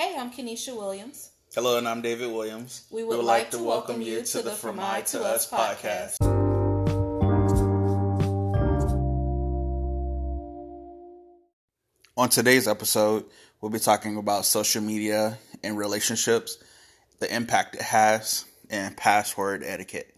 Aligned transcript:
Hey, 0.00 0.16
I'm 0.16 0.30
Kenesha 0.30 0.74
Williams. 0.74 1.30
Hello, 1.54 1.76
and 1.76 1.86
I'm 1.86 2.00
David 2.00 2.32
Williams. 2.32 2.86
We 2.90 3.04
would, 3.04 3.22
like, 3.22 3.50
to 3.50 3.58
welcome 3.58 4.00
you 4.00 4.22
to 4.22 4.40
the 4.40 4.50
From 4.50 4.80
I 4.80 5.02
to 5.02 5.22
Us 5.22 5.46
podcast. 5.46 6.16
On 12.16 12.30
today's 12.30 12.66
episode, 12.66 13.26
we'll 13.60 13.70
be 13.70 13.78
talking 13.78 14.16
about 14.16 14.46
social 14.46 14.80
media 14.80 15.36
and 15.62 15.76
relationships, 15.76 16.56
the 17.18 17.30
impact 17.30 17.74
it 17.74 17.82
has, 17.82 18.46
and 18.70 18.96
password 18.96 19.62
etiquette. 19.62 20.16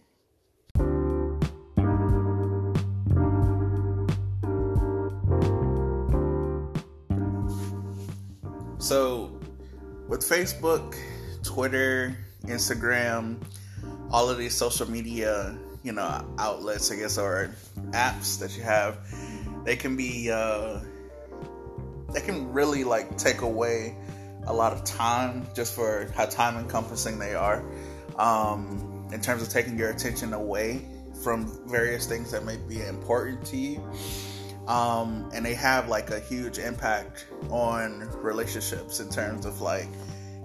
So, 8.79 9.32
with 10.13 10.21
Facebook, 10.21 10.95
Twitter, 11.41 12.15
Instagram, 12.43 13.43
all 14.11 14.29
of 14.29 14.37
these 14.37 14.53
social 14.53 14.87
media, 14.87 15.57
you 15.81 15.91
know, 15.91 16.23
outlets, 16.37 16.91
I 16.91 16.97
guess, 16.97 17.17
or 17.17 17.49
apps 17.93 18.37
that 18.37 18.55
you 18.55 18.61
have, 18.61 18.99
they 19.65 19.75
can 19.75 19.97
be, 19.97 20.29
uh, 20.29 20.81
they 22.13 22.21
can 22.21 22.53
really 22.53 22.83
like 22.83 23.17
take 23.17 23.41
away 23.41 23.95
a 24.45 24.53
lot 24.53 24.71
of 24.71 24.83
time 24.83 25.47
just 25.55 25.73
for 25.73 26.07
how 26.15 26.27
time 26.27 26.57
encompassing 26.59 27.17
they 27.17 27.33
are, 27.33 27.65
um, 28.19 29.07
in 29.11 29.19
terms 29.19 29.41
of 29.41 29.49
taking 29.49 29.79
your 29.79 29.89
attention 29.89 30.33
away 30.33 30.85
from 31.23 31.67
various 31.67 32.05
things 32.05 32.29
that 32.29 32.45
may 32.45 32.57
be 32.69 32.83
important 32.83 33.43
to 33.47 33.57
you 33.57 33.81
um, 34.67 35.29
and 35.33 35.45
they 35.45 35.53
have 35.53 35.89
like 35.89 36.09
a 36.11 36.19
huge 36.19 36.57
impact 36.57 37.27
on 37.49 38.09
relationships 38.21 38.99
in 38.99 39.09
terms 39.09 39.45
of 39.45 39.61
like 39.61 39.89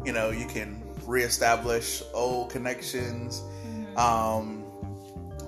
you 0.04 0.12
know 0.12 0.30
you 0.30 0.46
can 0.46 0.82
reestablish 1.06 2.02
old 2.14 2.50
connections 2.50 3.40
mm-hmm. 3.40 3.98
um, 3.98 4.64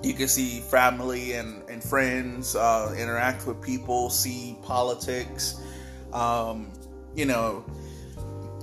you 0.03 0.13
can 0.13 0.27
see 0.27 0.59
family 0.61 1.33
and, 1.33 1.67
and 1.69 1.83
friends 1.83 2.55
uh, 2.55 2.95
interact 2.97 3.45
with 3.45 3.61
people 3.61 4.09
see 4.09 4.57
politics 4.63 5.61
um, 6.13 6.71
you 7.15 7.25
know 7.25 7.65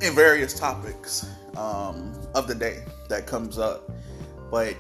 in 0.01 0.15
various 0.15 0.59
topics 0.59 1.29
um, 1.57 2.15
of 2.35 2.47
the 2.49 2.55
day 2.55 2.83
that 3.09 3.27
comes 3.27 3.59
up 3.59 3.91
but 4.51 4.75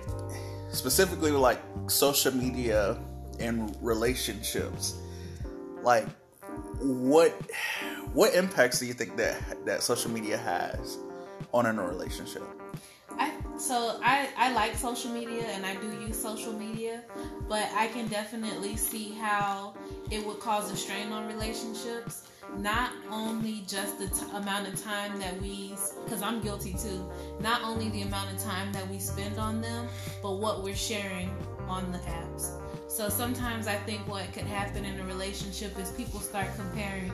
specifically 0.70 1.30
like 1.30 1.60
social 1.86 2.34
media 2.34 2.98
and 3.40 3.76
relationships 3.80 4.94
like 5.82 6.06
what 6.80 7.30
what 8.12 8.34
impacts 8.34 8.78
do 8.78 8.86
you 8.86 8.94
think 8.94 9.16
that 9.16 9.64
that 9.64 9.82
social 9.82 10.10
media 10.10 10.36
has 10.36 10.98
on 11.52 11.66
a 11.66 11.72
relationship? 11.72 12.42
I 13.18 13.32
so 13.56 13.98
I 14.02 14.28
I 14.36 14.52
like 14.52 14.76
social 14.76 15.10
media 15.10 15.42
and 15.42 15.66
I 15.66 15.74
do 15.76 15.88
use 16.06 16.20
social 16.20 16.52
media, 16.52 17.02
but 17.48 17.68
I 17.74 17.88
can 17.88 18.06
definitely 18.08 18.76
see 18.76 19.12
how 19.12 19.74
it 20.10 20.24
would 20.26 20.40
cause 20.40 20.70
a 20.70 20.76
strain 20.76 21.12
on 21.12 21.26
relationships. 21.26 22.24
Not 22.56 22.90
only 23.10 23.62
just 23.66 23.98
the 23.98 24.06
t- 24.06 24.24
amount 24.32 24.68
of 24.68 24.82
time 24.82 25.18
that 25.18 25.38
we, 25.42 25.74
because 26.04 26.22
I'm 26.22 26.40
guilty 26.40 26.72
too. 26.72 27.06
Not 27.40 27.62
only 27.62 27.90
the 27.90 28.02
amount 28.02 28.32
of 28.32 28.42
time 28.42 28.72
that 28.72 28.88
we 28.88 28.98
spend 28.98 29.38
on 29.38 29.60
them, 29.60 29.86
but 30.22 30.38
what 30.38 30.62
we're 30.62 30.74
sharing 30.74 31.30
on 31.68 31.92
the 31.92 31.98
apps. 31.98 32.52
So 32.88 33.08
sometimes 33.10 33.68
I 33.68 33.76
think 33.76 34.08
what 34.08 34.32
could 34.32 34.44
happen 34.44 34.84
in 34.84 34.98
a 34.98 35.04
relationship 35.04 35.78
is 35.78 35.90
people 35.92 36.20
start 36.20 36.48
comparing, 36.56 37.12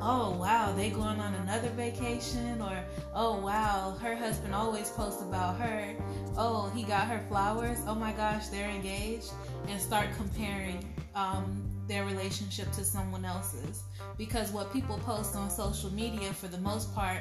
oh 0.00 0.36
wow, 0.40 0.72
they 0.72 0.90
going 0.90 1.20
on 1.20 1.34
another 1.34 1.68
vacation, 1.68 2.60
or 2.60 2.82
oh 3.14 3.38
wow, 3.38 3.96
her 4.00 4.16
husband 4.16 4.54
always 4.54 4.90
posts 4.90 5.22
about 5.22 5.60
her. 5.60 5.94
Oh, 6.36 6.72
he 6.74 6.82
got 6.82 7.06
her 7.08 7.22
flowers. 7.28 7.78
Oh 7.86 7.94
my 7.94 8.12
gosh, 8.12 8.48
they're 8.48 8.70
engaged, 8.70 9.30
and 9.68 9.80
start 9.80 10.08
comparing 10.16 10.82
um, 11.14 11.62
their 11.86 12.04
relationship 12.06 12.72
to 12.72 12.82
someone 12.82 13.24
else's. 13.24 13.82
Because 14.16 14.50
what 14.50 14.72
people 14.72 14.98
post 15.04 15.36
on 15.36 15.50
social 15.50 15.92
media, 15.92 16.32
for 16.32 16.48
the 16.48 16.58
most 16.58 16.92
part, 16.94 17.18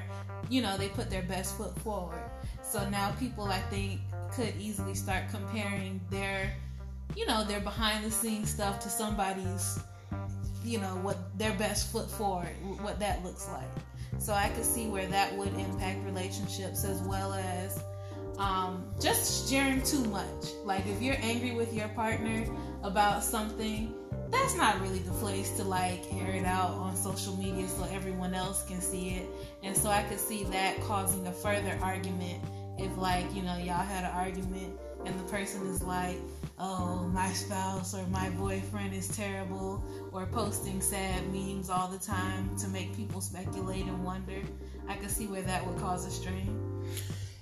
you 0.50 0.62
know, 0.62 0.78
they 0.78 0.88
put 0.88 1.10
their 1.10 1.24
best 1.24 1.58
foot 1.58 1.78
forward. 1.82 2.24
So 2.64 2.90
now 2.90 3.12
people, 3.20 3.46
I 3.46 3.60
think, 3.70 4.00
could 4.34 4.54
easily 4.58 4.96
start 4.96 5.26
comparing 5.30 6.00
their 6.10 6.54
you 7.16 7.26
know, 7.26 7.44
their 7.44 7.60
behind 7.60 8.06
the 8.06 8.12
scenes 8.12 8.50
stuff 8.50 8.80
to 8.80 8.90
somebody's, 8.90 9.80
you 10.64 10.80
know, 10.80 10.96
what 11.02 11.18
their 11.38 11.54
best 11.54 11.92
foot 11.92 12.10
forward, 12.10 12.56
what 12.82 13.00
that 13.00 13.24
looks 13.24 13.48
like. 13.50 13.70
So 14.20 14.34
I 14.34 14.50
could 14.50 14.66
see 14.66 14.88
where 14.88 15.08
that 15.08 15.36
would 15.36 15.54
impact 15.56 16.06
relationships 16.06 16.84
as 16.84 17.02
well 17.02 17.34
as 17.34 17.84
um, 18.38 18.86
just 19.00 19.50
sharing 19.50 19.82
too 19.84 20.04
much. 20.06 20.52
Like 20.64 20.86
if 20.88 21.02
you're 21.02 21.18
angry 21.22 21.52
with 21.52 21.74
your 21.74 21.88
partner 21.90 22.46
about 22.84 23.24
something, 23.24 23.94
that's 24.30 24.56
not 24.56 24.80
really 24.82 25.00
the 25.00 25.12
place 25.14 25.52
to 25.58 25.64
like 25.64 26.06
air 26.14 26.32
it 26.32 26.46
out 26.46 26.72
on 26.72 26.96
social 26.96 27.36
media 27.36 27.68
so 27.68 27.84
everyone 27.92 28.34
else 28.34 28.66
can 28.66 28.80
see 28.82 29.10
it. 29.16 29.30
And 29.64 29.76
so 29.76 29.90
I 29.90 30.04
could 30.04 30.20
see 30.20 30.44
that 30.46 30.80
causing 30.82 31.28
a 31.28 31.32
further 31.32 31.78
argument 31.82 32.44
if 32.78 32.96
like, 32.98 33.34
you 33.36 33.44
know, 33.44 33.58
y'all 33.58 33.86
had 33.86 34.06
an 34.06 34.12
argument 34.12 34.80
and 35.06 35.20
the 35.20 35.24
person 35.26 35.66
is 35.68 35.84
like, 35.84 36.18
oh, 36.62 37.10
my 37.12 37.30
spouse 37.34 37.96
or 37.96 38.06
my 38.08 38.30
boyfriend 38.32 38.94
is 38.94 39.08
terrible, 39.10 39.84
or 40.12 40.28
posting 40.28 40.80
sad 40.80 41.28
memes 41.34 41.72
all 41.72 41.88
the 41.88 41.98
time 41.98 42.56
to 42.58 42.68
make 42.68 42.96
people 42.96 43.20
speculate 43.20 43.86
and 43.86 44.06
wonder. 44.06 44.42
I 44.88 44.96
can 44.96 45.10
see 45.10 45.26
where 45.26 45.42
that 45.42 45.66
would 45.66 45.78
cause 45.80 46.06
a 46.06 46.12
strain. 46.12 46.58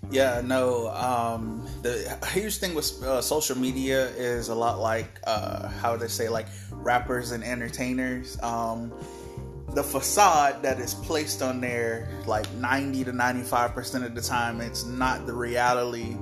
Yeah, 0.10 0.42
no. 0.44 0.90
Um, 0.90 1.68
the 1.82 2.18
huge 2.32 2.58
thing 2.58 2.74
with 2.74 3.04
uh, 3.04 3.22
social 3.22 3.58
media 3.58 4.08
is 4.08 4.48
a 4.48 4.56
lot 4.56 4.80
like 4.80 5.20
uh, 5.26 5.68
how 5.68 5.98
they 5.98 6.08
say 6.08 6.30
like 6.30 6.48
rappers 6.72 7.32
and 7.32 7.44
entertainers. 7.44 8.42
Um, 8.42 8.94
the 9.76 9.84
facade 9.84 10.64
that 10.64 10.80
is 10.80 10.96
placed 10.96 11.44
on 11.44 11.62
there, 11.62 12.10
like 12.26 12.52
ninety 12.54 13.04
to 13.04 13.12
ninety-five 13.12 13.74
percent 13.74 14.04
of 14.04 14.16
the 14.16 14.22
time, 14.22 14.62
it's 14.62 14.86
not 14.86 15.28
the 15.28 15.34
reality 15.34 16.18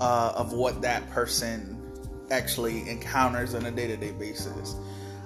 uh, 0.00 0.32
of 0.34 0.52
what 0.52 0.80
that 0.80 1.10
person 1.10 1.71
actually 2.32 2.88
encounters 2.88 3.54
on 3.54 3.66
a 3.66 3.70
day 3.70 3.86
to 3.86 3.96
day 3.96 4.10
basis. 4.12 4.74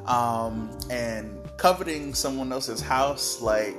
Um, 0.06 0.76
and 0.90 1.38
coveting 1.56 2.12
someone 2.12 2.52
else's 2.52 2.80
house, 2.80 3.40
like, 3.40 3.76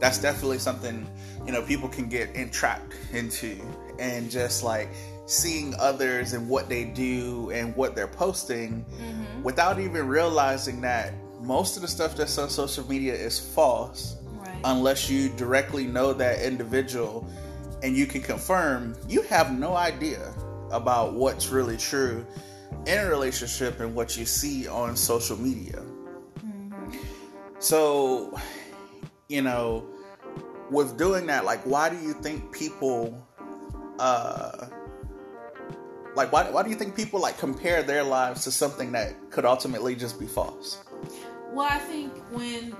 that's 0.00 0.18
definitely 0.18 0.58
something, 0.58 1.06
you 1.46 1.52
know, 1.52 1.62
people 1.62 1.88
can 1.88 2.08
get 2.08 2.34
entrapped 2.34 2.94
into. 3.12 3.56
And 3.98 4.30
just 4.30 4.64
like 4.64 4.88
seeing 5.26 5.74
others 5.78 6.32
and 6.32 6.48
what 6.48 6.68
they 6.68 6.84
do 6.84 7.50
and 7.50 7.74
what 7.76 7.94
they're 7.94 8.06
posting 8.06 8.84
mm-hmm. 8.84 9.42
without 9.42 9.78
even 9.78 10.06
realizing 10.06 10.80
that 10.82 11.14
most 11.40 11.76
of 11.76 11.82
the 11.82 11.88
stuff 11.88 12.16
that's 12.16 12.36
on 12.38 12.50
social 12.50 12.86
media 12.88 13.14
is 13.14 13.38
false 13.38 14.16
right. 14.32 14.60
unless 14.64 15.08
you 15.08 15.30
directly 15.30 15.84
know 15.84 16.12
that 16.12 16.42
individual 16.42 17.26
and 17.82 17.96
you 17.96 18.06
can 18.06 18.20
confirm 18.20 18.94
you 19.08 19.22
have 19.22 19.56
no 19.58 19.74
idea 19.74 20.32
about 20.70 21.14
what's 21.14 21.48
really 21.48 21.76
true 21.76 22.26
in 22.86 22.98
a 22.98 23.08
relationship 23.08 23.80
and 23.80 23.94
what 23.94 24.16
you 24.16 24.24
see 24.24 24.68
on 24.68 24.96
social 24.96 25.36
media. 25.36 25.82
Mm-hmm. 26.40 26.96
So, 27.58 28.38
you 29.28 29.42
know, 29.42 29.86
with 30.70 30.96
doing 30.98 31.26
that, 31.26 31.44
like, 31.44 31.62
why 31.64 31.88
do 31.88 31.98
you 31.98 32.12
think 32.14 32.52
people, 32.52 33.26
uh, 33.98 34.66
like, 36.14 36.32
why, 36.32 36.50
why 36.50 36.62
do 36.62 36.70
you 36.70 36.76
think 36.76 36.94
people 36.94 37.20
like 37.20 37.38
compare 37.38 37.82
their 37.82 38.02
lives 38.02 38.44
to 38.44 38.50
something 38.50 38.92
that 38.92 39.30
could 39.30 39.44
ultimately 39.44 39.94
just 39.94 40.20
be 40.20 40.26
false? 40.26 40.82
Well, 41.52 41.68
I 41.70 41.78
think 41.78 42.12
when, 42.30 42.74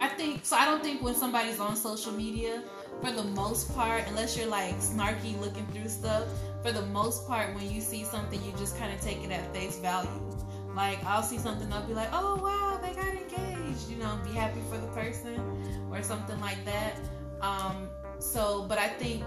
I 0.00 0.08
think, 0.08 0.44
so 0.44 0.56
I 0.56 0.64
don't 0.64 0.82
think 0.82 1.02
when 1.02 1.14
somebody's 1.14 1.60
on 1.60 1.76
social 1.76 2.12
media, 2.12 2.62
for 3.00 3.12
the 3.12 3.24
most 3.24 3.74
part, 3.74 4.04
unless 4.08 4.36
you're 4.36 4.46
like 4.46 4.76
snarky 4.78 5.38
looking 5.40 5.66
through 5.68 5.88
stuff, 5.88 6.24
for 6.62 6.72
the 6.72 6.82
most 6.86 7.26
part, 7.26 7.54
when 7.54 7.70
you 7.70 7.80
see 7.80 8.04
something, 8.04 8.42
you 8.44 8.52
just 8.52 8.78
kind 8.78 8.92
of 8.92 9.00
take 9.00 9.22
it 9.24 9.30
at 9.30 9.54
face 9.54 9.78
value. 9.78 10.10
Like 10.74 11.04
I'll 11.04 11.22
see 11.22 11.38
something, 11.38 11.72
I'll 11.72 11.86
be 11.86 11.94
like, 11.94 12.10
"Oh 12.12 12.36
wow, 12.36 12.78
they 12.80 12.94
got 12.94 13.08
engaged," 13.08 13.88
you 13.88 13.96
know, 13.96 14.18
be 14.24 14.32
happy 14.32 14.60
for 14.70 14.78
the 14.78 14.86
person 14.88 15.40
or 15.90 16.02
something 16.02 16.40
like 16.40 16.64
that. 16.64 16.94
Um, 17.40 17.88
so, 18.18 18.66
but 18.68 18.78
I 18.78 18.88
think 18.88 19.24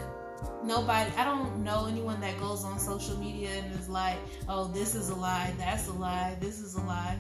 nobody, 0.64 1.12
I 1.18 1.26
don't 1.26 1.64
know 1.64 1.88
anyone 1.88 2.22
that 2.22 2.40
goes 2.40 2.64
on 2.64 2.80
social 2.80 3.18
media 3.18 3.50
and 3.50 3.78
is 3.80 3.90
like, 3.90 4.18
"Oh, 4.48 4.68
this 4.68 4.96
is 4.96 5.10
a 5.10 5.16
lie, 5.16 5.54
that's 5.58 5.88
a 5.88 5.94
lie, 5.94 6.38
this 6.40 6.60
is 6.60 6.76
a 6.76 6.82
lie." 6.82 7.20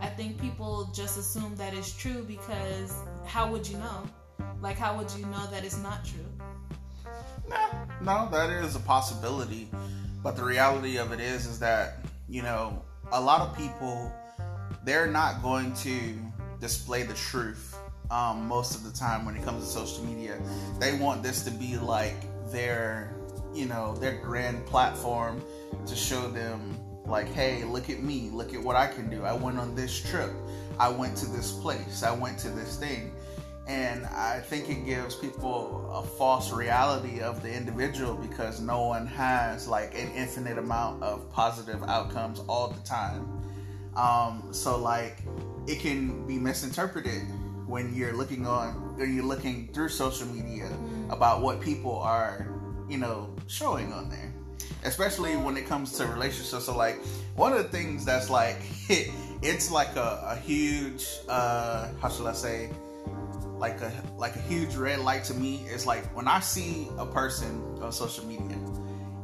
I 0.00 0.08
think 0.08 0.40
people 0.40 0.90
just 0.92 1.18
assume 1.18 1.56
that 1.56 1.74
it's 1.74 1.92
true 1.92 2.24
because 2.24 2.92
how 3.24 3.50
would 3.50 3.66
you 3.66 3.78
know? 3.78 4.02
Like, 4.60 4.76
how 4.76 4.96
would 4.96 5.10
you 5.12 5.24
know 5.26 5.46
that 5.50 5.64
it's 5.64 5.78
not 5.78 6.04
true? 6.04 6.31
Nah, 7.48 7.86
no, 8.00 8.28
that 8.30 8.50
is 8.50 8.76
a 8.76 8.80
possibility. 8.80 9.68
But 10.22 10.36
the 10.36 10.44
reality 10.44 10.98
of 10.98 11.12
it 11.12 11.20
is, 11.20 11.46
is 11.46 11.58
that, 11.58 12.04
you 12.28 12.42
know, 12.42 12.82
a 13.10 13.20
lot 13.20 13.40
of 13.40 13.56
people, 13.56 14.12
they're 14.84 15.08
not 15.08 15.42
going 15.42 15.74
to 15.74 16.14
display 16.60 17.02
the 17.02 17.14
truth 17.14 17.76
um, 18.10 18.46
most 18.46 18.74
of 18.74 18.84
the 18.84 18.92
time 18.92 19.24
when 19.24 19.36
it 19.36 19.44
comes 19.44 19.64
to 19.64 19.70
social 19.70 20.04
media. 20.04 20.38
They 20.78 20.96
want 20.96 21.22
this 21.22 21.44
to 21.44 21.50
be 21.50 21.76
like 21.76 22.14
their, 22.50 23.14
you 23.54 23.66
know, 23.66 23.94
their 23.96 24.18
grand 24.18 24.64
platform 24.66 25.42
to 25.86 25.96
show 25.96 26.28
them 26.28 26.78
like, 27.06 27.28
hey, 27.32 27.64
look 27.64 27.90
at 27.90 28.02
me, 28.02 28.30
look 28.30 28.54
at 28.54 28.62
what 28.62 28.76
I 28.76 28.86
can 28.86 29.10
do. 29.10 29.24
I 29.24 29.32
went 29.32 29.58
on 29.58 29.74
this 29.74 30.00
trip. 30.08 30.30
I 30.78 30.88
went 30.88 31.16
to 31.18 31.26
this 31.26 31.52
place. 31.52 32.02
I 32.02 32.12
went 32.12 32.38
to 32.40 32.50
this 32.50 32.76
thing. 32.76 33.12
And 33.66 34.06
I 34.06 34.40
think 34.40 34.68
it 34.68 34.84
gives 34.84 35.14
people 35.14 35.88
a 35.92 36.02
false 36.02 36.50
reality 36.52 37.20
of 37.20 37.42
the 37.42 37.52
individual 37.54 38.14
because 38.14 38.60
no 38.60 38.86
one 38.86 39.06
has 39.06 39.68
like 39.68 39.94
an 39.94 40.10
infinite 40.12 40.58
amount 40.58 41.02
of 41.02 41.30
positive 41.32 41.82
outcomes 41.84 42.40
all 42.48 42.68
the 42.68 42.80
time. 42.80 43.40
Um, 43.94 44.48
so 44.50 44.78
like 44.78 45.18
it 45.68 45.80
can 45.80 46.26
be 46.26 46.38
misinterpreted 46.38 47.22
when 47.66 47.94
you're 47.94 48.12
looking 48.12 48.46
on 48.46 48.96
when 48.98 49.14
you're 49.14 49.24
looking 49.24 49.68
through 49.72 49.88
social 49.90 50.26
media 50.26 50.68
about 51.08 51.40
what 51.40 51.60
people 51.60 51.98
are, 51.98 52.48
you 52.88 52.98
know, 52.98 53.34
showing 53.46 53.92
on 53.92 54.08
there. 54.08 54.32
Especially 54.84 55.36
when 55.36 55.56
it 55.56 55.68
comes 55.68 55.96
to 55.98 56.06
relationships. 56.06 56.64
So 56.64 56.76
like 56.76 56.96
one 57.36 57.52
of 57.52 57.58
the 57.58 57.68
things 57.68 58.04
that's 58.04 58.28
like 58.28 58.60
it's 58.88 59.70
like 59.70 59.94
a, 59.94 60.24
a 60.30 60.36
huge 60.36 61.06
uh 61.28 61.88
how 62.00 62.08
should 62.08 62.26
I 62.26 62.32
say 62.32 62.70
like 63.62 63.80
a 63.80 63.92
like 64.18 64.34
a 64.34 64.40
huge 64.40 64.74
red 64.74 64.98
light 64.98 65.22
to 65.22 65.34
me 65.34 65.64
is 65.70 65.86
like 65.86 66.04
when 66.16 66.26
I 66.26 66.40
see 66.40 66.88
a 66.98 67.06
person 67.06 67.62
on 67.80 67.92
social 67.92 68.26
media 68.26 68.58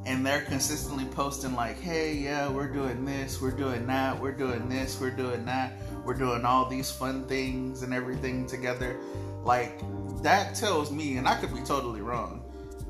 and 0.06 0.24
they're 0.24 0.42
consistently 0.42 1.06
posting 1.06 1.54
like, 1.54 1.80
"Hey, 1.80 2.14
yeah, 2.14 2.48
we're 2.48 2.72
doing 2.72 3.04
this, 3.04 3.42
we're 3.42 3.50
doing 3.50 3.84
that, 3.88 4.18
we're 4.20 4.38
doing 4.44 4.68
this, 4.68 5.00
we're 5.00 5.10
doing 5.10 5.44
that, 5.46 5.72
we're 6.04 6.14
doing 6.14 6.44
all 6.44 6.66
these 6.66 6.88
fun 6.88 7.26
things 7.26 7.82
and 7.82 7.92
everything 7.92 8.46
together." 8.46 8.96
Like 9.42 9.82
that 10.22 10.54
tells 10.54 10.92
me, 10.92 11.16
and 11.16 11.26
I 11.26 11.34
could 11.40 11.52
be 11.52 11.62
totally 11.62 12.00
wrong, 12.00 12.40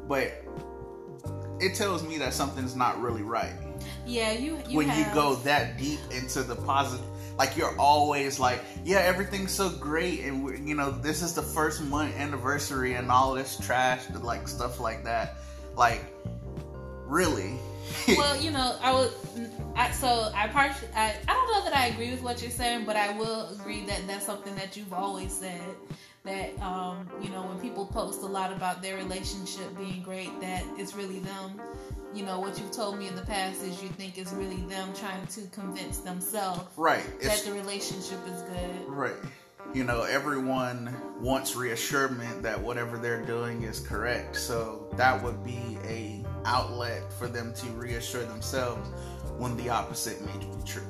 but 0.07 0.45
it 1.61 1.75
tells 1.75 2.07
me 2.07 2.19
that 2.19 2.35
something's 2.35 2.77
not 2.77 3.01
really 3.01 3.23
right. 3.23 3.55
Yeah, 4.07 4.33
you, 4.33 4.59
you 4.69 4.77
when 4.77 4.89
have, 4.89 5.09
you 5.09 5.15
go 5.15 5.37
that 5.37 5.79
deep 5.79 6.01
into 6.11 6.43
the 6.43 6.57
positive 6.57 7.07
like 7.39 7.57
you're 7.57 7.79
always 7.79 8.39
like 8.39 8.63
yeah 8.85 8.99
everything's 8.99 9.53
so 9.53 9.71
great 9.71 10.21
and 10.21 10.69
you 10.69 10.75
know 10.75 10.91
this 10.91 11.23
is 11.23 11.35
the 11.35 11.43
first 11.43 11.83
month 11.83 12.15
anniversary 12.17 12.95
and 12.95 13.11
all 13.11 13.33
this 13.33 13.57
trash 13.59 14.03
like 14.23 14.49
stuff 14.49 14.81
like 14.81 15.05
that 15.05 15.37
like 15.77 16.05
really 17.07 17.59
well, 18.17 18.41
you 18.41 18.51
know, 18.51 18.77
I 18.83 18.93
would. 18.93 19.11
I, 19.75 19.91
so 19.93 20.31
I 20.35 20.49
part. 20.49 20.73
I, 20.95 21.15
I 21.27 21.33
don't 21.33 21.53
know 21.53 21.65
that 21.65 21.77
I 21.77 21.87
agree 21.87 22.11
with 22.11 22.23
what 22.23 22.43
you're 22.43 22.51
saying, 22.51 22.85
but 22.85 22.97
I 22.97 23.17
will 23.17 23.49
agree 23.51 23.85
that 23.87 24.07
that's 24.07 24.27
something 24.27 24.55
that 24.57 24.77
you've 24.77 24.93
always 24.93 25.33
said. 25.33 25.61
That 26.25 26.59
um, 26.61 27.09
you 27.23 27.31
know, 27.31 27.43
when 27.43 27.59
people 27.61 27.87
post 27.87 28.23
a 28.23 28.27
lot 28.27 28.53
about 28.53 28.83
their 28.83 28.97
relationship 28.97 29.77
being 29.77 30.03
great, 30.03 30.38
it's 30.79 30.95
really 30.95 31.19
them. 31.21 31.61
You 32.15 32.25
know, 32.25 32.41
what 32.41 32.59
you've 32.59 32.73
told 32.73 32.99
me 32.99 33.07
in 33.07 33.15
the 33.17 33.23
past 33.23 33.63
is 33.63 33.83
you 33.83 33.89
think 33.91 34.17
it's 34.19 34.33
really 34.33 34.63
them 34.63 34.89
trying 34.95 35.27
to 35.27 35.43
convince 35.53 35.99
themselves 35.99 36.63
right 36.77 37.05
that 37.21 37.33
it's 37.33 37.43
the 37.43 37.53
relationship 37.53 38.19
is 38.27 38.43
good. 38.43 38.87
right 38.89 39.15
you 39.75 39.85
know 39.85 40.03
everyone 40.05 40.97
wants 41.21 41.55
reassurance 41.55 42.41
that 42.43 42.59
whatever 42.59 42.97
they're 42.97 43.25
doing 43.27 43.63
is 43.65 43.81
correct 43.81 44.35
so 44.37 44.89
that 44.97 45.23
would 45.23 45.45
be 45.45 45.77
a 45.85 46.25
outlet 46.47 47.13
for 47.13 47.29
them 47.29 47.53
to 47.53 47.67
reassure 47.73 48.25
themselves 48.25 48.89
when 49.37 49.55
the 49.59 49.69
opposite 49.69 50.19
may 50.25 50.39
be 50.39 50.49
true 50.65 50.83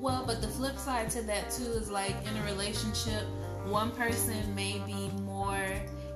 Well, 0.00 0.24
but 0.26 0.40
the 0.40 0.48
flip 0.48 0.76
side 0.78 1.10
to 1.10 1.22
that 1.22 1.50
too 1.50 1.70
is 1.72 1.90
like 1.90 2.14
in 2.28 2.36
a 2.36 2.44
relationship, 2.44 3.24
one 3.66 3.90
person 3.92 4.54
may 4.54 4.80
be 4.86 5.10
more 5.22 5.66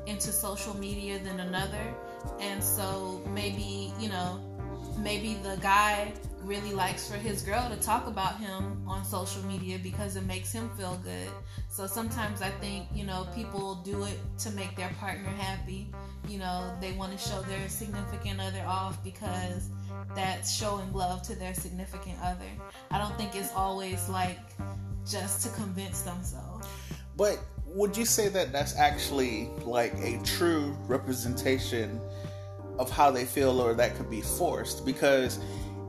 into 0.07 0.33
social 0.33 0.77
media 0.77 1.19
than 1.19 1.41
another. 1.41 1.95
And 2.41 2.63
so 2.63 3.23
maybe, 3.35 3.93
you 3.99 4.09
know, 4.09 4.41
maybe 4.99 5.35
the 5.43 5.57
guy 5.63 6.13
really 6.45 6.73
likes 6.73 7.09
for 7.09 7.17
his 7.17 7.43
girl 7.43 7.69
to 7.69 7.77
talk 7.77 8.07
about 8.07 8.39
him 8.39 8.83
on 8.87 9.05
social 9.05 9.43
media 9.45 9.79
because 9.83 10.17
it 10.17 10.25
makes 10.27 10.53
him 10.53 10.69
feel 10.71 11.01
good. 11.05 11.29
So 11.69 11.87
sometimes 11.87 12.43
I 12.43 12.51
think, 12.51 12.87
you 12.93 13.05
know, 13.05 13.27
people 13.35 13.77
do 13.77 14.05
it 14.05 14.19
to 14.39 14.51
make 14.51 14.77
their 14.77 14.91
partner 14.99 15.29
happy. 15.29 15.93
You 16.29 16.39
know, 16.39 16.77
they 16.81 16.93
want 16.93 17.17
to 17.17 17.19
show 17.19 17.43
their 17.43 17.69
significant 17.69 18.41
other 18.41 18.63
off 18.67 19.03
because 19.05 19.71
that's 20.15 20.53
showing 20.53 20.93
love 20.93 21.23
to 21.23 21.35
their 21.35 21.55
significant 21.55 22.19
other. 22.23 22.51
I 22.91 22.99
don't 22.99 23.17
think 23.17 23.35
it's 23.35 23.53
always 23.55 24.09
like 24.09 24.41
just 25.09 25.43
to 25.47 25.49
convince 25.61 26.03
themselves. 26.03 26.67
But 27.17 27.39
would 27.75 27.97
you 27.97 28.05
say 28.05 28.29
that 28.29 28.53
that's 28.53 28.77
actually 28.77 29.49
like 29.65 29.95
a 29.95 30.21
true 30.25 30.77
representation 30.87 32.01
of 32.79 32.91
how 32.91 33.11
they 33.11 33.25
feel, 33.25 33.61
or 33.61 33.75
that 33.75 33.97
could 33.97 34.11
be 34.11 34.21
forced? 34.21 34.85
Because 34.85 35.39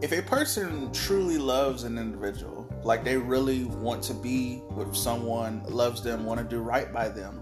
if 0.02 0.12
a 0.12 0.22
person 0.22 0.92
truly 0.92 1.38
loves 1.38 1.84
an 1.84 1.98
individual, 1.98 2.68
like 2.84 3.04
they 3.04 3.18
really 3.18 3.66
want 3.66 4.04
to 4.04 4.14
be 4.14 4.62
with 4.72 4.96
someone, 4.96 5.64
loves 5.64 6.04
them, 6.04 6.26
want 6.26 6.40
to 6.40 6.46
do 6.46 6.62
right 6.62 6.92
by 6.92 7.10
them, 7.10 7.42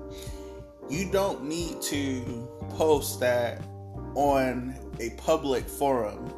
you 0.90 1.12
don't 1.12 1.44
need 1.44 1.82
to 1.82 2.48
post 2.70 3.20
that 3.20 3.62
on 4.16 4.76
a 5.00 5.12
public 5.12 5.68
forum 5.68 6.34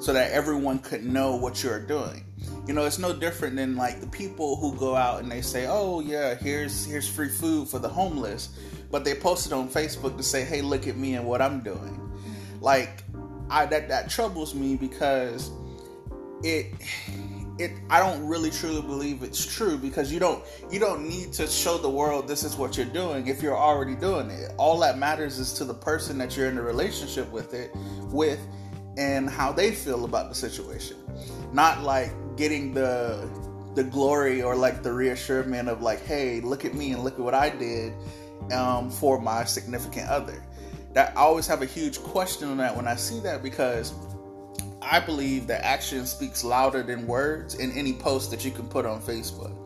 so 0.00 0.12
that 0.12 0.30
everyone 0.32 0.78
could 0.78 1.04
know 1.04 1.36
what 1.36 1.62
you're 1.62 1.80
doing. 1.80 2.24
You 2.66 2.72
know, 2.72 2.84
it's 2.86 2.98
no 2.98 3.12
different 3.12 3.56
than 3.56 3.76
like 3.76 4.00
the 4.00 4.06
people 4.06 4.56
who 4.56 4.74
go 4.76 4.96
out 4.96 5.22
and 5.22 5.30
they 5.30 5.42
say, 5.42 5.66
"Oh 5.68 6.00
yeah, 6.00 6.34
here's 6.34 6.86
here's 6.86 7.08
free 7.08 7.28
food 7.28 7.68
for 7.68 7.78
the 7.78 7.88
homeless," 7.88 8.50
but 8.90 9.04
they 9.04 9.14
post 9.14 9.46
it 9.46 9.52
on 9.52 9.68
Facebook 9.68 10.16
to 10.16 10.22
say, 10.22 10.44
"Hey, 10.44 10.62
look 10.62 10.86
at 10.86 10.96
me 10.96 11.14
and 11.14 11.26
what 11.26 11.42
I'm 11.42 11.60
doing." 11.60 12.00
Like, 12.60 13.04
I 13.50 13.66
that 13.66 13.88
that 13.88 14.08
troubles 14.08 14.54
me 14.54 14.76
because 14.76 15.50
it 16.42 16.66
it 17.58 17.72
I 17.88 17.98
don't 18.00 18.26
really 18.26 18.50
truly 18.50 18.82
believe 18.82 19.22
it's 19.22 19.44
true 19.44 19.76
because 19.76 20.12
you 20.12 20.18
don't 20.18 20.42
you 20.70 20.80
don't 20.80 21.08
need 21.08 21.32
to 21.34 21.46
show 21.46 21.78
the 21.78 21.88
world 21.88 22.26
this 22.26 22.42
is 22.42 22.56
what 22.56 22.76
you're 22.76 22.86
doing 22.86 23.28
if 23.28 23.42
you're 23.42 23.56
already 23.56 23.94
doing 23.94 24.30
it. 24.30 24.52
All 24.56 24.78
that 24.80 24.98
matters 24.98 25.38
is 25.38 25.52
to 25.54 25.64
the 25.64 25.74
person 25.74 26.18
that 26.18 26.36
you're 26.36 26.48
in 26.48 26.58
a 26.58 26.62
relationship 26.62 27.30
with 27.30 27.54
it 27.54 27.70
with 28.10 28.40
and 28.96 29.28
how 29.28 29.52
they 29.52 29.72
feel 29.72 30.04
about 30.04 30.28
the 30.28 30.34
situation. 30.34 30.96
Not 31.52 31.82
like 31.82 32.12
getting 32.36 32.74
the 32.74 33.28
the 33.74 33.84
glory 33.84 34.42
or 34.42 34.54
like 34.54 34.82
the 34.82 34.92
reassurance 34.92 35.68
of 35.68 35.82
like, 35.82 36.04
hey, 36.04 36.40
look 36.40 36.64
at 36.64 36.74
me 36.74 36.92
and 36.92 37.02
look 37.02 37.14
at 37.14 37.20
what 37.20 37.34
I 37.34 37.50
did 37.50 37.92
um, 38.52 38.90
for 38.90 39.20
my 39.20 39.44
significant 39.44 40.08
other. 40.08 40.42
That 40.92 41.10
I 41.16 41.22
always 41.22 41.46
have 41.48 41.62
a 41.62 41.66
huge 41.66 42.00
question 42.00 42.48
on 42.48 42.56
that 42.58 42.76
when 42.76 42.86
I 42.86 42.94
see 42.94 43.18
that 43.20 43.42
because 43.42 43.92
I 44.80 45.00
believe 45.00 45.46
that 45.48 45.64
action 45.64 46.06
speaks 46.06 46.44
louder 46.44 46.82
than 46.82 47.06
words 47.06 47.56
in 47.56 47.72
any 47.72 47.94
post 47.94 48.30
that 48.30 48.44
you 48.44 48.52
can 48.52 48.68
put 48.68 48.86
on 48.86 49.02
Facebook. 49.02 49.56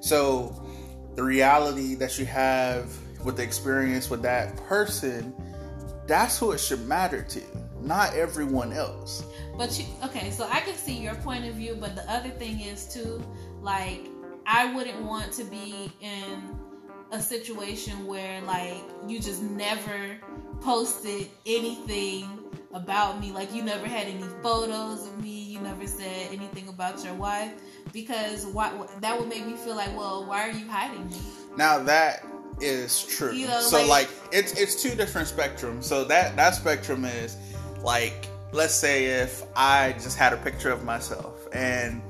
So 0.00 0.66
the 1.14 1.22
reality 1.22 1.94
that 1.96 2.18
you 2.18 2.26
have 2.26 2.92
with 3.24 3.36
the 3.36 3.42
experience 3.42 4.10
with 4.10 4.22
that 4.22 4.56
person, 4.56 5.32
that's 6.06 6.38
who 6.38 6.52
it 6.52 6.58
should 6.58 6.86
matter 6.86 7.22
to, 7.22 7.42
not 7.84 8.14
everyone 8.14 8.72
else. 8.72 9.24
But 9.56 9.78
you 9.78 9.84
okay, 10.04 10.30
so 10.30 10.48
I 10.50 10.60
can 10.60 10.74
see 10.74 10.94
your 10.94 11.14
point 11.16 11.44
of 11.46 11.54
view, 11.54 11.76
but 11.78 11.94
the 11.94 12.10
other 12.10 12.30
thing 12.30 12.60
is 12.60 12.92
too, 12.92 13.22
like 13.60 14.08
I 14.46 14.74
wouldn't 14.74 15.02
want 15.02 15.32
to 15.32 15.44
be 15.44 15.92
in 16.00 16.58
a 17.12 17.20
situation 17.20 18.06
where 18.06 18.40
like 18.42 18.82
you 19.06 19.20
just 19.20 19.42
never 19.42 20.16
posted 20.60 21.28
anything 21.46 22.28
about 22.72 23.20
me, 23.20 23.30
like 23.30 23.54
you 23.54 23.62
never 23.62 23.86
had 23.86 24.06
any 24.08 24.24
photos 24.42 25.06
of 25.06 25.22
me, 25.22 25.30
you 25.30 25.60
never 25.60 25.86
said 25.86 26.28
anything 26.32 26.66
about 26.68 27.04
your 27.04 27.14
wife, 27.14 27.52
because 27.92 28.46
why 28.46 28.72
that 29.00 29.18
would 29.18 29.28
make 29.28 29.46
me 29.46 29.54
feel 29.54 29.76
like, 29.76 29.96
well, 29.96 30.24
why 30.26 30.48
are 30.48 30.52
you 30.52 30.66
hiding 30.68 31.08
me? 31.08 31.18
Now 31.56 31.78
that 31.84 32.26
is 32.60 33.04
true. 33.04 33.32
You 33.32 33.46
know, 33.46 33.60
so 33.60 33.78
like- 33.78 33.88
like, 33.88 34.08
it's 34.32 34.58
it's 34.58 34.82
two 34.82 34.94
different 34.96 35.28
spectrums. 35.28 35.84
So 35.84 36.04
that 36.04 36.34
that 36.36 36.54
spectrum 36.56 37.04
is 37.04 37.36
like 37.84 38.28
let's 38.52 38.74
say 38.74 39.06
if 39.06 39.42
I 39.56 39.92
just 39.92 40.16
had 40.16 40.32
a 40.32 40.36
picture 40.38 40.70
of 40.70 40.84
myself 40.84 41.48
and 41.52 42.00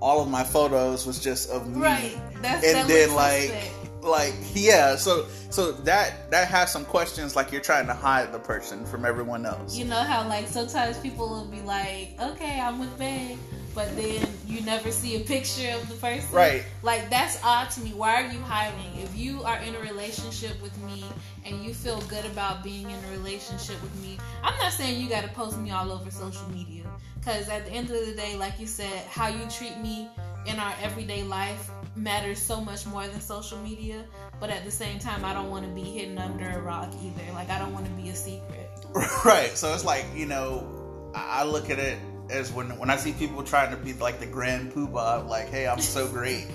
all 0.00 0.20
of 0.20 0.28
my 0.28 0.44
photos 0.44 1.06
was 1.06 1.18
just 1.20 1.50
of 1.50 1.68
me. 1.68 1.80
Right. 1.80 2.18
That's 2.42 2.66
and 2.66 2.76
that 2.76 2.88
then 2.88 3.14
like 3.14 3.42
suspect. 3.42 4.02
like 4.02 4.34
yeah, 4.52 4.96
so 4.96 5.26
so 5.50 5.72
that 5.72 6.30
that 6.30 6.48
has 6.48 6.72
some 6.72 6.84
questions 6.84 7.36
like 7.36 7.52
you're 7.52 7.62
trying 7.62 7.86
to 7.86 7.94
hide 7.94 8.32
the 8.32 8.38
person 8.38 8.84
from 8.84 9.04
everyone 9.04 9.46
else. 9.46 9.76
You 9.76 9.84
know 9.84 10.02
how 10.02 10.28
like 10.28 10.46
sometimes 10.48 10.98
people 10.98 11.28
will 11.28 11.46
be 11.46 11.62
like, 11.62 12.20
okay, 12.20 12.60
I'm 12.60 12.78
with 12.78 12.98
Bay, 12.98 13.38
but 13.74 13.94
then 13.96 14.26
you 14.46 14.60
never 14.60 14.90
see 14.90 15.16
a 15.16 15.20
picture 15.20 15.70
of 15.74 15.88
the 15.88 15.94
person. 15.96 16.32
Right. 16.32 16.64
Like 16.82 17.10
that's 17.10 17.42
odd 17.42 17.70
to 17.70 17.80
me. 17.80 17.90
Why 17.90 18.22
are 18.22 18.32
you 18.32 18.38
hiding? 18.40 19.00
If 19.02 19.16
you 19.16 19.42
are 19.42 19.58
in 19.58 19.74
a 19.74 19.80
relationship 19.80 20.60
with 20.62 20.76
me 20.84 21.04
and 21.44 21.64
you 21.64 21.74
feel 21.74 22.00
good 22.02 22.24
about 22.26 22.62
being 22.62 22.88
in 22.88 23.04
a 23.04 23.10
relationship 23.10 23.80
with 23.82 23.94
me, 24.00 24.18
I'm 24.42 24.56
not 24.58 24.72
saying 24.72 25.02
you 25.02 25.08
got 25.08 25.22
to 25.22 25.30
post 25.30 25.58
me 25.58 25.70
all 25.72 25.90
over 25.90 26.10
social 26.10 26.48
media. 26.50 26.84
Because 27.18 27.48
at 27.48 27.64
the 27.64 27.72
end 27.72 27.90
of 27.90 28.06
the 28.06 28.14
day, 28.14 28.36
like 28.36 28.60
you 28.60 28.66
said, 28.66 29.06
how 29.08 29.28
you 29.28 29.44
treat 29.50 29.76
me 29.78 30.08
in 30.46 30.58
our 30.58 30.74
everyday 30.82 31.22
life 31.22 31.70
matters 31.96 32.38
so 32.38 32.60
much 32.60 32.86
more 32.86 33.06
than 33.06 33.20
social 33.20 33.58
media. 33.58 34.04
But 34.40 34.50
at 34.50 34.64
the 34.64 34.70
same 34.70 34.98
time, 34.98 35.24
I 35.24 35.32
don't 35.32 35.50
want 35.50 35.64
to 35.64 35.70
be 35.70 35.82
hidden 35.82 36.18
under 36.18 36.48
a 36.48 36.60
rock 36.60 36.92
either. 37.02 37.32
Like 37.32 37.50
I 37.50 37.58
don't 37.58 37.72
want 37.72 37.86
to 37.86 37.92
be 37.92 38.10
a 38.10 38.14
secret. 38.14 38.70
Right. 39.24 39.56
So 39.56 39.74
it's 39.74 39.84
like 39.84 40.04
you 40.14 40.26
know, 40.26 41.10
I 41.14 41.40
I 41.40 41.44
look 41.44 41.70
at 41.70 41.78
it 41.78 41.98
as 42.30 42.52
when 42.52 42.76
when 42.78 42.90
I 42.90 42.96
see 42.96 43.12
people 43.12 43.42
trying 43.42 43.70
to 43.70 43.76
be 43.76 43.92
like 43.94 44.20
the 44.20 44.26
grand 44.26 44.72
poobah, 44.72 45.28
like, 45.28 45.48
hey, 45.48 45.66
I'm 45.66 45.80
so 45.80 46.08
great, 46.12 46.46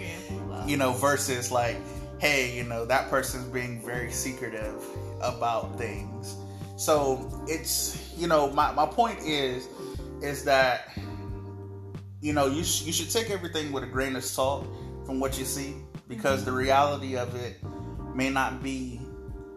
you 0.65 0.77
know, 0.77 0.93
versus 0.93 1.51
like, 1.51 1.77
hey, 2.19 2.55
you 2.55 2.63
know, 2.63 2.85
that 2.85 3.09
person's 3.09 3.45
being 3.45 3.81
very 3.83 4.11
secretive 4.11 4.83
about 5.21 5.77
things. 5.77 6.35
So 6.77 7.43
it's 7.47 8.13
you 8.17 8.27
know, 8.27 8.51
my 8.51 8.71
my 8.71 8.85
point 8.85 9.19
is 9.19 9.67
is 10.21 10.43
that 10.45 10.97
you 12.21 12.33
know 12.33 12.47
you 12.47 12.63
sh- 12.63 12.83
you 12.83 12.93
should 12.93 13.09
take 13.09 13.29
everything 13.29 13.71
with 13.71 13.83
a 13.83 13.87
grain 13.87 14.15
of 14.15 14.23
salt 14.23 14.67
from 15.05 15.19
what 15.19 15.37
you 15.37 15.45
see 15.45 15.75
because 16.07 16.43
the 16.43 16.51
mm-hmm. 16.51 16.59
reality 16.59 17.15
of 17.15 17.35
it 17.35 17.57
may 18.15 18.29
not 18.29 18.61
be 18.61 18.99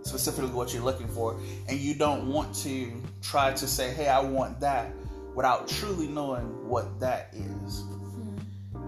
specifically 0.03 0.51
what 0.51 0.75
you're 0.75 0.83
looking 0.83 1.09
for. 1.09 1.39
And 1.69 1.79
you 1.79 1.95
don't 1.95 2.29
want 2.29 2.55
to 2.57 2.93
try 3.23 3.53
to 3.53 3.67
say 3.67 3.95
hey 3.95 4.09
i 4.09 4.21
want 4.21 4.61
that 4.61 4.93
without 5.35 5.69
truly 5.69 6.09
knowing 6.09 6.69
what 6.69 7.01
that 7.01 7.33
is 7.33 7.85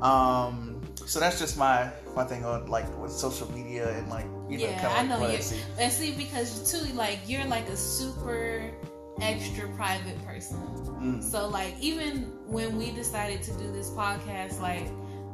um 0.03 0.75
so 1.07 1.21
that's 1.21 1.39
just 1.39 1.57
my 1.59 1.91
my 2.15 2.25
thing 2.25 2.45
on 2.45 2.67
like 2.67 2.87
with 2.99 3.11
social 3.11 3.51
media 3.53 3.91
and 3.97 4.09
like 4.09 4.27
you 4.49 4.59
know 4.59 4.65
yeah, 4.65 4.81
kind 4.81 4.87
of 4.87 4.99
I 4.99 5.03
know 5.03 5.21
what 5.21 5.51
you. 5.51 5.59
And 5.79 5.93
see, 5.93 6.13
because 6.13 6.71
too, 6.71 6.93
like 6.95 7.21
you're 7.27 7.45
like 7.47 7.69
a 7.69 7.77
super 7.77 8.71
extra 9.21 9.69
private 9.71 10.23
person. 10.25 10.59
Mm. 11.01 11.23
So 11.23 11.49
like 11.49 11.75
even 11.81 12.33
when 12.47 12.77
we 12.77 12.91
decided 12.93 13.43
to 13.45 13.53
do 13.53 13.71
this 13.73 13.91
podcast, 13.91 14.61
like 14.61 14.87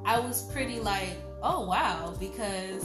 I 0.04 0.18
was 0.18 0.50
pretty 0.52 0.80
like, 0.80 1.16
oh 1.42 1.66
wow, 1.66 2.14
because 2.18 2.84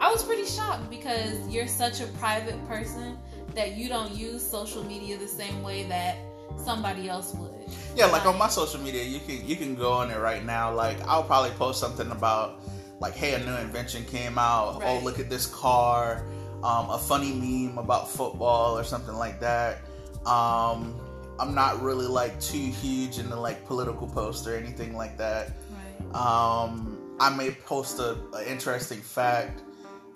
I 0.00 0.10
was 0.10 0.22
pretty 0.22 0.44
shocked 0.44 0.90
because 0.90 1.48
you're 1.48 1.68
such 1.68 2.00
a 2.00 2.06
private 2.18 2.62
person 2.68 3.18
that 3.54 3.76
you 3.76 3.88
don't 3.88 4.12
use 4.12 4.46
social 4.46 4.84
media 4.84 5.16
the 5.16 5.28
same 5.28 5.62
way 5.62 5.84
that 5.84 6.16
somebody 6.58 7.08
else 7.08 7.34
would. 7.34 7.52
Yeah, 7.94 8.06
like 8.06 8.26
on 8.26 8.38
my 8.38 8.48
social 8.48 8.80
media, 8.80 9.02
you 9.04 9.20
can 9.20 9.46
you 9.46 9.56
can 9.56 9.74
go 9.74 9.92
on 9.92 10.10
it 10.10 10.18
right 10.18 10.44
now. 10.44 10.72
Like 10.72 11.00
I'll 11.06 11.24
probably 11.24 11.50
post 11.50 11.80
something 11.80 12.10
about 12.10 12.60
like, 13.00 13.14
hey, 13.14 13.34
a 13.34 13.38
new 13.38 13.56
invention 13.56 14.04
came 14.04 14.38
out. 14.38 14.82
Oh, 14.84 14.98
look 15.00 15.18
at 15.18 15.28
this 15.28 15.46
car. 15.46 16.24
Um, 16.62 16.90
a 16.90 16.98
funny 16.98 17.32
meme 17.32 17.78
about 17.78 18.08
football 18.10 18.78
or 18.78 18.84
something 18.84 19.14
like 19.14 19.40
that. 19.40 19.78
Um, 20.24 20.98
I'm 21.38 21.54
not 21.54 21.82
really 21.82 22.06
like 22.06 22.40
too 22.40 22.58
huge 22.58 23.18
into 23.18 23.36
like 23.36 23.66
political 23.66 24.06
posts 24.06 24.46
or 24.46 24.56
anything 24.56 24.96
like 24.96 25.16
that. 25.18 25.52
Right. 25.70 26.14
Um, 26.14 26.98
I 27.20 27.34
may 27.34 27.50
post 27.50 27.98
a, 27.98 28.16
a 28.34 28.50
interesting 28.50 29.00
fact, 29.00 29.62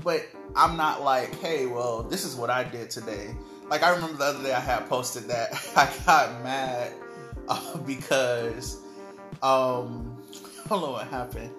but 0.02 0.26
I'm 0.56 0.76
not 0.76 1.02
like, 1.02 1.34
hey, 1.40 1.66
well, 1.66 2.02
this 2.02 2.24
is 2.24 2.34
what 2.34 2.50
I 2.50 2.64
did 2.64 2.90
today. 2.90 3.34
Like 3.70 3.84
I 3.84 3.90
remember 3.90 4.16
the 4.16 4.24
other 4.24 4.42
day 4.42 4.52
I 4.52 4.58
had 4.58 4.88
posted 4.88 5.28
that 5.28 5.52
I 5.76 5.88
got 6.04 6.42
mad 6.42 6.92
uh, 7.48 7.76
because, 7.78 8.82
um, 9.42 10.20
hold 10.68 10.84
on, 10.84 10.92
what 10.92 11.06
happened? 11.06 11.52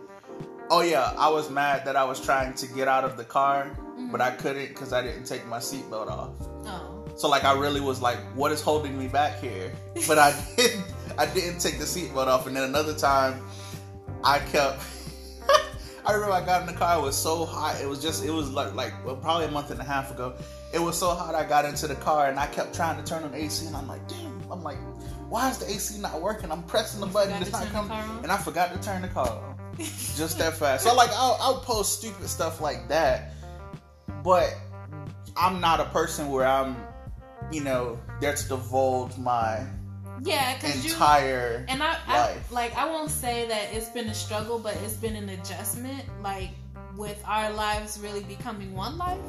Oh 0.69 0.81
yeah, 0.81 1.13
I 1.17 1.29
was 1.29 1.49
mad 1.49 1.85
that 1.85 1.95
I 1.95 2.03
was 2.03 2.19
trying 2.19 2.53
to 2.55 2.67
get 2.67 2.89
out 2.89 3.05
of 3.05 3.15
the 3.15 3.23
car, 3.23 3.77
but 4.11 4.19
I 4.19 4.31
couldn't 4.31 4.69
because 4.69 4.91
I 4.93 5.01
didn't 5.01 5.23
take 5.23 5.45
my 5.47 5.57
seatbelt 5.57 6.07
off. 6.07 6.33
Oh. 6.65 7.05
So 7.15 7.29
like 7.29 7.45
I 7.45 7.57
really 7.57 7.81
was 7.81 8.01
like, 8.01 8.17
what 8.35 8.51
is 8.51 8.61
holding 8.61 8.97
me 8.97 9.07
back 9.07 9.39
here? 9.39 9.71
But 10.07 10.17
I 10.17 10.37
didn't 10.57 10.83
I 11.17 11.25
didn't 11.25 11.59
take 11.59 11.77
the 11.77 11.85
seatbelt 11.85 12.27
off. 12.27 12.45
And 12.45 12.55
then 12.55 12.63
another 12.63 12.93
time 12.93 13.41
I 14.23 14.39
kept 14.39 14.81
I 16.05 16.13
remember 16.13 16.33
I 16.33 16.45
got 16.45 16.61
in 16.61 16.67
the 16.67 16.73
car, 16.73 16.97
it 16.97 17.01
was 17.01 17.15
so 17.15 17.45
hot. 17.45 17.79
It 17.81 17.87
was 17.87 18.01
just 18.01 18.23
it 18.23 18.31
was 18.31 18.49
like 18.51 18.73
like 18.73 18.93
well, 19.05 19.15
probably 19.15 19.45
a 19.45 19.51
month 19.51 19.71
and 19.71 19.79
a 19.79 19.83
half 19.83 20.11
ago. 20.11 20.33
It 20.73 20.79
was 20.79 20.97
so 20.97 21.09
hot 21.09 21.35
I 21.35 21.43
got 21.47 21.65
into 21.65 21.87
the 21.87 21.95
car 21.95 22.27
and 22.27 22.39
I 22.39 22.47
kept 22.47 22.73
trying 22.73 23.01
to 23.01 23.03
turn 23.03 23.23
on 23.23 23.33
AC 23.33 23.65
and 23.67 23.75
I'm 23.75 23.87
like, 23.87 24.07
damn, 24.07 24.41
I'm 24.51 24.63
like, 24.63 24.77
why 25.29 25.49
is 25.49 25.57
the 25.57 25.69
AC 25.69 25.99
not 25.99 26.21
working? 26.21 26.51
I'm 26.51 26.63
pressing 26.63 27.01
the 27.01 27.07
button, 27.07 27.41
it's 27.41 27.51
not 27.51 27.67
coming. 27.67 27.91
And 28.23 28.31
I 28.31 28.37
forgot 28.37 28.73
to 28.73 28.81
turn 28.81 29.01
the 29.01 29.07
car 29.07 29.27
on. 29.27 29.57
just 29.77 30.37
that 30.37 30.57
fast. 30.57 30.83
So 30.83 30.93
like 30.95 31.09
I'll, 31.11 31.37
I'll 31.39 31.59
post 31.59 31.99
stupid 31.99 32.27
stuff 32.27 32.61
like 32.61 32.87
that, 32.87 33.33
but 34.23 34.55
I'm 35.37 35.61
not 35.61 35.79
a 35.79 35.85
person 35.85 36.29
where 36.29 36.45
I'm, 36.45 36.75
you 37.51 37.61
know, 37.61 37.99
there 38.19 38.35
to 38.35 38.47
divulge 38.47 39.17
my 39.17 39.65
Yeah, 40.23 40.55
because 40.55 40.85
you 40.85 40.91
entire. 40.91 41.65
And 41.67 41.81
I, 41.81 41.97
I 42.07 42.35
like 42.51 42.75
I 42.75 42.85
won't 42.85 43.09
say 43.09 43.47
that 43.47 43.73
it's 43.73 43.89
been 43.89 44.07
a 44.07 44.13
struggle, 44.13 44.59
but 44.59 44.75
it's 44.83 44.95
been 44.95 45.15
an 45.15 45.29
adjustment. 45.29 46.03
Like 46.21 46.49
with 46.97 47.21
our 47.25 47.51
lives 47.51 47.99
really 47.99 48.23
becoming 48.23 48.73
one 48.75 48.97
life, 48.97 49.19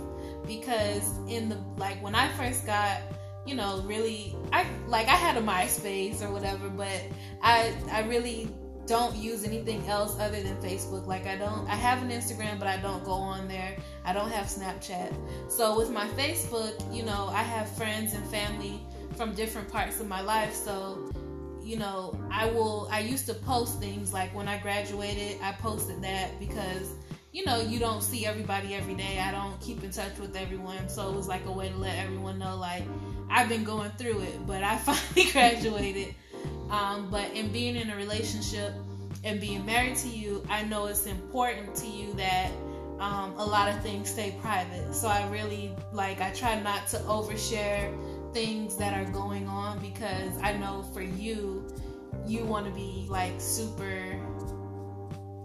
because 0.46 1.16
in 1.28 1.48
the 1.48 1.56
like 1.76 2.02
when 2.02 2.14
I 2.14 2.28
first 2.32 2.66
got, 2.66 3.00
you 3.46 3.54
know, 3.54 3.82
really 3.86 4.36
I 4.52 4.66
like 4.86 5.08
I 5.08 5.16
had 5.16 5.36
a 5.36 5.40
MySpace 5.40 6.22
or 6.22 6.30
whatever, 6.30 6.68
but 6.68 7.00
I 7.42 7.74
I 7.90 8.02
really 8.02 8.48
don't 8.86 9.16
use 9.16 9.44
anything 9.44 9.86
else 9.88 10.18
other 10.18 10.42
than 10.42 10.56
Facebook. 10.56 11.06
Like 11.06 11.26
I 11.26 11.36
don't 11.36 11.66
I 11.68 11.74
have 11.74 12.02
an 12.02 12.10
Instagram, 12.10 12.58
but 12.58 12.68
I 12.68 12.76
don't 12.76 13.04
go 13.04 13.12
on 13.12 13.48
there. 13.48 13.76
I 14.04 14.12
don't 14.12 14.30
have 14.30 14.46
Snapchat. 14.46 15.14
So 15.50 15.78
with 15.78 15.90
my 15.90 16.06
Facebook, 16.08 16.74
you 16.94 17.04
know, 17.04 17.28
I 17.32 17.42
have 17.42 17.68
friends 17.76 18.12
and 18.12 18.26
family 18.26 18.80
from 19.14 19.34
different 19.34 19.70
parts 19.70 20.00
of 20.00 20.08
my 20.08 20.20
life. 20.20 20.54
So 20.54 21.10
you 21.64 21.76
know, 21.76 22.18
I 22.30 22.46
will. 22.46 22.88
I 22.90 23.00
used 23.00 23.26
to 23.26 23.34
post 23.34 23.78
things 23.78 24.12
like 24.12 24.34
when 24.34 24.48
I 24.48 24.58
graduated, 24.58 25.40
I 25.42 25.52
posted 25.52 26.02
that 26.02 26.38
because 26.40 26.94
you 27.32 27.44
know 27.44 27.60
you 27.60 27.78
don't 27.78 28.02
see 28.02 28.26
everybody 28.26 28.74
every 28.74 28.94
day. 28.94 29.20
I 29.20 29.30
don't 29.30 29.58
keep 29.60 29.82
in 29.84 29.90
touch 29.90 30.18
with 30.18 30.36
everyone, 30.36 30.88
so 30.88 31.08
it 31.08 31.14
was 31.14 31.28
like 31.28 31.46
a 31.46 31.52
way 31.52 31.68
to 31.68 31.76
let 31.76 31.98
everyone 31.98 32.38
know 32.38 32.56
like 32.56 32.82
I've 33.30 33.48
been 33.48 33.64
going 33.64 33.90
through 33.92 34.20
it, 34.22 34.46
but 34.46 34.62
I 34.62 34.76
finally 34.78 35.30
graduated. 35.30 36.14
Um, 36.70 37.08
but 37.10 37.30
in 37.32 37.52
being 37.52 37.76
in 37.76 37.90
a 37.90 37.96
relationship 37.96 38.72
and 39.24 39.40
being 39.40 39.64
married 39.64 39.96
to 39.96 40.08
you, 40.08 40.44
I 40.48 40.64
know 40.64 40.86
it's 40.86 41.06
important 41.06 41.74
to 41.76 41.86
you 41.86 42.12
that 42.14 42.50
um, 42.98 43.34
a 43.36 43.44
lot 43.44 43.68
of 43.68 43.80
things 43.82 44.10
stay 44.10 44.34
private. 44.40 44.94
So 44.94 45.08
I 45.08 45.28
really 45.28 45.72
like 45.92 46.20
I 46.20 46.30
try 46.30 46.60
not 46.60 46.88
to 46.88 46.98
overshare 46.98 47.92
things 48.32 48.76
that 48.76 48.94
are 48.94 49.10
going 49.10 49.46
on 49.46 49.78
because 49.80 50.32
I 50.42 50.52
know 50.54 50.82
for 50.94 51.02
you, 51.02 51.66
you 52.26 52.44
want 52.44 52.66
to 52.66 52.72
be 52.72 53.06
like 53.08 53.40
super 53.40 54.18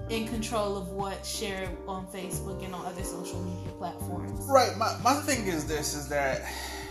in 0.10 0.26
control 0.28 0.78
of 0.78 0.90
what's 0.90 1.30
shared 1.30 1.70
on 1.88 2.08
Facebook 2.08 2.64
and 2.64 2.74
on 2.74 2.86
other 2.86 3.04
social 3.04 3.42
media 3.42 3.72
platforms. 3.74 4.46
Right. 4.48 4.78
My 4.78 4.98
my 5.04 5.16
thing 5.16 5.48
is 5.48 5.66
this: 5.66 5.94
is 5.96 6.08
that 6.10 6.44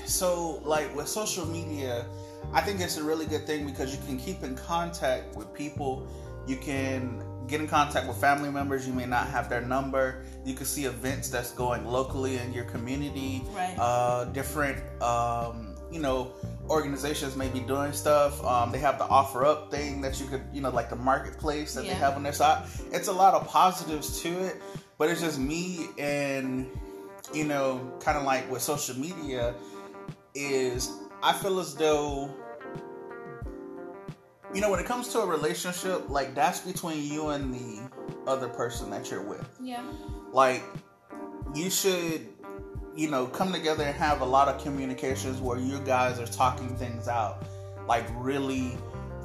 so 0.05 0.61
like 0.65 0.95
with 0.95 1.09
social 1.09 1.47
media, 1.47 2.07
I 2.53 2.61
think 2.61 2.81
it's 2.81 2.97
a 2.97 3.05
really 3.05 3.27
good 3.27 3.47
thing 3.47 3.67
because 3.67 3.95
you 3.95 4.03
can 4.07 4.19
keep 4.19 4.43
in 4.43 4.55
contact 4.57 5.37
with 5.37 5.53
people. 5.55 6.07
You 6.47 6.57
can 6.57 7.23
get 7.49 7.61
in 7.61 7.69
contact 7.69 8.07
with 8.07 8.17
family 8.19 8.51
members. 8.51 8.87
You 8.87 8.93
may 8.93 9.07
not 9.07 9.29
have 9.29 9.49
their 9.49 9.61
number. 9.61 10.25
You 10.45 10.55
can 10.55 10.67
see 10.67 10.85
events 10.85 11.29
that's 11.29 11.53
going 11.53 11.85
locally 11.87 12.39
in 12.39 12.53
your 12.53 12.65
community. 12.65 13.43
Right. 13.53 13.75
Uh, 13.79 14.27
different, 14.27 14.79
um, 15.03 15.66
you 15.91 16.01
know, 16.01 16.33
organizations 16.69 17.37
may 17.37 17.49
be 17.49 17.61
doing 17.61 17.93
stuff. 17.93 18.43
Um, 18.45 18.73
they 18.73 18.79
have 18.79 18.99
the 18.99 19.05
offer 19.05 19.45
up 19.45 19.71
thing 19.71 20.01
that 20.01 20.19
you 20.21 20.27
could, 20.27 20.43
you 20.53 20.61
know, 20.61 20.71
like 20.71 20.91
the 20.91 20.97
marketplace 20.97 21.75
that 21.75 21.83
they 21.83 21.95
have 21.95 22.15
on 22.15 22.23
their 22.23 22.33
side. 22.33 22.67
It's 22.93 23.09
a 23.09 23.13
lot 23.13 23.35
of 23.35 23.47
positives 23.49 24.21
to 24.23 24.29
it, 24.47 24.61
but 24.99 25.09
it's 25.09 25.21
just 25.21 25.39
me 25.39 25.87
and, 25.99 26.67
you 27.33 27.45
know, 27.45 27.93
kind 28.01 28.19
of 28.19 28.25
like 28.25 28.51
with 28.51 28.63
social 28.63 28.97
media 28.99 29.55
is 30.35 30.91
I 31.23 31.33
feel 31.33 31.59
as 31.61 31.75
though 31.75 32.31
you 34.55 34.61
know 34.61 34.71
when 34.71 34.79
it 34.81 34.87
comes 34.87 35.09
to 35.09 35.21
a 35.21 35.27
relationship 35.27 36.09
like 36.09 36.35
that's 36.35 36.61
between 36.61 37.03
you 37.03 37.29
and 37.31 37.53
the 37.53 37.91
other 38.27 38.49
person 38.49 38.91
that 38.91 39.11
you're 39.11 39.23
with 39.23 39.47
Yeah. 39.61 39.83
like 40.33 40.63
you 41.55 41.71
should 41.71 42.27
you 42.97 43.11
know 43.11 43.27
come 43.27 43.53
together 43.53 43.85
and 43.85 43.95
have 43.95 44.23
a 44.23 44.25
lot 44.25 44.49
of 44.49 44.61
communications 44.63 45.41
where 45.41 45.59
you 45.59 45.79
guys 45.81 46.19
are 46.19 46.27
talking 46.27 46.75
things 46.77 47.09
out 47.09 47.45
like 47.87 48.07
really 48.17 48.77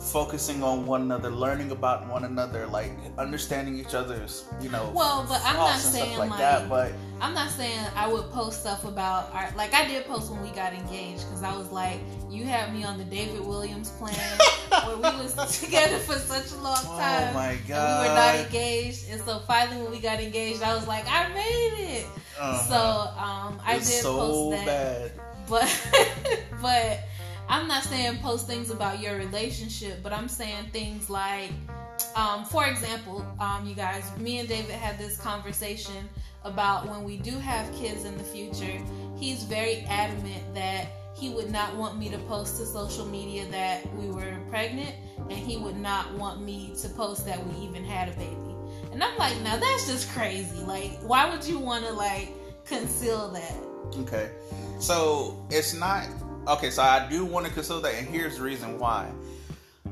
focusing 0.01 0.63
on 0.63 0.86
one 0.86 1.03
another 1.03 1.29
learning 1.29 1.72
about 1.72 2.08
one 2.08 2.25
another 2.25 2.65
like 2.65 2.91
understanding 3.20 3.77
each 3.77 3.93
other's 3.93 4.46
you 4.60 4.70
know 4.70 4.91
Well, 4.96 5.25
but 5.29 5.41
I'm 5.46 5.55
not 5.55 5.77
saying 5.77 6.17
like, 6.17 6.31
like, 6.31 6.39
that 6.39 6.67
but 6.67 6.91
I'm 7.22 7.36
not 7.36 7.51
saying 7.51 7.86
I 7.96 8.08
would 8.08 8.29
post 8.31 8.62
stuff 8.62 8.84
about 8.84 9.31
our 9.34 9.53
like 9.55 9.74
I 9.75 9.88
did 9.88 10.05
post 10.05 10.31
when 10.31 10.41
we 10.41 10.50
got 10.50 10.74
engaged 10.74 11.25
because 11.27 11.43
I 11.43 11.55
was 11.55 11.72
like, 11.72 12.00
you 12.29 12.46
had 12.46 12.74
me 12.74 12.84
on 12.84 12.98
the 12.98 13.03
David 13.03 13.46
Williams 13.46 13.91
plan 13.91 14.15
where 14.86 14.98
we 14.98 15.24
was 15.24 15.60
together 15.60 16.00
for 16.00 16.15
such 16.15 16.51
a 16.51 16.62
long 16.63 16.75
time. 16.75 16.88
oh 16.88 16.98
time. 16.98 17.34
my 17.36 17.51
And 17.51 17.67
we 17.67 18.10
were 18.10 18.15
not 18.15 18.36
engaged, 18.36 19.10
and 19.12 19.22
so 19.22 19.39
finally 19.39 19.84
when 19.84 19.91
we 19.91 20.00
got 20.00 20.20
engaged, 20.20 20.63
I 20.63 20.74
was 20.74 20.88
like, 20.88 21.05
I 21.08 21.27
made 21.34 21.98
it. 21.98 22.05
Uh-huh. 22.39 22.58
So 22.63 23.22
um, 23.22 23.62
I 23.63 23.75
It's 23.75 23.89
did 23.89 24.01
so 24.01 24.17
post 24.17 24.65
that, 24.65 24.65
bad 24.65 25.12
but 25.51 25.67
but 26.62 27.00
I'm 27.51 27.67
not 27.67 27.84
saying 27.84 28.20
post 28.20 28.48
things 28.48 28.70
about 28.70 29.01
your 29.01 29.17
relationship, 29.17 30.01
but 30.01 30.13
I'm 30.13 30.29
saying 30.29 30.70
things 30.72 31.10
like 31.10 31.51
um, 32.15 32.46
for 32.46 32.65
example, 32.65 33.25
um, 33.39 33.65
you 33.67 33.75
guys, 33.75 34.10
me 34.17 34.39
and 34.39 34.48
David 34.48 34.72
had 34.72 34.98
this 34.98 35.17
conversation 35.17 36.10
about 36.46 36.88
when 36.88 37.03
we 37.03 37.17
do 37.17 37.31
have 37.31 37.72
kids 37.75 38.05
in 38.05 38.17
the 38.17 38.24
future. 38.24 38.81
He's 39.17 39.43
very 39.43 39.79
adamant 39.89 40.55
that 40.55 40.88
he 41.13 41.29
would 41.29 41.51
not 41.51 41.75
want 41.75 42.00
me 42.00 42.10
to 42.10 42.17
post 42.20 42.58
to 42.58 42.65
social 42.65 43.05
media 43.05 43.46
that 43.51 43.93
we 43.96 44.08
were 44.08 44.38
pregnant, 44.50 44.96
and 45.17 45.34
he 45.34 45.58
would 45.58 45.77
not 45.77 46.12
want 46.13 46.41
me 46.41 46.74
to 46.81 46.89
post 46.89 47.25
that 47.25 47.46
we 47.46 47.65
even 47.65 47.84
had 47.84 48.08
a 48.08 48.13
baby. 48.13 48.55
And 48.93 49.03
I'm 49.03 49.17
like, 49.17 49.39
now 49.41 49.58
that's 49.58 49.88
just 49.88 50.10
crazy. 50.12 50.63
Like, 50.63 51.00
why 51.01 51.29
would 51.29 51.46
you 51.46 51.60
want 51.60 51.86
to 51.86 51.91
like 51.91 52.34
conceal 52.65 53.29
that? 53.31 53.58
Okay, 54.00 54.31
so 54.79 55.46
it's 55.50 55.74
not 55.74 56.08
okay. 56.48 56.69
So 56.69 56.83
I 56.83 57.07
do 57.10 57.25
want 57.25 57.45
to 57.45 57.51
conceal 57.53 57.81
that, 57.81 57.95
and 57.95 58.07
here's 58.07 58.38
the 58.38 58.43
reason 58.43 58.79
why. 58.79 59.12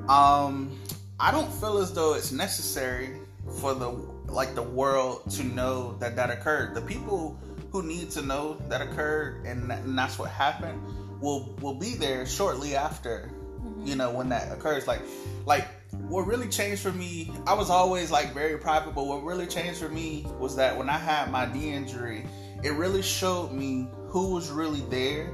Um, 0.07 0.77
I 1.19 1.31
don't 1.31 1.51
feel 1.51 1.77
as 1.79 1.93
though 1.93 2.13
it's 2.13 2.31
necessary 2.31 3.11
for 3.59 3.73
the 3.73 3.89
like 4.27 4.55
the 4.55 4.63
world 4.63 5.29
to 5.31 5.43
know 5.43 5.95
that 5.99 6.15
that 6.15 6.29
occurred. 6.29 6.75
The 6.75 6.81
people 6.81 7.37
who 7.71 7.83
need 7.83 8.09
to 8.11 8.21
know 8.21 8.57
that 8.69 8.81
occurred 8.81 9.45
and, 9.45 9.71
and 9.71 9.97
that's 9.97 10.17
what 10.17 10.29
happened 10.29 10.81
will 11.21 11.55
will 11.61 11.73
be 11.73 11.95
there 11.95 12.25
shortly 12.25 12.75
after. 12.75 13.31
Mm-hmm. 13.59 13.85
You 13.85 13.95
know 13.95 14.11
when 14.11 14.29
that 14.29 14.51
occurs. 14.51 14.87
Like 14.87 15.01
like 15.45 15.67
what 16.07 16.27
really 16.27 16.47
changed 16.47 16.81
for 16.81 16.91
me, 16.91 17.31
I 17.45 17.53
was 17.53 17.69
always 17.69 18.11
like 18.11 18.33
very 18.33 18.57
private, 18.57 18.95
but 18.95 19.05
what 19.05 19.23
really 19.23 19.47
changed 19.47 19.79
for 19.79 19.89
me 19.89 20.25
was 20.39 20.55
that 20.55 20.77
when 20.77 20.89
I 20.89 20.97
had 20.97 21.31
my 21.31 21.51
knee 21.51 21.73
injury, 21.73 22.25
it 22.63 22.73
really 22.73 23.01
showed 23.01 23.51
me 23.51 23.87
who 24.07 24.33
was 24.33 24.49
really 24.49 24.81
there 24.89 25.31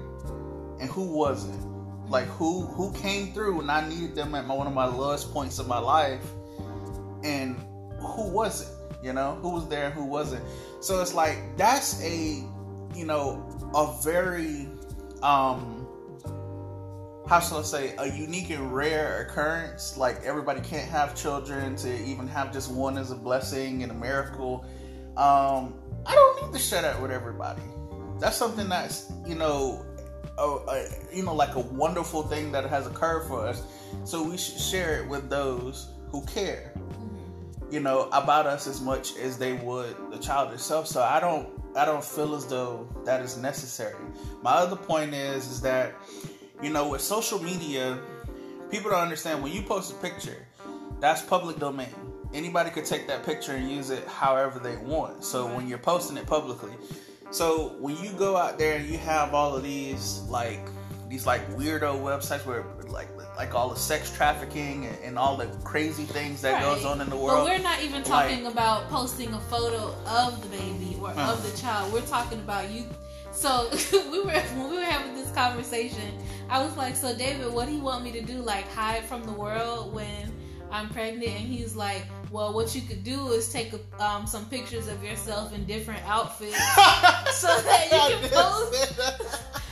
and 0.79 0.89
who 0.89 1.03
wasn't. 1.03 1.61
Like 2.09 2.25
who 2.25 2.61
who 2.61 2.93
came 2.93 3.33
through 3.33 3.57
when 3.57 3.69
I 3.69 3.87
needed 3.87 4.15
them 4.15 4.35
at 4.35 4.45
my, 4.45 4.53
one 4.53 4.67
of 4.67 4.73
my 4.73 4.85
lowest 4.85 5.33
points 5.33 5.57
of 5.57 5.67
my 5.67 5.79
life, 5.79 6.23
and 7.23 7.57
who 7.99 8.29
wasn't. 8.29 8.71
You 9.03 9.13
know 9.13 9.35
who 9.41 9.49
was 9.49 9.67
there 9.67 9.85
and 9.85 9.93
who 9.93 10.05
wasn't. 10.05 10.43
So 10.81 11.01
it's 11.01 11.13
like 11.13 11.37
that's 11.57 12.01
a 12.03 12.43
you 12.95 13.05
know 13.05 13.43
a 13.73 13.97
very 14.03 14.67
um 15.23 15.85
how 17.27 17.39
shall 17.39 17.59
I 17.59 17.63
say, 17.63 17.95
a 17.97 18.07
unique 18.07 18.51
and 18.51 18.73
rare 18.73 19.25
occurrence. 19.27 19.97
Like 19.97 20.23
everybody 20.23 20.61
can't 20.61 20.89
have 20.89 21.15
children. 21.15 21.75
To 21.77 22.03
even 22.03 22.27
have 22.27 22.53
just 22.53 22.71
one 22.71 22.97
is 22.97 23.11
a 23.11 23.15
blessing 23.15 23.83
and 23.83 23.91
a 23.91 23.95
miracle. 23.95 24.65
Um, 25.17 25.75
I 26.05 26.13
don't 26.13 26.43
need 26.43 26.53
to 26.53 26.59
share 26.63 26.81
that 26.81 27.01
with 27.01 27.11
everybody. 27.11 27.63
That's 28.19 28.37
something 28.37 28.69
that's 28.69 29.11
you 29.25 29.35
know, 29.35 29.85
a, 30.37 30.43
a, 30.43 30.87
you 31.13 31.23
know, 31.23 31.33
like 31.33 31.55
a 31.55 31.59
wonderful 31.59 32.23
thing 32.23 32.51
that 32.51 32.65
has 32.65 32.87
occurred 32.87 33.27
for 33.27 33.47
us. 33.47 33.63
So 34.03 34.23
we 34.23 34.37
should 34.37 34.59
share 34.59 35.01
it 35.01 35.07
with 35.07 35.29
those 35.29 35.89
who 36.09 36.25
care. 36.25 36.71
Mm-hmm. 36.77 37.73
You 37.73 37.79
know 37.79 38.09
about 38.11 38.45
us 38.45 38.67
as 38.67 38.81
much 38.81 39.15
as 39.17 39.37
they 39.37 39.53
would 39.53 39.95
the 40.11 40.17
child 40.17 40.53
itself. 40.53 40.87
So 40.87 41.01
I 41.01 41.19
don't, 41.19 41.49
I 41.75 41.85
don't 41.85 42.03
feel 42.03 42.35
as 42.35 42.45
though 42.45 42.87
that 43.05 43.21
is 43.21 43.37
necessary. 43.37 43.95
My 44.41 44.51
other 44.51 44.75
point 44.75 45.13
is, 45.13 45.47
is 45.49 45.61
that 45.61 45.93
you 46.61 46.69
know, 46.69 46.87
with 46.89 47.01
social 47.01 47.41
media, 47.41 47.99
people 48.71 48.91
don't 48.91 49.01
understand 49.01 49.43
when 49.43 49.51
you 49.51 49.61
post 49.61 49.91
a 49.91 49.95
picture, 49.95 50.45
that's 50.99 51.21
public 51.21 51.59
domain. 51.59 51.93
Anybody 52.33 52.69
could 52.69 52.85
take 52.85 53.07
that 53.07 53.25
picture 53.25 53.53
and 53.53 53.69
use 53.69 53.89
it 53.89 54.07
however 54.07 54.59
they 54.59 54.75
want. 54.77 55.23
So 55.23 55.45
when 55.53 55.67
you're 55.67 55.77
posting 55.77 56.17
it 56.17 56.25
publicly, 56.25 56.71
so 57.31 57.75
when 57.79 57.97
you 57.97 58.11
go 58.11 58.37
out 58.37 58.57
there 58.57 58.77
and 58.77 58.87
you 58.87 58.97
have 58.97 59.33
all 59.33 59.55
of 59.55 59.63
these 59.63 60.21
like 60.29 60.59
these 61.09 61.25
like 61.25 61.47
weirdo 61.51 62.01
websites 62.01 62.45
where 62.45 62.65
like 62.87 63.07
like 63.37 63.53
all 63.53 63.69
the 63.69 63.75
sex 63.75 64.15
trafficking 64.15 64.85
and, 64.85 64.97
and 65.03 65.19
all 65.19 65.35
the 65.35 65.47
crazy 65.63 66.05
things 66.05 66.41
that 66.41 66.53
right. 66.53 66.63
goes 66.63 66.85
on 66.85 67.01
in 67.01 67.09
the 67.09 67.17
world. 67.17 67.45
But 67.45 67.57
we're 67.57 67.63
not 67.63 67.81
even 67.83 68.03
talking 68.03 68.43
like, 68.43 68.53
about 68.53 68.87
posting 68.89 69.33
a 69.33 69.39
photo 69.41 69.93
of 70.07 70.41
the 70.41 70.57
baby 70.57 70.97
or 71.01 71.09
uh, 71.09 71.33
of 71.33 71.51
the 71.51 71.57
child. 71.57 71.91
We're 71.91 72.01
talking 72.01 72.39
about 72.39 72.71
you 72.71 72.85
so 73.35 73.69
we 74.11 74.21
were 74.21 74.31
when 74.31 74.69
we 74.69 74.77
were 74.77 74.83
having 74.83 75.13
this 75.13 75.29
conversation, 75.31 76.17
I 76.49 76.63
was 76.63 76.75
like, 76.77 76.95
"So 76.95 77.15
David, 77.15 77.53
what 77.53 77.67
do 77.67 77.73
you 77.73 77.81
want 77.81 78.03
me 78.03 78.11
to 78.13 78.21
do? 78.21 78.35
Like 78.35 78.67
hide 78.69 79.03
from 79.03 79.23
the 79.23 79.33
world 79.33 79.93
when 79.93 80.31
I'm 80.71 80.89
pregnant?" 80.89 81.31
And 81.31 81.45
he's 81.45 81.75
like, 81.75 82.05
"Well, 82.35 82.51
what 82.53 82.75
you 82.75 82.81
could 82.81 83.03
do 83.03 83.19
is 83.37 83.43
take 83.57 83.71
a, 83.71 83.79
um, 84.03 84.27
some 84.27 84.45
pictures 84.55 84.87
of 84.93 85.01
yourself 85.01 85.53
in 85.55 85.65
different 85.65 86.03
outfits, 86.05 86.57
so 87.43 87.47
that 87.67 87.83
you 87.91 87.99
can 88.19 88.29
post, 88.39 88.73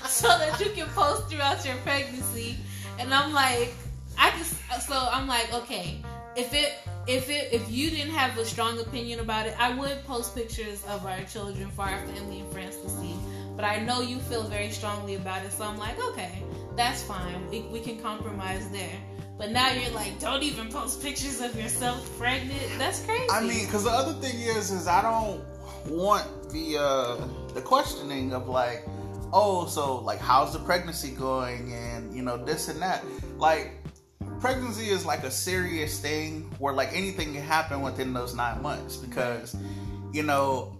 so 0.21 0.29
that 0.41 0.59
you 0.61 0.69
can 0.77 0.87
post 1.01 1.21
throughout 1.29 1.65
your 1.65 1.75
pregnancy." 1.87 2.55
And 2.99 3.13
I'm 3.13 3.33
like, 3.33 3.73
I 4.17 4.31
just 4.37 4.55
so 4.87 4.95
I'm 5.11 5.27
like, 5.27 5.53
okay, 5.53 6.01
if 6.37 6.53
it 6.53 6.71
if 7.05 7.29
it 7.29 7.51
if 7.51 7.69
you 7.69 7.89
didn't 7.89 8.13
have 8.13 8.37
a 8.37 8.45
strong 8.45 8.79
opinion 8.79 9.19
about 9.19 9.45
it, 9.45 9.55
I 9.59 9.75
would 9.77 10.03
post 10.05 10.33
pictures 10.33 10.83
of 10.85 11.05
our 11.05 11.21
children 11.23 11.69
for 11.71 11.83
our 11.83 11.99
family 12.07 12.39
and 12.39 12.51
friends 12.53 12.77
to 12.77 12.89
see. 12.89 13.15
But 13.55 13.65
I 13.65 13.79
know 13.79 14.01
you 14.01 14.19
feel 14.19 14.43
very 14.43 14.71
strongly 14.71 15.15
about 15.15 15.45
it, 15.45 15.51
so 15.51 15.65
I'm 15.65 15.77
like, 15.77 16.01
okay, 16.09 16.41
that's 16.75 17.03
fine. 17.03 17.49
We, 17.49 17.61
we 17.73 17.81
can 17.81 17.99
compromise 18.01 18.67
there. 18.69 18.97
But 19.37 19.51
now 19.51 19.71
you're 19.71 19.91
like, 19.91 20.19
don't 20.19 20.43
even 20.43 20.69
post 20.69 21.01
pictures 21.01 21.41
of 21.41 21.59
yourself 21.59 22.17
pregnant. 22.17 22.61
That's 22.77 23.03
crazy. 23.03 23.27
I 23.31 23.41
mean, 23.41 23.65
because 23.65 23.83
the 23.83 23.89
other 23.89 24.13
thing 24.13 24.39
is, 24.39 24.71
is 24.71 24.87
I 24.87 25.01
don't 25.01 25.43
want 25.87 26.51
the 26.51 26.77
uh, 26.77 27.27
the 27.53 27.61
questioning 27.61 28.33
of 28.33 28.47
like, 28.47 28.85
oh, 29.33 29.65
so 29.65 29.99
like, 29.99 30.19
how's 30.19 30.53
the 30.53 30.59
pregnancy 30.59 31.11
going, 31.11 31.73
and 31.73 32.15
you 32.15 32.21
know 32.21 32.37
this 32.37 32.67
and 32.67 32.81
that. 32.81 33.03
Like, 33.37 33.71
pregnancy 34.39 34.89
is 34.89 35.05
like 35.05 35.23
a 35.23 35.31
serious 35.31 35.99
thing 35.99 36.41
where 36.59 36.73
like 36.73 36.93
anything 36.93 37.33
can 37.33 37.41
happen 37.41 37.81
within 37.81 38.13
those 38.13 38.35
nine 38.35 38.61
months 38.61 38.97
because, 38.97 39.55
you 40.11 40.21
know, 40.21 40.77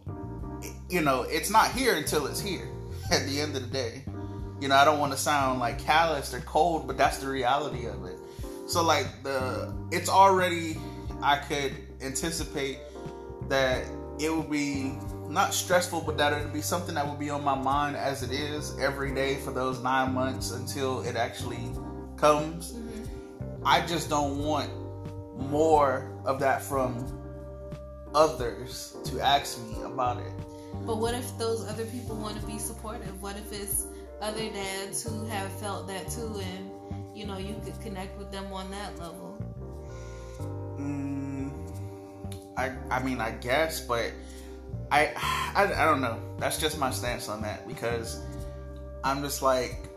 you 0.89 1.01
know, 1.01 1.23
it's 1.23 1.49
not 1.49 1.71
here 1.71 1.95
until 1.95 2.27
it's 2.27 2.39
here 2.39 2.69
at 3.11 3.25
the 3.25 3.41
end 3.41 3.55
of 3.55 3.63
the 3.63 3.69
day. 3.69 4.03
You 4.59 4.67
know, 4.69 4.75
I 4.75 4.85
don't 4.85 4.99
want 4.99 5.11
to 5.11 5.17
sound 5.17 5.59
like 5.59 5.79
callous 5.79 6.33
or 6.33 6.39
cold, 6.41 6.87
but 6.87 6.97
that's 6.97 7.17
the 7.17 7.27
reality 7.27 7.85
of 7.85 8.05
it. 8.05 8.17
So 8.65 8.83
like 8.83 9.07
the 9.23 9.73
it's 9.91 10.09
already 10.09 10.77
I 11.21 11.37
could 11.37 11.75
anticipate 12.01 12.79
that 13.49 13.85
it 14.19 14.33
would 14.33 14.49
be 14.49 14.97
not 15.29 15.53
stressful, 15.53 16.01
but 16.01 16.17
that 16.17 16.33
it 16.33 16.43
would 16.43 16.53
be 16.53 16.61
something 16.61 16.95
that 16.95 17.07
would 17.07 17.19
be 17.19 17.29
on 17.29 17.43
my 17.43 17.55
mind 17.55 17.95
as 17.95 18.23
it 18.23 18.31
is 18.31 18.77
every 18.79 19.13
day 19.13 19.35
for 19.35 19.51
those 19.51 19.81
nine 19.81 20.13
months 20.13 20.51
until 20.51 21.01
it 21.01 21.15
actually 21.15 21.71
comes. 22.17 22.73
Mm-hmm. 22.73 23.63
I 23.65 23.85
just 23.85 24.09
don't 24.09 24.39
want 24.39 24.69
more 25.37 26.11
of 26.25 26.39
that 26.39 26.61
from 26.61 27.05
others 28.13 28.95
to 29.05 29.19
ask 29.19 29.59
me 29.61 29.81
about 29.83 30.17
it. 30.17 30.31
But 30.85 30.97
what 30.97 31.15
if 31.15 31.37
those 31.37 31.67
other 31.67 31.85
people 31.85 32.15
want 32.15 32.39
to 32.39 32.45
be 32.45 32.57
supportive? 32.59 33.21
What 33.21 33.37
if 33.37 33.51
it's 33.51 33.87
other 34.21 34.49
dads 34.49 35.03
who 35.03 35.25
have 35.25 35.51
felt 35.59 35.87
that 35.87 36.09
too, 36.09 36.41
and 36.41 36.69
you 37.13 37.25
know 37.25 37.37
you 37.37 37.55
could 37.63 37.79
connect 37.81 38.17
with 38.17 38.31
them 38.31 38.51
on 38.51 38.69
that 38.71 38.97
level? 38.99 39.37
Mm, 40.77 41.51
I 42.57 42.71
I 42.89 43.03
mean 43.03 43.19
I 43.19 43.31
guess, 43.31 43.81
but 43.81 44.11
I, 44.91 45.11
I 45.55 45.65
I 45.65 45.85
don't 45.85 46.01
know. 46.01 46.19
That's 46.39 46.57
just 46.57 46.77
my 46.77 46.91
stance 46.91 47.29
on 47.29 47.41
that 47.41 47.67
because 47.67 48.21
I'm 49.03 49.21
just 49.21 49.41
like 49.41 49.89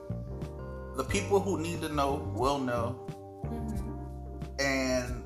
the 0.96 1.04
people 1.04 1.40
who 1.40 1.60
need 1.60 1.80
to 1.82 1.88
know 1.88 2.30
will 2.34 2.58
know, 2.58 3.06
mm-hmm. 3.44 4.60
and 4.60 5.22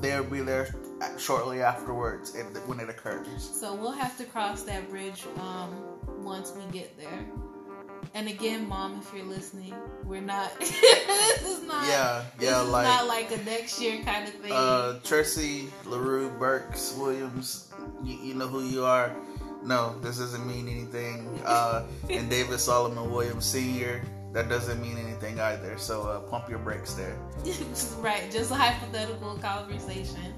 they'll 0.00 0.24
be 0.24 0.40
there 0.40 0.74
shortly 1.18 1.62
afterwards 1.62 2.36
when 2.66 2.80
it 2.80 2.88
occurs. 2.88 3.26
So 3.42 3.74
we'll 3.74 3.92
have 3.92 4.16
to 4.18 4.24
cross 4.24 4.62
that 4.62 4.88
bridge 4.90 5.24
um, 5.38 5.74
once 6.22 6.52
we 6.52 6.62
get 6.72 6.96
there. 6.96 7.26
And 8.14 8.28
again, 8.28 8.68
mom, 8.68 9.00
if 9.00 9.12
you're 9.14 9.24
listening, 9.24 9.74
we're 10.04 10.20
not. 10.20 10.56
this 10.58 11.42
is 11.42 11.62
not. 11.66 11.86
Yeah, 11.88 12.24
yeah, 12.40 12.60
like 12.60 12.84
not 12.86 13.06
like 13.06 13.30
a 13.32 13.42
next 13.44 13.80
year 13.80 14.02
kind 14.04 14.28
of 14.28 14.34
thing. 14.34 14.52
Uh, 14.52 15.00
Tracy 15.04 15.68
Larue 15.84 16.30
Burks 16.30 16.94
Williams, 16.98 17.72
you, 18.02 18.16
you 18.16 18.34
know 18.34 18.46
who 18.46 18.62
you 18.62 18.84
are. 18.84 19.14
No, 19.62 19.98
this 20.00 20.18
doesn't 20.18 20.46
mean 20.46 20.68
anything. 20.68 21.40
Uh, 21.44 21.86
and 22.10 22.28
David 22.28 22.60
Solomon 22.60 23.10
Williams 23.10 23.46
Senior, 23.46 24.02
that 24.32 24.48
doesn't 24.48 24.80
mean 24.80 24.98
anything 24.98 25.40
either. 25.40 25.78
So 25.78 26.02
uh, 26.02 26.20
pump 26.20 26.48
your 26.50 26.58
brakes 26.58 26.94
there. 26.94 27.16
right, 27.98 28.30
just 28.30 28.50
a 28.50 28.54
hypothetical 28.54 29.36
conversation. 29.38 30.34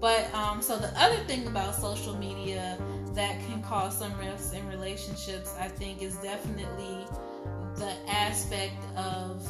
But 0.00 0.34
um, 0.34 0.60
so 0.62 0.78
the 0.78 0.88
other 1.00 1.22
thing 1.24 1.46
about 1.46 1.76
social 1.76 2.16
media 2.16 2.76
that 3.14 3.38
can 3.46 3.62
cause 3.62 3.98
some 3.98 4.16
rifts 4.18 4.52
in 4.52 4.66
relationships, 4.68 5.54
I 5.60 5.68
think, 5.68 6.02
is 6.02 6.16
definitely 6.16 7.06
the 7.76 7.92
aspect 8.08 8.82
of 8.96 9.46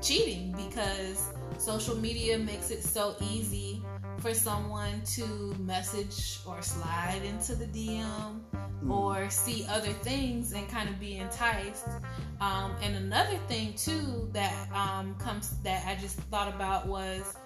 cheating 0.00 0.52
because 0.52 1.32
social 1.58 1.96
media 1.96 2.38
makes 2.38 2.70
it 2.70 2.82
so 2.82 3.16
easy 3.20 3.82
for 4.18 4.32
someone 4.34 5.02
to 5.04 5.54
message 5.58 6.40
or 6.46 6.62
slide 6.62 7.20
into 7.24 7.54
the 7.54 7.66
DM 7.66 8.40
mm. 8.54 8.90
or 8.90 9.28
see 9.30 9.66
other 9.68 9.92
things 9.92 10.52
and 10.52 10.68
kind 10.68 10.88
of 10.88 10.98
be 10.98 11.16
enticed. 11.16 11.88
Um, 12.40 12.74
and 12.82 12.96
another 12.96 13.36
thing 13.48 13.74
too 13.74 14.28
that 14.32 14.68
um, 14.72 15.14
comes 15.16 15.50
that 15.62 15.84
I 15.86 16.00
just 16.00 16.16
thought 16.30 16.48
about 16.54 16.86
was 16.86 17.36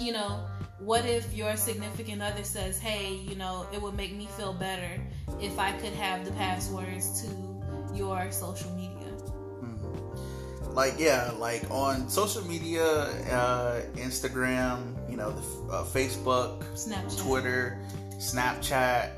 you 0.00 0.12
know, 0.12 0.46
what 0.78 1.04
if 1.06 1.32
your 1.34 1.56
significant 1.56 2.22
other 2.22 2.44
says, 2.44 2.78
hey, 2.78 3.14
you 3.14 3.36
know, 3.36 3.66
it 3.72 3.80
would 3.80 3.94
make 3.94 4.14
me 4.14 4.26
feel 4.36 4.52
better 4.52 5.00
if 5.40 5.58
I 5.58 5.72
could 5.72 5.92
have 5.92 6.24
the 6.24 6.32
passwords 6.32 7.22
to 7.22 7.96
your 7.96 8.30
social 8.30 8.70
media? 8.72 8.92
like 10.74 10.94
yeah 10.98 11.30
like 11.38 11.62
on 11.70 12.08
social 12.08 12.42
media 12.44 12.84
uh, 12.84 13.82
instagram 13.96 14.96
you 15.10 15.16
know 15.16 15.30
the, 15.30 15.72
uh, 15.72 15.84
facebook 15.84 16.64
Snapchat. 16.74 17.20
twitter 17.20 17.78
snapchat 18.16 19.10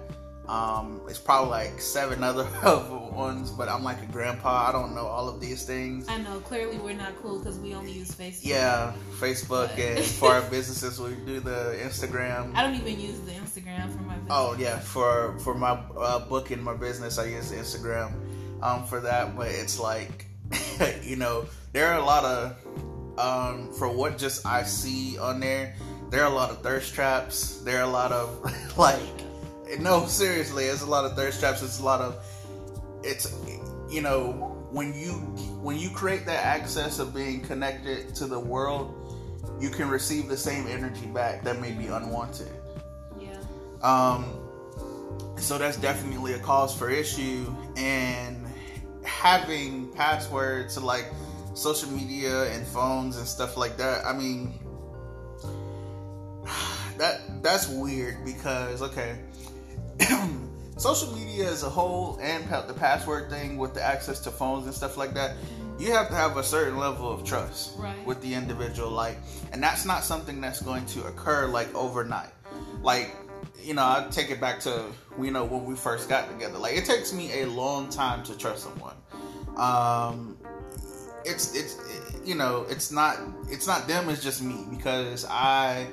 um, 0.49 1.01
it's 1.09 1.19
probably 1.19 1.51
like 1.51 1.81
seven 1.81 2.23
other 2.23 2.45
ones 3.13 3.51
but 3.51 3.69
i'm 3.69 3.83
like 3.83 4.03
a 4.03 4.07
grandpa 4.07 4.69
i 4.69 4.73
don't 4.73 4.95
know 4.95 5.07
all 5.07 5.29
of 5.29 5.41
these 5.41 5.65
things 5.65 6.07
I 6.09 6.19
know, 6.19 6.41
clearly 6.41 6.79
we're 6.79 6.95
not 6.95 7.15
cool 7.23 7.39
because 7.39 7.59
we 7.59 7.75
only 7.75 7.93
use 7.93 8.11
Facebook. 8.15 8.45
yeah 8.47 8.93
facebook 9.19 9.69
But- 9.69 9.79
and 9.79 10.05
for 10.21 10.31
our 10.33 10.43
businesses 10.51 11.01
we 11.01 11.15
do 11.27 11.41
the 11.41 11.79
instagram 11.83 12.55
I 12.55 12.63
don't 12.63 12.75
even 12.75 13.01
use 13.01 13.21
the 13.21 13.33
Instagram 13.33 13.91
for 13.91 14.03
my 14.03 14.15
business. 14.15 14.31
Oh 14.31 14.57
yeah, 14.59 14.79
for 14.79 15.39
for 15.39 15.55
my 15.55 15.71
uh, 15.97 16.21
book 16.29 16.51
in 16.51 16.63
my 16.63 16.75
business, 16.75 17.19
I 17.19 17.27
use 17.27 17.51
Instagram 17.53 18.13
um, 18.63 18.85
for 18.85 19.01
that. 19.01 19.37
But 19.37 19.49
it's 19.49 19.79
like, 19.81 20.27
you 21.03 21.17
know, 21.17 21.47
there 21.73 21.89
are 21.89 21.99
a 21.99 22.05
lot 22.05 22.25
of 22.25 23.19
um, 23.19 23.73
for 23.73 23.89
what 23.89 24.19
just 24.19 24.47
I 24.47 24.63
see 24.63 25.19
on 25.19 25.41
there. 25.41 25.75
There 26.11 26.23
are 26.23 26.31
a 26.31 26.35
lot 26.35 26.51
of 26.51 26.63
thirst 26.63 26.95
traps. 26.95 27.61
There 27.65 27.79
are 27.79 27.85
a 27.85 27.91
lot 27.91 28.13
of 28.13 28.39
like, 28.79 29.01
no, 29.81 30.07
seriously, 30.07 30.65
it's 30.65 30.83
a 30.83 30.87
lot 30.87 31.05
of 31.05 31.15
thirst 31.17 31.41
traps. 31.41 31.63
It's 31.63 31.81
a 31.81 31.85
lot 31.85 32.01
of, 32.01 32.25
it's, 33.03 33.35
you 33.91 34.01
know, 34.01 34.55
when 34.71 34.93
you 34.93 35.13
when 35.63 35.79
you 35.79 35.89
create 35.89 36.27
that 36.27 36.45
access 36.45 36.99
of 36.99 37.15
being 37.15 37.41
connected 37.41 38.15
to 38.17 38.27
the 38.27 38.39
world, 38.39 38.93
you 39.61 39.71
can 39.71 39.89
receive 39.89 40.29
the 40.29 40.37
same 40.37 40.67
energy 40.67 41.07
back 41.07 41.45
that 41.45 41.61
may 41.61 41.71
be 41.71 41.87
unwanted. 41.87 42.51
Yeah. 43.21 43.39
Um, 43.83 44.25
so 45.37 45.59
that's 45.59 45.77
definitely 45.77 46.33
a 46.33 46.41
cause 46.41 46.77
for 46.77 46.91
issue, 46.91 47.55
and 47.77 48.45
having 49.05 49.93
passwords 49.93 50.75
to 50.75 50.81
like 50.81 51.07
social 51.55 51.91
media 51.91 52.53
and 52.53 52.67
phones 52.67 53.17
and 53.17 53.27
stuff 53.27 53.57
like 53.57 53.77
that. 53.77 54.05
I 54.05 54.13
mean, 54.13 54.59
that 56.99 57.21
that's 57.43 57.69
weird 57.69 58.25
because 58.25 58.83
okay, 58.83 59.19
social 60.77 61.12
media 61.12 61.49
as 61.51 61.62
a 61.62 61.71
whole 61.71 62.19
and 62.21 62.45
the 62.69 62.75
password 62.75 63.31
thing 63.31 63.57
with 63.59 63.75
the 63.75 63.83
access 63.83 64.21
to 64.21 64.31
phones 64.31 64.67
and 64.67 64.75
stuff 64.75 64.97
like 64.97 65.14
that. 65.14 65.37
You 65.79 65.93
have 65.93 66.09
to 66.09 66.14
have 66.14 66.37
a 66.37 66.45
certain 66.45 66.79
level 66.79 67.11
of 67.11 67.25
trust 67.25 67.73
Right. 67.79 68.07
with 68.07 68.23
the 68.23 68.33
individual, 68.33 68.90
like, 68.90 69.19
and 69.53 69.61
that's 69.61 69.85
not 69.85 70.05
something 70.05 70.40
that's 70.40 70.62
going 70.62 70.87
to 70.87 71.05
occur 71.07 71.47
like 71.49 71.75
overnight. 71.75 72.31
Like, 72.81 73.14
you 73.61 73.75
know, 73.75 73.83
I 73.83 74.07
take 74.11 74.31
it 74.31 74.40
back 74.40 74.61
to 74.61 74.85
you 75.21 75.33
know 75.33 75.45
when 75.45 75.64
we 75.64 75.75
first 75.75 76.09
got 76.09 76.31
together. 76.31 76.59
Like, 76.59 76.77
it 76.77 76.85
takes 76.85 77.12
me 77.12 77.40
a 77.40 77.47
long 77.47 77.88
time 77.88 78.23
to 78.25 78.38
trust 78.38 78.62
someone. 78.62 78.95
Um, 79.57 80.37
it's 81.25 81.55
it's 81.57 81.77
you 82.25 82.35
know 82.37 82.67
it's 82.69 82.93
not 82.93 83.19
it's 83.49 83.67
not 83.67 83.88
them. 83.88 84.09
It's 84.09 84.23
just 84.23 84.43
me 84.43 84.67
because 84.71 85.25
I 85.29 85.88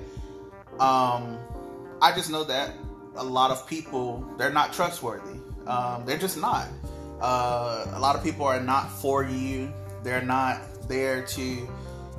um 0.79 1.37
I 2.01 2.11
just 2.15 2.29
know 2.29 2.43
that 2.43 2.73
a 3.15 3.23
lot 3.23 3.51
of 3.51 3.67
people 3.67 4.25
they're 4.37 4.51
not 4.51 4.73
trustworthy. 4.73 5.39
Um, 5.67 6.05
they're 6.05 6.17
just 6.17 6.37
not. 6.37 6.67
Uh, 7.21 7.85
a 7.93 7.99
lot 7.99 8.15
of 8.15 8.23
people 8.23 8.45
are 8.45 8.59
not 8.59 8.91
for 8.91 9.23
you. 9.23 9.71
They're 10.03 10.23
not 10.23 10.61
there 10.87 11.23
to, 11.23 11.69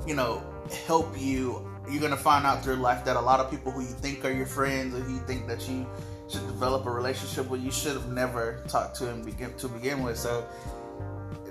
you 0.07 0.15
know, 0.15 0.41
help 0.85 1.19
you. 1.19 1.69
You're 1.89 2.01
gonna 2.01 2.15
find 2.15 2.45
out 2.45 2.63
through 2.63 2.75
life 2.75 3.03
that 3.05 3.17
a 3.17 3.21
lot 3.21 3.39
of 3.39 3.51
people 3.51 3.71
who 3.71 3.81
you 3.81 3.87
think 3.87 4.23
are 4.23 4.31
your 4.31 4.45
friends 4.45 4.95
or 4.95 4.99
who 4.99 5.15
you 5.15 5.19
think 5.21 5.47
that 5.47 5.67
you 5.67 5.85
should 6.29 6.45
develop 6.47 6.85
a 6.85 6.91
relationship 6.91 7.49
with, 7.49 7.61
you 7.61 7.71
should 7.71 7.93
have 7.93 8.09
never 8.09 8.63
talked 8.69 8.95
to 8.97 9.09
and 9.09 9.25
begin 9.25 9.53
to 9.57 9.67
begin 9.67 10.03
with. 10.03 10.17
So 10.17 10.47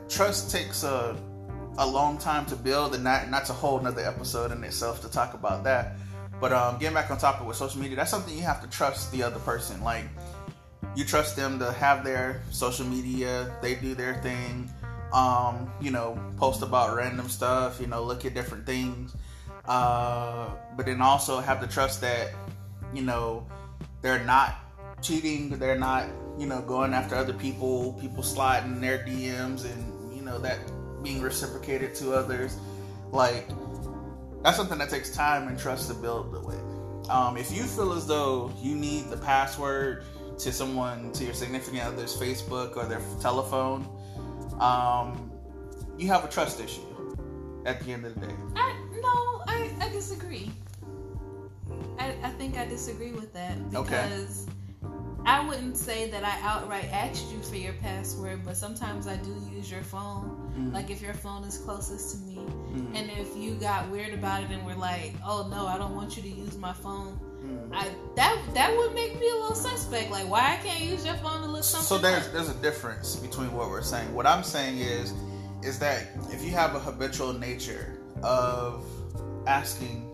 trust 0.09 0.51
takes 0.51 0.83
a 0.83 1.17
a 1.79 1.87
long 1.87 2.19
time 2.19 2.45
to 2.47 2.57
build, 2.57 2.95
and 2.95 3.05
that 3.07 3.25
and 3.25 3.33
that's 3.33 3.51
a 3.51 3.55
whole 3.55 3.81
nother 3.81 4.03
episode 4.03 4.53
in 4.53 4.63
itself 4.65 5.01
to 5.03 5.11
talk 5.11 5.35
about 5.35 5.65
that. 5.65 5.97
But 6.43 6.53
um, 6.53 6.77
getting 6.79 6.95
back 6.95 7.09
on 7.09 7.19
topic 7.19 7.47
with 7.47 7.57
social 7.57 7.81
media, 7.81 7.95
that's 7.95 8.11
something 8.11 8.37
you 8.37 8.43
have 8.43 8.61
to 8.63 8.69
trust 8.69 9.13
the 9.13 9.23
other 9.23 9.39
person. 9.39 9.81
Like 9.85 10.07
you 10.97 11.05
trust 11.05 11.37
them 11.37 11.61
to 11.61 11.71
have 11.71 12.03
their 12.03 12.43
social 12.51 12.85
media, 12.85 13.57
they 13.63 13.77
do 13.77 13.95
their 13.95 14.17
thing, 14.23 14.69
um, 15.13 15.71
you 15.81 15.93
know, 15.93 16.19
post 16.39 16.63
about 16.63 16.97
random 16.97 17.29
stuff, 17.29 17.81
you 17.81 17.87
know, 17.87 18.03
look 18.03 18.25
at 18.25 18.35
different 18.35 18.67
things. 18.67 19.15
Uh, 19.67 20.49
but 20.77 20.87
then 20.87 21.01
also 21.01 21.39
have 21.39 21.61
to 21.61 21.69
trust 21.69 22.01
that, 22.01 22.33
you 22.93 23.03
know, 23.03 23.47
they're 24.01 24.25
not 24.25 24.57
cheating, 25.01 25.51
they're 25.51 25.79
not, 25.79 26.09
you 26.41 26.49
know, 26.49 26.61
going 26.63 26.93
after 26.93 27.15
other 27.15 27.35
people, 27.35 27.93
people 28.01 28.25
sliding 28.25 28.81
their 28.81 28.99
DMs 28.99 29.65
and, 29.65 30.13
you 30.13 30.23
know, 30.23 30.41
that 30.41 30.59
being 31.05 31.23
reciprocated 31.23 31.95
to 31.95 32.13
others. 32.13 32.57
Like, 33.13 33.47
that's 34.43 34.57
something 34.57 34.79
that 34.79 34.91
takes 34.91 35.11
time 35.11 35.49
and 35.49 35.59
trust 35.59 35.89
to 35.89 35.95
build 35.95 36.33
with. 36.45 36.61
Um, 37.09 37.37
if 37.37 37.53
you 37.53 37.65
feel 37.65 37.93
as 37.93 38.07
though 38.07 38.53
you 38.61 38.75
need 38.75 39.11
the 39.11 39.17
password 39.17 40.05
to 40.39 40.53
someone, 40.53 41.13
to 41.13 41.25
your 41.25 41.35
significant 41.35 41.83
other's 41.85 42.17
Facebook 42.17 42.77
or 42.77 42.87
their 42.87 43.01
telephone, 43.21 43.89
um, 44.61 45.31
you 45.99 46.09
have 46.09 46.25
a 46.25 46.29
trust 46.29 46.61
issue 46.61 46.81
at 47.67 47.81
the 47.81 47.93
end 47.93 48.05
of 48.05 48.15
the 48.15 48.27
day. 48.27 48.35
I 48.57 48.75
no, 49.01 49.43
I, 49.47 49.71
I 49.81 49.89
disagree. 49.91 50.51
I, 51.99 52.15
I 52.23 52.31
think 52.31 52.57
I 52.57 52.67
disagree 52.67 53.13
with 53.13 53.33
that 53.35 53.57
Okay. 53.75 54.11
I 55.25 55.47
wouldn't 55.47 55.77
say 55.77 56.11
that 56.11 56.25
I 56.25 56.37
outright 56.43 56.89
asked 56.93 57.31
you 57.33 57.41
for 57.43 57.57
your 57.57 57.75
password, 57.75 58.41
but 58.45 58.57
sometimes 58.57 59.07
I 59.07 59.17
do 59.17 59.35
use 59.55 59.71
your 59.71 59.83
phone. 59.83 60.53
Mm. 60.59 60.73
Like 60.73 60.91
if 60.91 61.01
your 61.01 61.15
phone 61.15 61.45
is 61.45 61.59
closest 61.59 62.13
to 62.13 62.27
me, 62.27 62.37
Mm. 62.37 62.97
and 62.97 63.11
if 63.11 63.37
you 63.37 63.55
got 63.55 63.89
weird 63.91 64.15
about 64.15 64.43
it 64.43 64.51
and 64.51 64.65
were 64.65 64.75
like, 64.75 65.15
"Oh 65.25 65.47
no, 65.49 65.67
I 65.67 65.79
don't 65.79 65.95
want 65.95 66.17
you 66.17 66.23
to 66.23 66.29
use 66.29 66.57
my 66.57 66.73
phone," 66.73 67.19
Mm. 67.45 67.71
I 67.73 67.89
that 68.17 68.37
that 68.55 68.77
would 68.77 68.95
make 68.95 69.19
me 69.19 69.29
a 69.29 69.35
little 69.35 69.55
suspect. 69.55 70.11
Like, 70.11 70.29
why 70.29 70.55
I 70.55 70.57
can't 70.57 70.81
use 70.83 71.05
your 71.05 71.15
phone 71.17 71.41
to 71.43 71.47
look 71.49 71.65
something? 71.65 71.87
So 71.87 71.99
there's 71.99 72.27
up? 72.27 72.33
there's 72.33 72.49
a 72.49 72.55
difference 72.55 73.17
between 73.17 73.53
what 73.53 73.69
we're 73.71 73.83
saying. 73.83 74.13
What 74.15 74.27
I'm 74.27 74.43
saying 74.43 74.79
is 74.79 75.13
is 75.63 75.79
that 75.79 76.09
if 76.31 76.43
you 76.43 76.51
have 76.51 76.75
a 76.75 76.81
habitual 76.81 77.33
nature 77.35 77.99
of 78.25 78.85
asking 79.47 80.09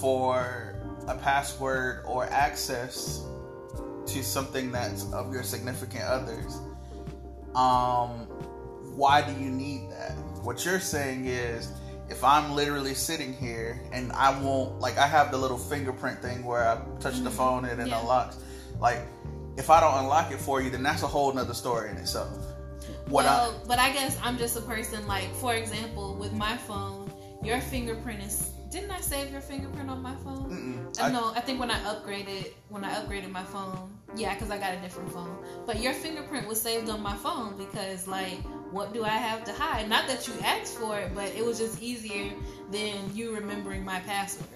for 0.00 0.74
a 1.06 1.14
password 1.14 2.02
or 2.06 2.24
access 2.26 3.22
to 4.08 4.22
something 4.22 4.72
that's 4.72 5.10
of 5.12 5.32
your 5.32 5.42
significant 5.42 6.04
others, 6.04 6.58
um, 7.54 8.26
why 8.96 9.22
do 9.22 9.32
you 9.40 9.50
need 9.50 9.90
that? 9.90 10.12
What 10.42 10.64
you're 10.64 10.80
saying 10.80 11.26
is 11.26 11.72
if 12.08 12.24
I'm 12.24 12.52
literally 12.52 12.94
sitting 12.94 13.32
here 13.34 13.82
and 13.92 14.12
I 14.12 14.40
won't 14.40 14.80
like 14.80 14.96
I 14.98 15.06
have 15.06 15.30
the 15.30 15.38
little 15.38 15.58
fingerprint 15.58 16.22
thing 16.22 16.44
where 16.44 16.66
I 16.66 16.80
touch 17.00 17.22
the 17.22 17.30
Mhm. 17.30 17.32
phone 17.32 17.64
and 17.66 17.80
it 17.80 17.88
Yeah. 17.88 18.00
unlocks. 18.00 18.36
Like 18.80 19.06
if 19.56 19.70
I 19.70 19.80
don't 19.80 19.94
unlock 19.98 20.30
it 20.30 20.40
for 20.40 20.60
you, 20.62 20.70
then 20.70 20.82
that's 20.82 21.02
a 21.02 21.06
whole 21.06 21.32
nother 21.32 21.54
story 21.54 21.90
in 21.90 21.96
itself. 21.96 22.28
What 23.08 23.24
well, 23.24 23.54
but 23.66 23.78
I 23.78 23.90
guess 23.92 24.16
I'm 24.22 24.38
just 24.38 24.56
a 24.56 24.60
person. 24.60 25.06
Like, 25.06 25.34
for 25.34 25.54
example, 25.54 26.14
with 26.14 26.32
my 26.32 26.56
phone, 26.56 27.10
your 27.42 27.60
fingerprint 27.60 28.22
is. 28.22 28.50
Didn't 28.70 28.90
I 28.90 29.00
save 29.00 29.32
your 29.32 29.40
fingerprint 29.40 29.88
on 29.88 30.02
my 30.02 30.14
phone? 30.16 30.50
mm-mm, 30.50 31.00
I 31.00 31.10
know. 31.10 31.32
I 31.34 31.40
think 31.40 31.58
when 31.58 31.70
I 31.70 31.78
upgraded, 31.80 32.52
when 32.68 32.84
I 32.84 32.94
upgraded 32.94 33.30
my 33.30 33.44
phone, 33.44 33.90
yeah, 34.14 34.34
because 34.34 34.50
I 34.50 34.58
got 34.58 34.74
a 34.74 34.80
different 34.80 35.10
phone. 35.10 35.38
But 35.66 35.80
your 35.80 35.94
fingerprint 35.94 36.46
was 36.46 36.60
saved 36.60 36.88
on 36.90 37.02
my 37.02 37.16
phone 37.16 37.56
because, 37.56 38.06
like, 38.06 38.38
what 38.70 38.92
do 38.92 39.04
I 39.04 39.08
have 39.08 39.44
to 39.44 39.52
hide? 39.52 39.88
Not 39.88 40.06
that 40.08 40.28
you 40.28 40.34
asked 40.44 40.76
for 40.76 40.98
it, 40.98 41.14
but 41.14 41.34
it 41.34 41.44
was 41.44 41.58
just 41.58 41.82
easier 41.82 42.32
than 42.70 43.14
you 43.14 43.34
remembering 43.34 43.84
my 43.84 44.00
password 44.00 44.48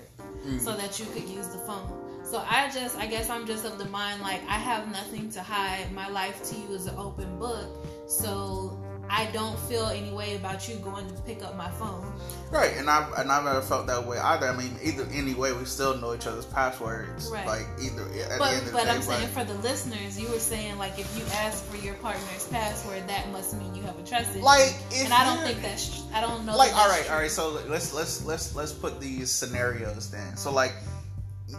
mm. 0.44 0.61
so 0.61 0.77
that 0.77 0.98
you 0.98 1.07
could 1.07 1.29
use 1.29 1.48
the 1.48 1.59
phone. 1.59 2.03
So 2.25 2.44
I 2.48 2.70
just, 2.70 2.96
I 2.98 3.07
guess 3.07 3.29
I'm 3.29 3.46
just 3.46 3.64
of 3.64 3.79
the 3.79 3.85
mind 3.87 4.22
like 4.22 4.40
I 4.48 4.55
have 4.55 4.90
nothing 4.90 5.31
to 5.33 5.42
hide. 5.42 5.92
My 5.92 6.09
life 6.09 6.42
to 6.51 6.57
you 6.57 6.75
is 6.75 6.87
an 6.87 6.96
open 6.96 7.38
book. 7.38 7.87
So 8.07 8.82
I 9.12 9.27
don't 9.27 9.59
feel 9.59 9.88
any 9.88 10.11
way 10.11 10.37
about 10.37 10.66
you 10.66 10.77
going 10.77 11.07
to 11.07 11.22
pick 11.22 11.42
up 11.42 11.55
my 11.55 11.70
phone. 11.72 12.11
Right, 12.51 12.72
and 12.79 12.88
I've 12.88 13.12
and 13.18 13.31
I've 13.31 13.44
never 13.44 13.61
felt 13.61 13.87
that 13.88 14.07
way 14.07 14.16
either. 14.16 14.48
I 14.48 14.57
mean, 14.57 14.75
either 14.83 15.07
any 15.12 15.35
way, 15.35 15.53
we 15.53 15.66
still 15.66 15.98
know 15.98 16.14
each 16.14 16.27
other's 16.27 16.46
passwords. 16.46 17.29
Right. 17.31 17.46
Like 17.46 17.66
either 17.83 18.09
But 18.38 18.62
but 18.72 18.85
day, 18.85 18.90
I'm 18.90 19.03
saying 19.03 19.29
for 19.29 19.44
the 19.44 19.53
listeners, 19.57 20.18
you 20.18 20.31
were 20.31 20.38
saying 20.38 20.79
like 20.79 20.98
if 20.98 21.14
you 21.18 21.25
ask 21.35 21.62
for 21.66 21.77
your 21.77 21.92
partner's 21.96 22.48
password, 22.48 23.07
that 23.07 23.31
must 23.33 23.55
mean 23.59 23.75
you 23.75 23.83
have 23.83 23.98
a 23.98 24.03
trust 24.03 24.31
issue. 24.31 24.42
like 24.42 24.75
and 24.96 25.12
I 25.12 25.25
don't 25.25 25.44
think 25.44 25.61
that's 25.61 26.05
I 26.14 26.22
don't 26.22 26.46
know. 26.46 26.57
like 26.57 26.75
all 26.75 26.88
right, 26.88 27.05
true. 27.05 27.14
all 27.14 27.20
right. 27.20 27.31
So 27.31 27.51
let's 27.68 27.92
let's 27.92 28.25
let's 28.25 28.55
let's 28.55 28.72
put 28.72 28.98
these 28.98 29.31
scenarios 29.31 30.11
then. 30.11 30.38
So 30.38 30.51
like 30.51 30.72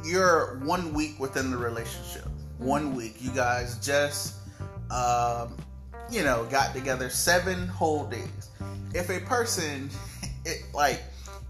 you're 0.03 0.59
one 0.63 0.91
week 0.91 1.19
within 1.19 1.51
the 1.51 1.57
relationship. 1.57 2.27
One 2.57 2.95
week, 2.95 3.17
you 3.19 3.31
guys 3.31 3.77
just 3.85 4.35
um, 4.89 5.57
you 6.09 6.23
know 6.23 6.45
got 6.49 6.73
together 6.73 7.09
seven 7.09 7.67
whole 7.67 8.05
days. 8.05 8.49
If 8.93 9.09
a 9.09 9.19
person 9.21 9.89
it 10.45 10.63
like 10.73 11.01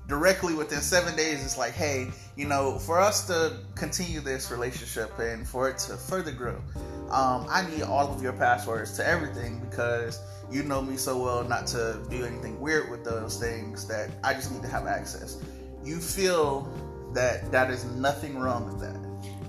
directly 0.08 0.54
within 0.54 0.82
seven 0.82 1.16
days, 1.16 1.44
it's 1.44 1.58
like, 1.58 1.74
hey, 1.74 2.12
you 2.36 2.46
know, 2.46 2.78
for 2.78 3.00
us 3.00 3.26
to 3.28 3.58
continue 3.76 4.20
this 4.20 4.52
relationship 4.52 5.18
and 5.18 5.48
for 5.48 5.70
it 5.70 5.78
to 5.78 5.96
further 5.96 6.32
grow, 6.32 6.62
um, 7.10 7.46
I 7.50 7.66
need 7.70 7.84
all 7.84 8.14
of 8.14 8.22
your 8.22 8.34
passwords 8.34 8.98
to 8.98 9.08
everything 9.08 9.60
because 9.70 10.20
you 10.52 10.64
know 10.64 10.82
me 10.82 10.98
so 10.98 11.22
well 11.22 11.44
not 11.44 11.68
to 11.68 12.00
do 12.10 12.26
anything 12.26 12.60
weird 12.60 12.92
with 12.92 13.04
those 13.04 13.40
things 13.40 13.88
that 13.88 14.10
I 14.24 14.34
just 14.34 14.52
need 14.52 14.62
to 14.64 14.68
have 14.68 14.88
access. 14.88 15.42
You 15.84 16.00
feel 16.00 16.72
that 17.14 17.52
that 17.52 17.70
is 17.70 17.86
nothing 17.86 18.38
wrong 18.38 18.66
with 18.66 18.80
that. 18.82 19.00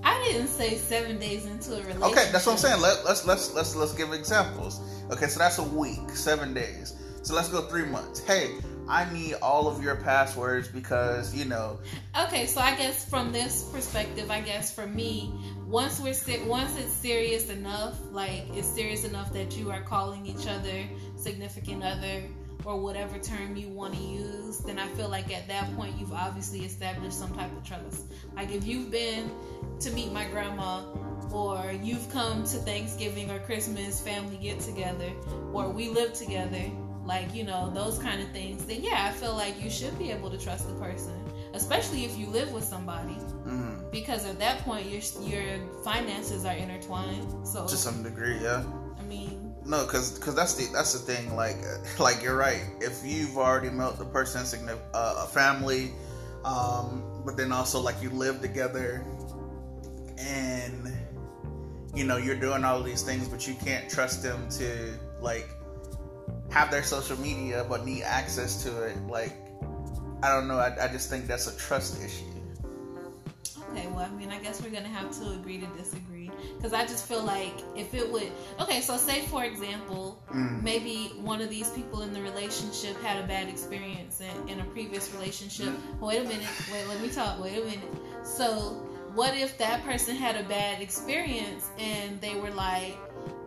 I 0.05 0.23
didn't 0.25 0.49
say 0.49 0.77
seven 0.77 1.19
days 1.19 1.47
into 1.47 1.73
a 1.73 1.79
relationship. 1.79 2.03
Okay, 2.05 2.29
that's 2.31 2.47
what 2.47 2.53
I'm 2.53 2.59
saying. 2.59 2.81
Let, 2.81 3.05
let's 3.05 3.27
let's 3.27 3.55
let's 3.55 3.75
let's 3.75 3.95
give 3.95 4.13
examples. 4.13 4.81
Okay, 5.15 5.29
so 5.29 5.39
that's 5.39 5.59
a 5.59 5.63
week, 5.63 6.11
seven 6.11 6.53
days. 6.55 6.93
So 7.23 7.37
let's 7.37 7.49
go 7.49 7.63
three 7.69 7.85
months. 7.85 8.19
Hey, 8.19 8.51
I 8.89 9.09
need 9.13 9.35
all 9.35 9.69
of 9.69 9.81
your 9.81 9.95
passwords 9.95 10.67
because 10.67 11.33
you 11.33 11.45
know. 11.45 11.79
Okay, 12.25 12.47
so 12.47 12.61
I 12.61 12.75
guess 12.75 13.09
from 13.09 13.31
this 13.31 13.63
perspective, 13.73 14.29
I 14.29 14.41
guess 14.41 14.75
for 14.75 14.89
me, 14.89 15.33
once 15.69 16.01
we're 16.01 16.17
once 16.47 16.77
it's 16.77 16.93
serious 16.93 17.49
enough, 17.49 17.97
like 18.11 18.43
it's 18.55 18.67
serious 18.67 19.05
enough 19.05 19.33
that 19.35 19.57
you 19.57 19.71
are 19.71 19.83
calling 19.83 20.27
each 20.27 20.49
other 20.49 20.83
significant 21.15 21.85
other 21.85 22.25
or 22.65 22.81
whatever 22.81 23.19
term 23.19 23.57
you 23.57 23.69
want 23.69 23.95
to 23.95 24.01
use, 24.01 24.59
then 24.59 24.79
I 24.79 24.89
feel 24.89 25.09
like 25.09 25.33
at 25.35 25.49
that 25.49 25.75
point 25.77 25.95
you've 25.99 26.13
obviously 26.13 26.61
established 26.61 27.19
some 27.19 27.35
type 27.35 27.53
of 27.57 27.65
trust. 27.65 28.13
Like 28.35 28.53
if 28.53 28.67
you've 28.67 28.91
been 28.91 29.31
to 29.81 29.91
meet 29.91 30.13
my 30.13 30.25
grandma, 30.27 30.83
or 31.33 31.73
you've 31.83 32.09
come 32.11 32.45
to 32.45 32.57
Thanksgiving 32.59 33.31
or 33.31 33.39
Christmas 33.41 34.01
family 34.01 34.37
get 34.37 34.61
together, 34.61 35.11
or 35.53 35.69
we 35.69 35.89
live 35.89 36.13
together, 36.13 36.63
like 37.05 37.35
you 37.35 37.45
know 37.45 37.71
those 37.75 37.99
kind 37.99 38.23
of 38.23 38.31
things, 38.31 38.65
then 38.65 38.83
yeah, 38.83 39.11
I 39.11 39.13
feel 39.13 39.35
like 39.35 39.63
you 39.63 39.71
should 39.71 39.99
be 39.99 40.11
able 40.11 40.31
to 40.31 40.39
trust 40.39 40.69
the 40.69 40.75
person, 40.75 41.13
especially 41.53 42.05
if 42.05 42.17
you 42.17 42.27
live 42.27 42.53
with 42.53 42.65
somebody. 42.65 43.15
Mm-hmm. 43.15 43.91
Because 43.91 44.27
at 44.27 44.39
that 44.39 44.59
point, 44.61 44.87
your 44.87 45.03
your 45.29 45.59
finances 45.83 46.45
are 46.45 46.55
intertwined. 46.55 47.47
So 47.47 47.67
to 47.67 47.77
some 47.77 48.03
degree, 48.03 48.39
yeah. 48.41 48.65
I 48.99 49.03
mean, 49.03 49.44
no, 49.67 49.85
because 49.85 50.13
because 50.19 50.35
that's 50.35 50.55
the 50.55 50.73
that's 50.73 50.93
the 50.93 50.99
thing. 50.99 51.35
Like 51.35 51.57
like 51.99 52.23
you're 52.23 52.37
right. 52.37 52.63
If 52.81 53.05
you've 53.05 53.37
already 53.37 53.71
met 53.71 53.99
the 53.99 54.05
person, 54.05 54.69
uh, 54.69 55.25
a 55.25 55.27
family, 55.27 55.93
um, 56.45 57.23
but 57.25 57.37
then 57.37 57.53
also 57.53 57.81
like 57.81 58.01
you 58.03 58.11
live 58.11 58.41
together, 58.41 59.05
and 60.19 60.93
you 61.95 62.05
know 62.05 62.17
you're 62.17 62.39
doing 62.39 62.65
all 62.65 62.83
these 62.83 63.03
things, 63.03 63.29
but 63.29 63.47
you 63.47 63.55
can't 63.55 63.89
trust 63.89 64.23
them 64.23 64.49
to 64.51 64.99
like 65.21 65.49
have 66.51 66.71
their 66.71 66.83
social 66.83 67.19
media, 67.19 67.65
but 67.69 67.87
need 67.87 68.03
access 68.03 68.63
to 68.65 68.83
it. 68.85 68.97
Like 69.07 69.35
I 70.23 70.29
don't 70.29 70.47
know. 70.47 70.59
I, 70.59 70.85
I 70.85 70.89
just 70.89 71.09
think 71.09 71.27
that's 71.27 71.47
a 71.47 71.57
trust 71.57 72.03
issue. 72.03 72.25
Okay, 73.71 73.89
well, 73.89 74.05
I 74.05 74.11
mean, 74.11 74.31
I 74.31 74.39
guess 74.39 74.63
we're 74.63 74.71
gonna 74.71 74.89
have 74.89 75.11
to 75.19 75.31
agree 75.33 75.59
to 75.59 75.67
disagree 75.77 76.14
because 76.57 76.73
I 76.73 76.83
just 76.83 77.07
feel 77.07 77.23
like 77.23 77.55
if 77.77 77.95
it 77.95 78.11
would, 78.11 78.31
okay, 78.61 78.81
so 78.81 78.97
say 78.97 79.23
for 79.27 79.45
example, 79.45 80.23
mm. 80.33 80.63
maybe 80.63 81.13
one 81.21 81.41
of 81.41 81.51
these 81.51 81.71
people 81.71 82.03
in 82.03 82.13
the 82.13 82.23
relationship 82.23 83.01
had 83.03 83.23
a 83.23 83.27
bad 83.27 83.49
experience 83.49 84.21
in, 84.21 84.49
in 84.49 84.61
a 84.61 84.65
previous 84.65 85.13
relationship. 85.13 85.69
Mm. 85.69 86.01
Wait 86.01 86.21
a 86.21 86.25
minute, 86.25 86.49
wait, 86.73 86.87
let 86.89 87.01
me 87.01 87.09
talk. 87.11 87.43
Wait 87.43 87.59
a 87.59 87.65
minute. 87.65 87.91
So, 88.25 88.81
what 89.15 89.37
if 89.37 89.59
that 89.59 89.85
person 89.85 90.17
had 90.17 90.37
a 90.37 90.43
bad 90.49 90.83
experience 90.83 91.71
and 91.79 92.21
they 92.21 92.35
were 92.35 92.51
like, 92.51 92.97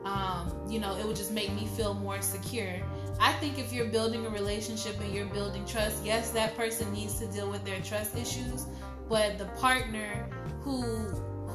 um, 0.06 0.54
you 0.70 0.80
know, 0.80 0.96
it 0.96 1.06
would 1.06 1.18
just 1.18 1.32
make 1.32 1.52
me 1.54 1.66
feel 1.66 1.94
more 1.94 2.22
secure. 2.22 2.82
I 3.20 3.34
think 3.34 3.58
if 3.60 3.74
you're 3.74 3.88
building 3.88 4.26
a 4.26 4.30
relationship 4.30 5.00
and 5.02 5.14
you're 5.14 5.26
building 5.26 5.66
trust, 5.66 6.06
yes, 6.06 6.32
that 6.32 6.56
person 6.56 6.92
needs 6.94 7.20
to 7.20 7.28
deal 7.28 7.50
with 7.50 7.66
their 7.66 7.82
trust 7.82 8.16
issues, 8.16 8.68
but 9.10 9.38
the 9.38 9.46
partner 9.60 10.30
who 10.62 11.08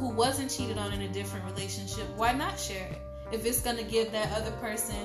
who 0.02 0.08
wasn't 0.08 0.50
cheated 0.50 0.78
on 0.78 0.92
in 0.92 1.02
a 1.02 1.08
different 1.08 1.44
relationship, 1.44 2.08
why 2.16 2.32
not 2.32 2.58
share 2.58 2.88
it? 2.88 3.00
If 3.30 3.46
it's 3.46 3.60
going 3.60 3.76
to 3.76 3.84
give 3.84 4.10
that 4.10 4.32
other 4.32 4.50
person 4.56 4.96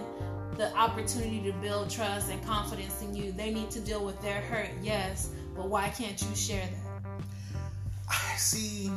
the 0.56 0.76
opportunity 0.76 1.40
to 1.44 1.52
build 1.60 1.92
trust 1.92 2.32
and 2.32 2.44
confidence 2.44 3.00
in 3.04 3.16
you, 3.16 3.32
they 3.32 3.54
need 3.54 3.70
to 3.70 3.80
deal 3.80 4.04
with 4.04 4.20
their 4.24 4.42
hurt, 4.42 4.72
yes, 4.82 5.30
but 5.56 5.70
why 5.70 5.90
can't 5.90 6.20
you 6.20 6.36
share 6.36 6.66
that? 6.66 7.12
I 8.10 8.36
see. 8.38 8.92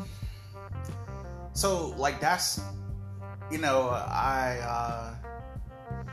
So, 1.53 1.89
like, 1.99 2.19
that's, 2.19 2.63
you 3.51 3.59
know, 3.59 3.91
I, 3.91 4.57
uh, 4.63 6.05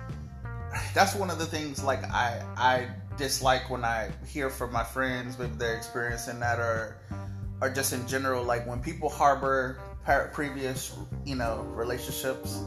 that's 0.94 1.16
one 1.16 1.30
of 1.30 1.40
the 1.40 1.46
things, 1.46 1.82
like, 1.82 2.04
I, 2.04 2.44
I 2.58 2.88
dislike 3.16 3.70
when 3.70 3.86
I 3.86 4.10
hear 4.28 4.50
from 4.50 4.74
my 4.74 4.84
friends, 4.84 5.40
maybe 5.40 5.54
they're 5.56 5.78
experiencing 5.78 6.42
that 6.42 6.60
or, 6.60 6.98
or 7.62 7.70
just 7.70 7.94
in 7.94 8.08
general, 8.08 8.44
like 8.44 8.66
when 8.68 8.82
people 8.82 9.10
harbor 9.10 9.80
previous, 10.34 10.98
you 11.26 11.36
know, 11.36 11.66
relationships 11.74 12.62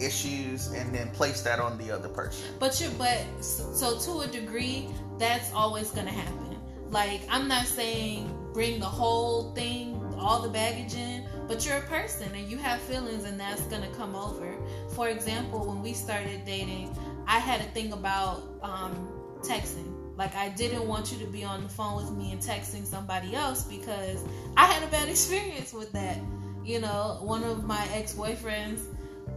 issues 0.00 0.68
and 0.72 0.94
then 0.94 1.10
place 1.10 1.42
that 1.42 1.60
on 1.60 1.78
the 1.78 1.90
other 1.90 2.08
person. 2.08 2.54
But 2.58 2.80
you 2.80 2.88
but 2.98 3.22
so 3.44 3.98
to 3.98 4.20
a 4.20 4.26
degree 4.26 4.88
that's 5.18 5.52
always 5.52 5.90
to 6.06 6.12
happen. 6.12 6.58
Like 6.88 7.20
I'm 7.28 7.46
not 7.46 7.66
saying 7.66 8.34
bring 8.52 8.80
the 8.80 8.86
whole 8.86 9.52
thing, 9.54 10.02
all 10.18 10.40
the 10.40 10.48
baggage 10.48 10.94
in, 10.94 11.28
but 11.46 11.64
you're 11.66 11.76
a 11.76 11.82
person 11.82 12.34
and 12.34 12.48
you 12.48 12.56
have 12.56 12.80
feelings 12.80 13.24
and 13.24 13.38
that's 13.38 13.62
to 13.82 13.88
come 13.90 14.16
over. 14.16 14.56
For 14.94 15.08
example, 15.08 15.66
when 15.66 15.82
we 15.82 15.92
started 15.92 16.44
dating, 16.44 16.96
I 17.26 17.38
had 17.38 17.60
a 17.60 17.64
thing 17.64 17.92
about 17.92 18.42
um, 18.62 19.08
texting 19.42 19.99
like 20.20 20.36
I 20.36 20.50
didn't 20.50 20.86
want 20.86 21.10
you 21.10 21.18
to 21.20 21.24
be 21.24 21.44
on 21.44 21.62
the 21.62 21.68
phone 21.70 21.96
with 21.96 22.10
me 22.12 22.30
and 22.30 22.42
texting 22.42 22.84
somebody 22.84 23.34
else 23.34 23.64
because 23.64 24.22
I 24.54 24.66
had 24.66 24.86
a 24.86 24.86
bad 24.88 25.08
experience 25.14 25.72
with 25.72 25.90
that. 25.92 26.18
You 26.62 26.82
know, 26.82 27.20
one 27.22 27.42
of 27.42 27.64
my 27.64 27.88
ex-boyfriends, 27.94 28.82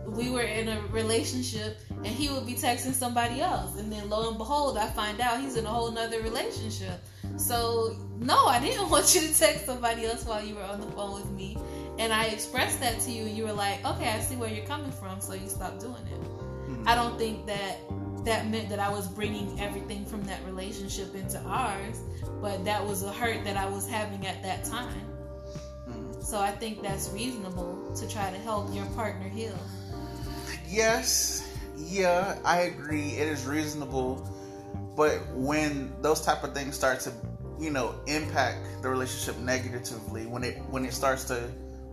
we 0.07 0.29
were 0.29 0.41
in 0.41 0.67
a 0.67 0.81
relationship 0.91 1.79
and 1.89 2.07
he 2.07 2.29
would 2.29 2.45
be 2.45 2.55
texting 2.55 2.91
somebody 2.91 3.39
else 3.39 3.79
and 3.79 3.89
then 3.89 4.09
lo 4.09 4.27
and 4.27 4.37
behold 4.37 4.77
I 4.77 4.87
find 4.87 5.21
out 5.21 5.39
he's 5.39 5.55
in 5.55 5.65
a 5.65 5.69
whole 5.69 5.89
nother 5.89 6.19
relationship. 6.19 6.99
So 7.37 7.95
no, 8.19 8.45
I 8.47 8.59
didn't 8.59 8.89
want 8.93 9.15
you 9.15 9.21
to 9.21 9.33
text 9.33 9.65
somebody 9.65 10.03
else 10.03 10.25
while 10.25 10.43
you 10.43 10.55
were 10.55 10.63
on 10.63 10.81
the 10.81 10.87
phone 10.87 11.13
with 11.13 11.31
me. 11.31 11.57
And 11.97 12.11
I 12.11 12.25
expressed 12.25 12.81
that 12.81 12.99
to 12.99 13.09
you 13.09 13.23
and 13.23 13.37
you 13.37 13.45
were 13.45 13.53
like, 13.53 13.85
okay, 13.85 14.09
I 14.09 14.19
see 14.19 14.35
where 14.35 14.49
you're 14.49 14.65
coming 14.65 14.91
from, 14.91 15.21
so 15.21 15.33
you 15.33 15.47
stopped 15.47 15.79
doing 15.79 16.05
it. 16.11 16.21
Mm-hmm. 16.21 16.89
I 16.89 16.95
don't 16.95 17.17
think 17.17 17.45
that 17.45 17.77
that 18.25 18.49
meant 18.49 18.69
that 18.69 18.79
I 18.79 18.89
was 18.89 19.07
bringing 19.07 19.59
everything 19.59 20.05
from 20.05 20.23
that 20.23 20.43
relationship 20.45 21.13
into 21.15 21.39
ours, 21.41 21.99
but 22.41 22.63
that 22.65 22.85
was 22.85 23.03
a 23.03 23.11
hurt 23.11 23.43
that 23.43 23.57
I 23.57 23.67
was 23.67 23.87
having 23.87 24.25
at 24.25 24.41
that 24.43 24.63
time. 24.63 25.01
Mm. 25.89 26.23
So 26.23 26.39
I 26.39 26.51
think 26.51 26.81
that's 26.81 27.09
reasonable 27.11 27.93
to 27.95 28.09
try 28.09 28.31
to 28.31 28.37
help 28.37 28.73
your 28.73 28.85
partner 28.87 29.27
heal. 29.27 29.57
Yes, 30.67 31.49
yeah, 31.77 32.37
I 32.45 32.61
agree. 32.61 33.09
It 33.09 33.27
is 33.27 33.45
reasonable, 33.45 34.27
but 34.95 35.19
when 35.33 35.93
those 36.01 36.21
type 36.21 36.43
of 36.43 36.53
things 36.53 36.75
start 36.75 37.01
to, 37.01 37.11
you 37.59 37.69
know, 37.69 37.95
impact 38.07 38.81
the 38.81 38.89
relationship 38.89 39.37
negatively, 39.41 40.25
when 40.25 40.43
it 40.43 40.57
when 40.69 40.85
it 40.85 40.93
starts 40.93 41.25
to 41.25 41.49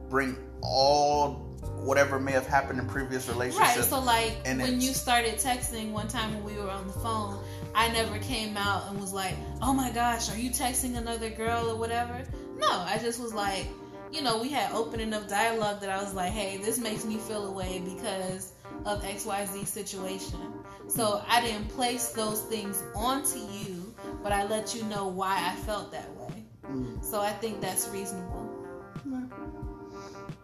bring 0.09 0.37
all 0.63 1.50
whatever 1.83 2.19
may 2.19 2.33
have 2.33 2.47
happened 2.47 2.79
in 2.79 2.87
previous 2.87 3.29
relationships. 3.29 3.77
Right. 3.77 3.85
So 3.85 4.01
like 4.01 4.37
and 4.45 4.61
when 4.61 4.81
you 4.81 4.93
started 4.93 5.35
texting 5.35 5.93
one 5.93 6.09
time 6.09 6.35
when 6.35 6.45
we 6.45 6.61
were 6.61 6.71
on 6.71 6.87
the 6.87 6.93
phone, 6.93 7.43
I 7.75 7.89
never 7.93 8.19
came 8.19 8.57
out 8.57 8.89
and 8.89 9.01
was 9.01 9.13
like, 9.13 9.35
"Oh 9.63 9.73
my 9.73 9.91
gosh, 9.91 10.31
are 10.31 10.39
you 10.39 10.51
texting 10.51 10.97
another 10.97 11.31
girl 11.31 11.71
or 11.71 11.77
whatever?" 11.77 12.23
No, 12.59 12.69
I 12.69 12.99
just 12.99 13.21
was 13.21 13.33
like, 13.33 13.67
you 14.13 14.23
know, 14.23 14.41
we 14.41 14.49
had 14.49 14.73
open 14.73 15.01
enough 15.01 15.29
dialogue 15.29 15.81
that 15.81 15.91
I 15.91 16.03
was 16.03 16.15
like, 16.15 16.33
"Hey, 16.33 16.59
this 16.59 16.79
makes 16.79 17.05
me 17.05 17.17
feel 17.17 17.47
away 17.47 17.83
because 17.85 18.53
of 18.85 19.03
XYZ 19.03 19.67
situation." 19.67 20.41
So 20.89 21.23
I 21.29 21.41
didn't 21.41 21.69
place 21.69 22.09
those 22.09 22.43
things 22.43 22.83
onto 22.95 23.39
you, 23.39 23.95
but 24.23 24.33
I 24.33 24.45
let 24.47 24.75
you 24.75 24.83
know 24.85 25.07
why 25.07 25.37
I 25.39 25.55
felt 25.65 25.93
that 25.93 26.11
way. 26.17 26.45
Mm. 26.69 27.05
So 27.05 27.21
I 27.21 27.33
think 27.33 27.61
that's 27.61 27.89
reasonable. 27.89 28.67
Yeah. 29.09 29.21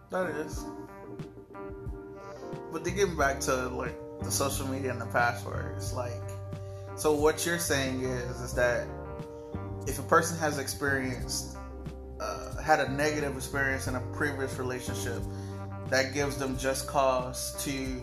That 0.09 0.29
is. 0.29 0.65
But 2.71 2.83
to 2.83 2.91
get 2.91 3.17
back 3.17 3.39
to 3.41 3.69
like 3.69 3.95
the 4.21 4.31
social 4.31 4.67
media 4.67 4.91
and 4.91 5.01
the 5.01 5.05
passwords, 5.07 5.93
like, 5.93 6.21
so 6.95 7.13
what 7.13 7.45
you're 7.45 7.59
saying 7.59 8.03
is 8.03 8.41
is 8.41 8.53
that 8.53 8.87
if 9.87 9.99
a 9.99 10.03
person 10.03 10.37
has 10.39 10.57
experienced 10.57 11.57
uh, 12.19 12.57
had 12.61 12.79
a 12.79 12.91
negative 12.91 13.35
experience 13.35 13.87
in 13.87 13.95
a 13.95 14.01
previous 14.13 14.57
relationship, 14.57 15.21
that 15.89 16.13
gives 16.13 16.37
them 16.37 16.57
just 16.57 16.87
cause 16.87 17.63
to 17.63 18.01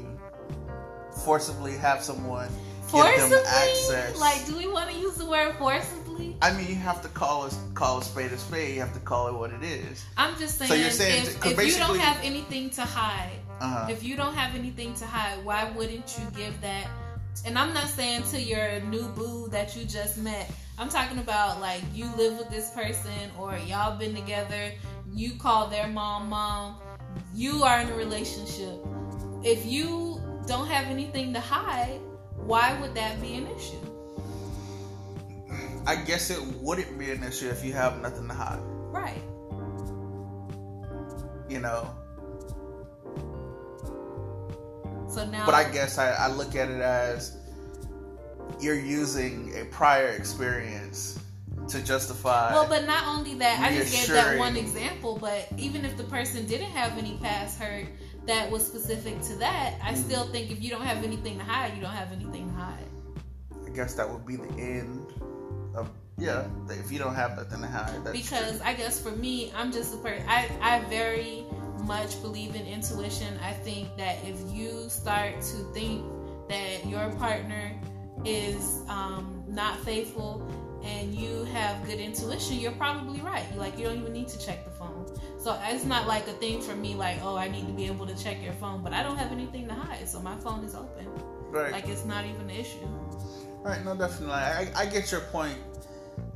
forcibly 1.25 1.73
have 1.73 2.03
someone 2.03 2.49
forcibly? 2.89 3.21
give 3.21 3.31
them 3.31 3.45
access. 3.47 4.19
Like, 4.19 4.47
do 4.47 4.57
we 4.57 4.67
want 4.67 4.91
to 4.91 4.97
use 4.97 5.17
the 5.17 5.27
word 5.27 5.55
forcibly? 5.59 6.37
I 6.43 6.53
mean, 6.57 6.69
you 6.69 6.77
have 6.77 7.03
to 7.03 7.09
call 7.09 7.47
a 7.47 7.51
call 7.75 7.99
a 7.99 8.03
spade 8.03 8.33
a 8.33 8.39
spade. 8.39 8.75
You 8.75 8.81
have 8.81 8.95
to 8.95 9.01
call 9.01 9.29
it 9.29 9.35
what 9.35 9.53
it 9.53 9.63
is. 9.63 10.05
I'm 10.17 10.39
just 10.39 10.59
saying. 10.59 10.69
So 10.69 10.75
you're 10.75 10.91
saying 10.91 11.27
if, 11.27 11.47
if 11.47 11.67
you 11.67 11.79
don't 11.79 11.99
have 11.99 12.19
anything 12.23 12.71
to 12.71 12.83
hide, 12.83 13.39
uh-huh. 13.61 13.87
If 13.91 14.03
you 14.03 14.17
don't 14.17 14.35
have 14.35 14.55
anything 14.55 14.95
to 14.95 15.07
hide, 15.07 15.45
why 15.45 15.71
wouldn't 15.71 16.19
you 16.19 16.31
give 16.37 16.61
that 16.61 16.89
and 17.45 17.59
I'm 17.59 17.75
not 17.75 17.89
saying 17.89 18.23
to 18.31 18.41
your 18.41 18.81
new 18.83 19.07
boo 19.09 19.49
that 19.49 19.77
you 19.77 19.85
just 19.85 20.19
met. 20.19 20.51
I'm 20.79 20.89
talking 20.89 21.19
about 21.19 21.61
like 21.61 21.83
you 21.93 22.07
live 22.17 22.39
with 22.39 22.49
this 22.49 22.71
person 22.71 23.13
or 23.39 23.57
y'all 23.67 23.99
been 23.99 24.15
together. 24.15 24.73
You 25.13 25.33
call 25.35 25.69
their 25.69 25.87
mom 25.87 26.29
mom. 26.29 26.77
You 27.35 27.63
are 27.63 27.81
in 27.81 27.89
a 27.89 27.97
relationship. 27.97 28.79
If 29.43 29.67
you 29.67 30.21
don't 30.47 30.67
have 30.69 30.87
anything 30.87 31.33
to 31.35 31.41
hide, 31.41 32.01
why 32.37 32.79
would 32.81 32.95
that 32.95 33.21
be 33.21 33.35
an 33.35 33.47
issue? 33.47 33.77
I 35.87 35.97
guess 35.97 36.31
it 36.31 36.41
wouldn't 36.61 36.99
be 36.99 37.11
an 37.11 37.23
issue 37.23 37.49
if 37.49 37.65
you 37.65 37.75
have 37.75 38.01
nothing 38.01 38.27
to 38.29 38.35
hide. 38.35 38.61
Right. 38.91 39.23
You 41.49 41.61
know. 41.61 41.95
So 45.15 45.25
now. 45.27 45.47
But 45.47 45.55
I 45.55 45.71
guess 45.71 45.97
I, 45.99 46.11
I 46.11 46.29
look 46.29 46.57
at 46.57 46.69
it 46.69 46.81
as 46.81 47.37
you're 48.61 48.79
using 48.79 49.53
a 49.57 49.65
prior 49.67 50.09
experience 50.09 51.21
to 51.69 51.83
justify. 51.83 52.53
Well, 52.53 52.69
but 52.69 52.85
not 52.85 53.07
only 53.07 53.35
that, 53.35 53.61
I 53.61 53.75
just 53.75 53.93
gave 53.93 54.09
that 54.09 54.39
one 54.39 54.57
example. 54.57 55.17
But 55.21 55.49
even 55.57 55.85
if 55.85 55.97
the 55.97 56.05
person 56.05 56.47
didn't 56.47 56.71
have 56.71 56.99
any 56.99 57.17
past 57.23 57.61
hurt 57.61 57.87
that 58.27 58.51
was 58.51 58.67
specific 58.67 59.21
to 59.23 59.37
that, 59.37 59.75
I 59.83 59.91
hmm. 59.91 59.97
still 59.97 60.27
think 60.27 60.51
if 60.51 60.63
you 60.63 60.71
don't 60.71 60.83
have 60.83 61.05
anything 61.05 61.39
to 61.39 61.45
hide, 61.45 61.75
you 61.77 61.81
don't 61.81 61.93
have 61.93 62.11
anything 62.13 62.49
to 62.49 62.55
hide. 62.55 62.89
I 63.67 63.71
guess 63.71 63.95
that 63.95 64.11
would 64.11 64.27
be 64.27 64.37
the 64.37 64.53
end 64.59 65.13
of 65.77 65.91
yeah. 66.19 66.45
If 66.71 66.91
you 66.91 66.99
don't 66.99 67.15
have 67.15 67.37
nothing 67.37 67.61
to 67.61 67.67
hide, 67.69 68.05
that's 68.05 68.17
because 68.17 68.57
true. 68.59 68.67
I 68.67 68.75
guess 68.75 69.01
for 69.01 69.11
me, 69.13 69.53
I'm 69.55 69.71
just 69.71 69.95
a 69.95 69.97
person. 69.99 70.25
I 70.29 70.49
I 70.61 70.81
very 70.89 71.45
much 71.87 72.21
believe 72.23 72.55
in 72.55 72.67
intuition. 72.67 73.39
I 73.43 73.53
think 73.53 73.97
that 73.97 74.19
if 74.25 74.41
you 74.53 74.89
start 74.89 75.41
to 75.41 75.57
think 75.73 76.05
that 76.49 76.87
your 76.87 77.11
partner 77.13 77.73
is 78.25 78.83
um, 78.89 79.45
not 79.47 79.79
faithful 79.81 80.47
and 80.83 81.15
you 81.15 81.45
have 81.45 81.85
good 81.87 81.99
intuition, 81.99 82.59
you're 82.59 82.73
probably 82.73 83.21
right. 83.21 83.47
Like 83.57 83.79
you 83.79 83.85
don't 83.85 83.99
even 83.99 84.13
need 84.13 84.29
to 84.29 84.39
check 84.39 84.65
the 84.65 84.71
phone. 84.71 85.07
So 85.39 85.59
it's 85.65 85.85
not 85.85 86.07
like 86.07 86.27
a 86.29 86.33
thing 86.33 86.61
for 86.61 86.75
me. 86.77 86.95
Like 86.95 87.19
oh, 87.23 87.37
I 87.37 87.49
need 87.49 87.67
to 87.67 87.73
be 87.73 87.87
able 87.87 88.07
to 88.07 88.17
check 88.17 88.43
your 88.43 88.53
phone, 88.55 88.83
but 88.83 88.93
I 88.93 89.03
don't 89.03 89.17
have 89.17 89.33
anything 89.33 89.67
to 89.69 89.75
hide, 89.75 90.09
so 90.09 90.21
my 90.21 90.37
phone 90.37 90.65
is 90.65 90.75
open. 90.75 91.07
right. 91.51 91.73
Like 91.73 91.89
it's 91.89 92.05
not 92.05 92.25
even 92.25 92.43
an 92.43 92.51
issue. 92.51 92.87
Right, 93.63 93.83
no, 93.83 93.97
definitely. 93.97 94.35
I, 94.35 94.71
I 94.77 94.85
get 94.85 95.11
your 95.11 95.23
point. 95.23 95.57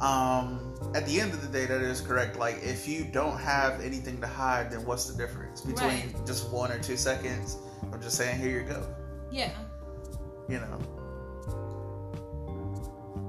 Um, 0.01 0.75
at 0.95 1.07
the 1.07 1.21
end 1.21 1.33
of 1.33 1.43
the 1.43 1.49
day, 1.49 1.67
that 1.67 1.81
is 1.83 2.01
correct. 2.01 2.39
Like, 2.39 2.63
if 2.63 2.87
you 2.87 3.05
don't 3.05 3.37
have 3.39 3.81
anything 3.81 4.21
to 4.21 4.27
hide, 4.27 4.71
then 4.71 4.85
what's 4.85 5.07
the 5.07 5.17
difference 5.17 5.61
between 5.61 5.89
Right. 5.89 6.27
just 6.27 6.51
one 6.51 6.71
or 6.71 6.79
two 6.79 6.97
seconds 6.97 7.57
or 7.91 7.99
just 7.99 8.17
saying, 8.17 8.39
"Here 8.39 8.61
you 8.61 8.63
go"? 8.65 8.83
Yeah. 9.31 9.51
You 10.49 10.61
know, 10.61 10.79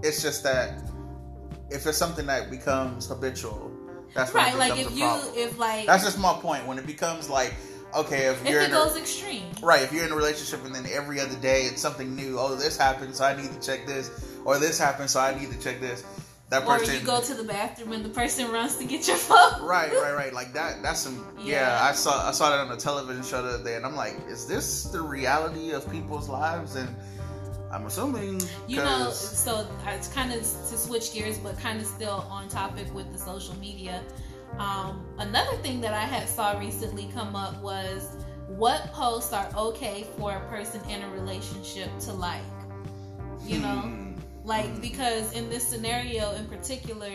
it's 0.04 0.22
just 0.22 0.44
that 0.44 0.80
if 1.70 1.86
it's 1.86 1.98
something 1.98 2.26
that 2.28 2.50
becomes 2.50 3.08
habitual, 3.08 3.72
that's 4.14 4.34
Right. 4.34 4.56
Like 4.56 4.78
if 4.80 4.92
you 4.96 5.06
problem. 5.06 5.34
if 5.36 5.58
like 5.58 5.86
That's 5.86 6.04
just 6.04 6.18
my 6.18 6.34
point. 6.34 6.66
When 6.66 6.78
it 6.78 6.88
becomes 6.88 7.30
like, 7.30 7.54
okay, 7.96 8.26
if, 8.28 8.42
if 8.44 8.50
you're 8.50 8.62
it 8.62 8.66
in 8.66 8.72
goes 8.72 8.96
a, 8.96 9.00
extreme. 9.00 9.44
Right, 9.62 9.82
if 9.84 9.92
you're 9.92 10.06
in 10.06 10.12
a 10.12 10.16
relationship 10.16 10.66
and 10.66 10.74
then 10.74 10.86
every 10.92 11.20
other 11.20 11.36
day 11.38 11.64
it's 11.64 11.82
something 11.82 12.16
new. 12.16 12.40
Oh, 12.40 12.56
this 12.56 12.78
happened, 12.78 13.16
so 13.16 13.26
I 13.26 13.36
need 13.40 13.52
to 13.52 13.60
check 13.60 13.86
this, 13.86 14.10
or 14.46 14.58
this 14.58 14.80
happened, 14.80 15.10
so 15.10 15.20
I 15.20 15.38
need 15.40 15.52
to 15.52 15.60
check 15.60 15.80
this. 15.82 16.04
That 16.50 16.66
Or 16.68 16.84
you 16.84 17.00
go 17.02 17.22
to 17.22 17.34
the 17.36 17.44
bathroom 17.44 17.92
and 17.94 18.04
the 18.04 18.10
person 18.10 18.52
runs 18.52 18.78
to 18.78 18.86
get 18.86 19.08
your 19.08 19.18
phone. 19.18 19.62
right, 19.62 19.92
right, 19.94 20.16
right. 20.16 20.34
Like 20.34 20.52
that. 20.54 20.82
That's 20.82 21.00
some. 21.00 21.24
Yeah. 21.38 21.78
Yeah. 21.78 21.84
I 21.84 21.92
saw. 21.92 22.28
I 22.28 22.32
saw 22.32 22.50
that 22.50 22.60
on 22.60 22.72
a 22.72 22.78
television 22.78 23.24
show 23.24 23.44
the 23.44 23.50
other 23.50 23.64
day, 23.64 23.76
and 23.76 23.86
I'm 23.86 23.96
like, 23.96 24.16
is 24.28 24.48
this 24.48 24.86
the 24.86 25.00
reality 25.02 25.72
of 25.72 25.90
people's 25.92 26.28
lives? 26.28 26.76
And 26.76 26.90
I'm 27.72 27.86
assuming 27.86 28.42
You 28.68 28.78
know, 28.78 29.12
so 29.12 29.68
it's 29.86 30.08
kind 30.08 30.34
of 30.34 30.40
to 30.40 30.78
switch 30.78 31.14
gears, 31.14 31.38
but 31.38 31.60
kind 31.60 31.80
of 31.80 31.86
still 31.86 32.26
on 32.32 32.50
topic 32.50 32.92
with 32.96 33.12
the 33.14 33.20
social 33.20 33.56
media. 33.58 34.02
Um, 34.58 35.06
another 35.20 35.56
thing 35.58 35.80
that 35.82 35.94
I 35.94 36.02
had 36.06 36.28
saw 36.28 36.58
recently 36.58 37.12
come 37.14 37.36
up 37.36 37.62
was 37.62 38.18
what 38.48 38.92
posts 38.92 39.34
are 39.34 39.48
okay 39.56 40.08
for 40.18 40.34
a 40.34 40.40
person 40.50 40.82
in 40.90 41.04
a 41.04 41.10
relationship 41.12 41.90
to 42.00 42.14
like. 42.14 42.42
You 43.46 43.60
know, 43.60 43.68
Hmm. 43.68 44.09
Like 44.50 44.82
because 44.82 45.32
in 45.34 45.48
this 45.48 45.66
scenario 45.66 46.32
in 46.34 46.46
particular, 46.48 47.12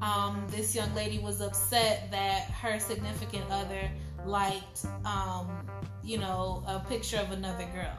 um, 0.00 0.42
this 0.48 0.74
young 0.74 0.92
lady 0.94 1.18
was 1.18 1.42
upset 1.42 2.10
that 2.10 2.44
her 2.44 2.80
significant 2.80 3.44
other 3.50 3.90
liked, 4.24 4.86
um, 5.04 5.68
you 6.02 6.16
know, 6.16 6.64
a 6.66 6.80
picture 6.88 7.18
of 7.18 7.32
another 7.32 7.66
girl. 7.74 7.92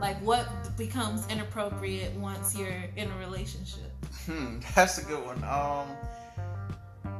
Like, 0.00 0.20
what 0.20 0.76
becomes 0.76 1.28
inappropriate 1.28 2.12
once 2.16 2.56
you're 2.56 2.82
in 2.96 3.08
a 3.08 3.18
relationship? 3.18 3.92
Hmm, 4.26 4.58
that's 4.74 4.98
a 4.98 5.04
good 5.04 5.24
one. 5.24 5.42
Um, 5.44 5.86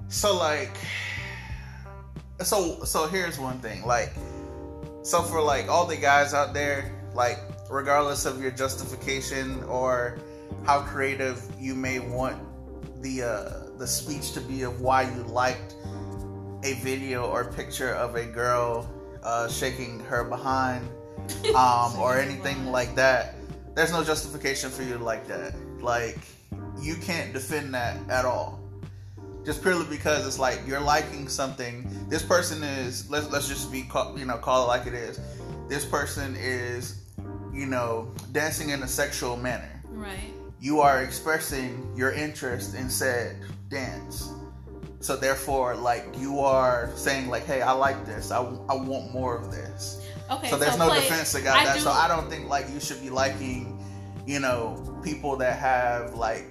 so 0.08 0.36
like, 0.36 0.76
so 2.42 2.82
so 2.84 3.06
here's 3.06 3.38
one 3.38 3.60
thing. 3.60 3.86
Like, 3.86 4.12
so 5.02 5.22
for 5.22 5.40
like 5.40 5.68
all 5.68 5.86
the 5.86 5.96
guys 5.96 6.34
out 6.34 6.54
there, 6.54 6.90
like, 7.14 7.38
regardless 7.70 8.26
of 8.26 8.42
your 8.42 8.50
justification 8.50 9.62
or 9.64 10.18
how 10.66 10.80
creative 10.80 11.42
you 11.58 11.74
may 11.74 11.98
want 11.98 12.40
the 13.02 13.22
uh, 13.22 13.78
the 13.78 13.86
speech 13.86 14.32
to 14.32 14.40
be 14.40 14.62
of 14.62 14.80
why 14.80 15.02
you 15.02 15.22
liked 15.24 15.74
a 16.64 16.74
video 16.74 17.26
or 17.26 17.44
picture 17.44 17.94
of 17.94 18.14
a 18.14 18.24
girl 18.24 18.90
uh, 19.22 19.48
shaking 19.48 20.00
her 20.00 20.24
behind, 20.24 20.88
um, 21.54 21.98
or 21.98 22.18
anything 22.18 22.66
like 22.66 22.94
that. 22.94 23.34
There's 23.74 23.92
no 23.92 24.04
justification 24.04 24.70
for 24.70 24.82
you 24.82 24.96
to 24.98 25.04
like 25.04 25.26
that. 25.26 25.54
Like, 25.80 26.18
you 26.80 26.96
can't 26.96 27.32
defend 27.32 27.74
that 27.74 27.98
at 28.08 28.24
all. 28.24 28.60
Just 29.44 29.62
purely 29.62 29.84
because 29.86 30.26
it's 30.26 30.38
like 30.38 30.60
you're 30.66 30.80
liking 30.80 31.28
something. 31.28 31.86
This 32.08 32.22
person 32.22 32.62
is 32.62 33.10
let's 33.10 33.30
let's 33.30 33.46
just 33.46 33.70
be 33.70 33.82
call, 33.82 34.18
you 34.18 34.24
know 34.24 34.38
call 34.38 34.64
it 34.64 34.68
like 34.68 34.86
it 34.86 34.94
is. 34.94 35.20
This 35.68 35.84
person 35.84 36.34
is 36.38 37.02
you 37.52 37.66
know 37.66 38.10
dancing 38.32 38.70
in 38.70 38.82
a 38.82 38.88
sexual 38.88 39.36
manner. 39.36 39.82
Right. 39.90 40.32
You 40.64 40.80
are 40.80 41.02
expressing 41.02 41.92
your 41.94 42.12
interest 42.12 42.74
in 42.74 42.88
said 42.88 43.36
dance. 43.68 44.32
So 45.00 45.14
therefore, 45.14 45.74
like 45.76 46.06
you 46.18 46.40
are 46.40 46.88
saying, 46.96 47.28
like, 47.28 47.44
"Hey, 47.44 47.60
I 47.60 47.72
like 47.72 48.06
this. 48.06 48.30
I, 48.30 48.38
I 48.40 48.74
want 48.74 49.12
more 49.12 49.36
of 49.36 49.50
this." 49.50 50.00
Okay. 50.30 50.48
so 50.48 50.56
there's 50.56 50.78
no 50.78 50.88
play- 50.88 51.00
defense 51.00 51.34
against 51.34 51.64
that. 51.64 51.74
do- 51.74 51.80
So 51.80 51.90
I 51.90 52.08
don't 52.08 52.30
think 52.30 52.48
like 52.48 52.70
you 52.70 52.80
should 52.80 53.02
be 53.02 53.10
liking, 53.10 53.78
you 54.26 54.40
know, 54.40 54.98
people 55.04 55.36
that 55.36 55.58
have 55.58 56.14
like 56.14 56.50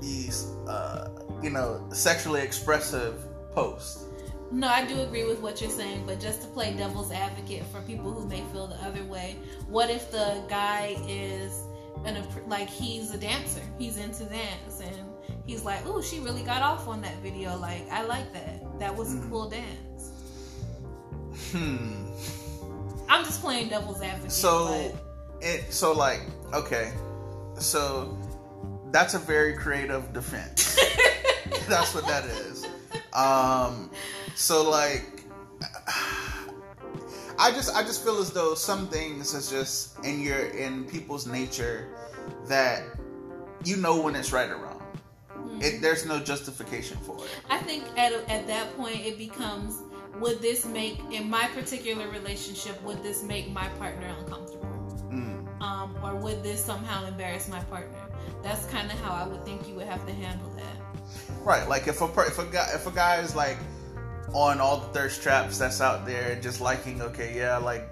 these, 0.00 0.46
uh, 0.68 1.08
you 1.42 1.50
know, 1.50 1.84
sexually 1.90 2.42
expressive 2.42 3.24
posts. 3.52 4.04
No, 4.52 4.68
I 4.68 4.84
do 4.86 5.00
agree 5.00 5.24
with 5.24 5.40
what 5.40 5.60
you're 5.60 5.68
saying, 5.68 6.06
but 6.06 6.20
just 6.20 6.42
to 6.42 6.46
play 6.46 6.74
devil's 6.74 7.10
advocate 7.10 7.64
for 7.72 7.80
people 7.80 8.12
who 8.12 8.24
may 8.28 8.44
feel 8.52 8.68
the 8.68 8.80
other 8.86 9.02
way, 9.02 9.36
what 9.66 9.90
if 9.90 10.12
the 10.12 10.44
guy 10.48 10.94
is 11.08 11.58
an 12.04 12.16
app- 12.16 12.48
like 12.48 12.68
he's 12.68 13.12
a 13.12 13.18
dancer, 13.18 13.60
he's 13.78 13.96
into 13.96 14.24
dance, 14.24 14.80
and 14.80 14.96
he's 15.46 15.62
like, 15.64 15.86
"Ooh, 15.86 16.02
she 16.02 16.20
really 16.20 16.42
got 16.42 16.62
off 16.62 16.88
on 16.88 17.00
that 17.02 17.16
video. 17.22 17.56
Like, 17.56 17.88
I 17.90 18.02
like 18.02 18.32
that. 18.32 18.78
That 18.80 18.94
was 18.96 19.14
a 19.14 19.18
Mhm. 19.18 19.30
cool 19.30 19.48
dance." 19.48 20.10
Hmm. 21.50 22.06
I'm 23.08 23.24
just 23.24 23.40
playing 23.40 23.68
devil's 23.68 24.00
advocate. 24.02 24.32
So 24.32 24.92
it 25.40 25.72
so 25.72 25.92
like 25.92 26.22
okay, 26.52 26.92
so 27.58 28.16
that's 28.90 29.14
a 29.14 29.18
very 29.18 29.54
creative 29.54 30.12
defense. 30.12 30.78
that's 31.68 31.94
what 31.94 32.06
that 32.06 32.24
is. 32.26 32.66
Um, 33.12 33.90
so 34.34 34.68
like, 34.68 35.24
I 37.42 37.50
just 37.50 37.74
I 37.74 37.82
just 37.82 38.04
feel 38.04 38.18
as 38.18 38.30
though 38.30 38.54
some 38.54 38.86
things 38.86 39.34
is 39.34 39.50
just 39.50 39.98
in 40.04 40.20
your 40.20 40.46
in 40.50 40.84
people's 40.84 41.26
nature 41.26 41.88
that 42.46 42.84
you 43.64 43.76
know 43.78 44.00
when 44.00 44.14
it's 44.14 44.32
right 44.32 44.48
or 44.48 44.58
wrong. 44.58 44.80
but, 45.34 45.64
It, 45.64 45.82
there's 45.82 46.06
no 46.06 46.20
justification 46.20 46.98
for 46.98 47.16
it. 47.16 47.30
I 47.50 47.58
think 47.58 47.82
at 47.98 48.12
at 48.30 48.46
that 48.46 48.76
point 48.76 49.00
it 49.00 49.18
becomes 49.18 49.82
would 50.20 50.40
this 50.40 50.64
make 50.64 51.00
in 51.10 51.28
my 51.28 51.48
particular 51.48 52.08
relationship 52.10 52.80
would 52.84 53.02
this 53.02 53.24
make 53.24 53.50
my 53.50 53.66
partner 53.70 54.06
uncomfortable? 54.20 54.68
Mm. 55.10 55.60
Um, 55.60 55.96
or 56.00 56.14
would 56.14 56.44
this 56.44 56.64
somehow 56.64 57.06
embarrass 57.06 57.48
my 57.48 57.60
partner? 57.64 57.98
That's 58.44 58.66
kind 58.66 58.88
of 58.88 59.00
how 59.00 59.14
I 59.14 59.26
would 59.26 59.44
think 59.44 59.66
you 59.66 59.74
would 59.74 59.88
have 59.88 60.06
to 60.06 60.12
handle 60.12 60.50
that. 60.50 60.76
Right, 61.42 61.68
like 61.68 61.88
if 61.88 62.02
a 62.02 62.20
if 62.20 62.38
a 62.38 62.44
guy 62.44 62.68
if 62.72 62.86
a 62.86 62.92
guy 62.92 63.16
is 63.16 63.34
like 63.34 63.58
on 64.34 64.60
all 64.60 64.78
the 64.78 64.88
thirst 64.88 65.22
traps 65.22 65.58
that's 65.58 65.80
out 65.80 66.06
there, 66.06 66.38
just 66.40 66.60
liking, 66.60 67.02
okay, 67.02 67.36
yeah, 67.36 67.56
I 67.56 67.58
like 67.58 67.88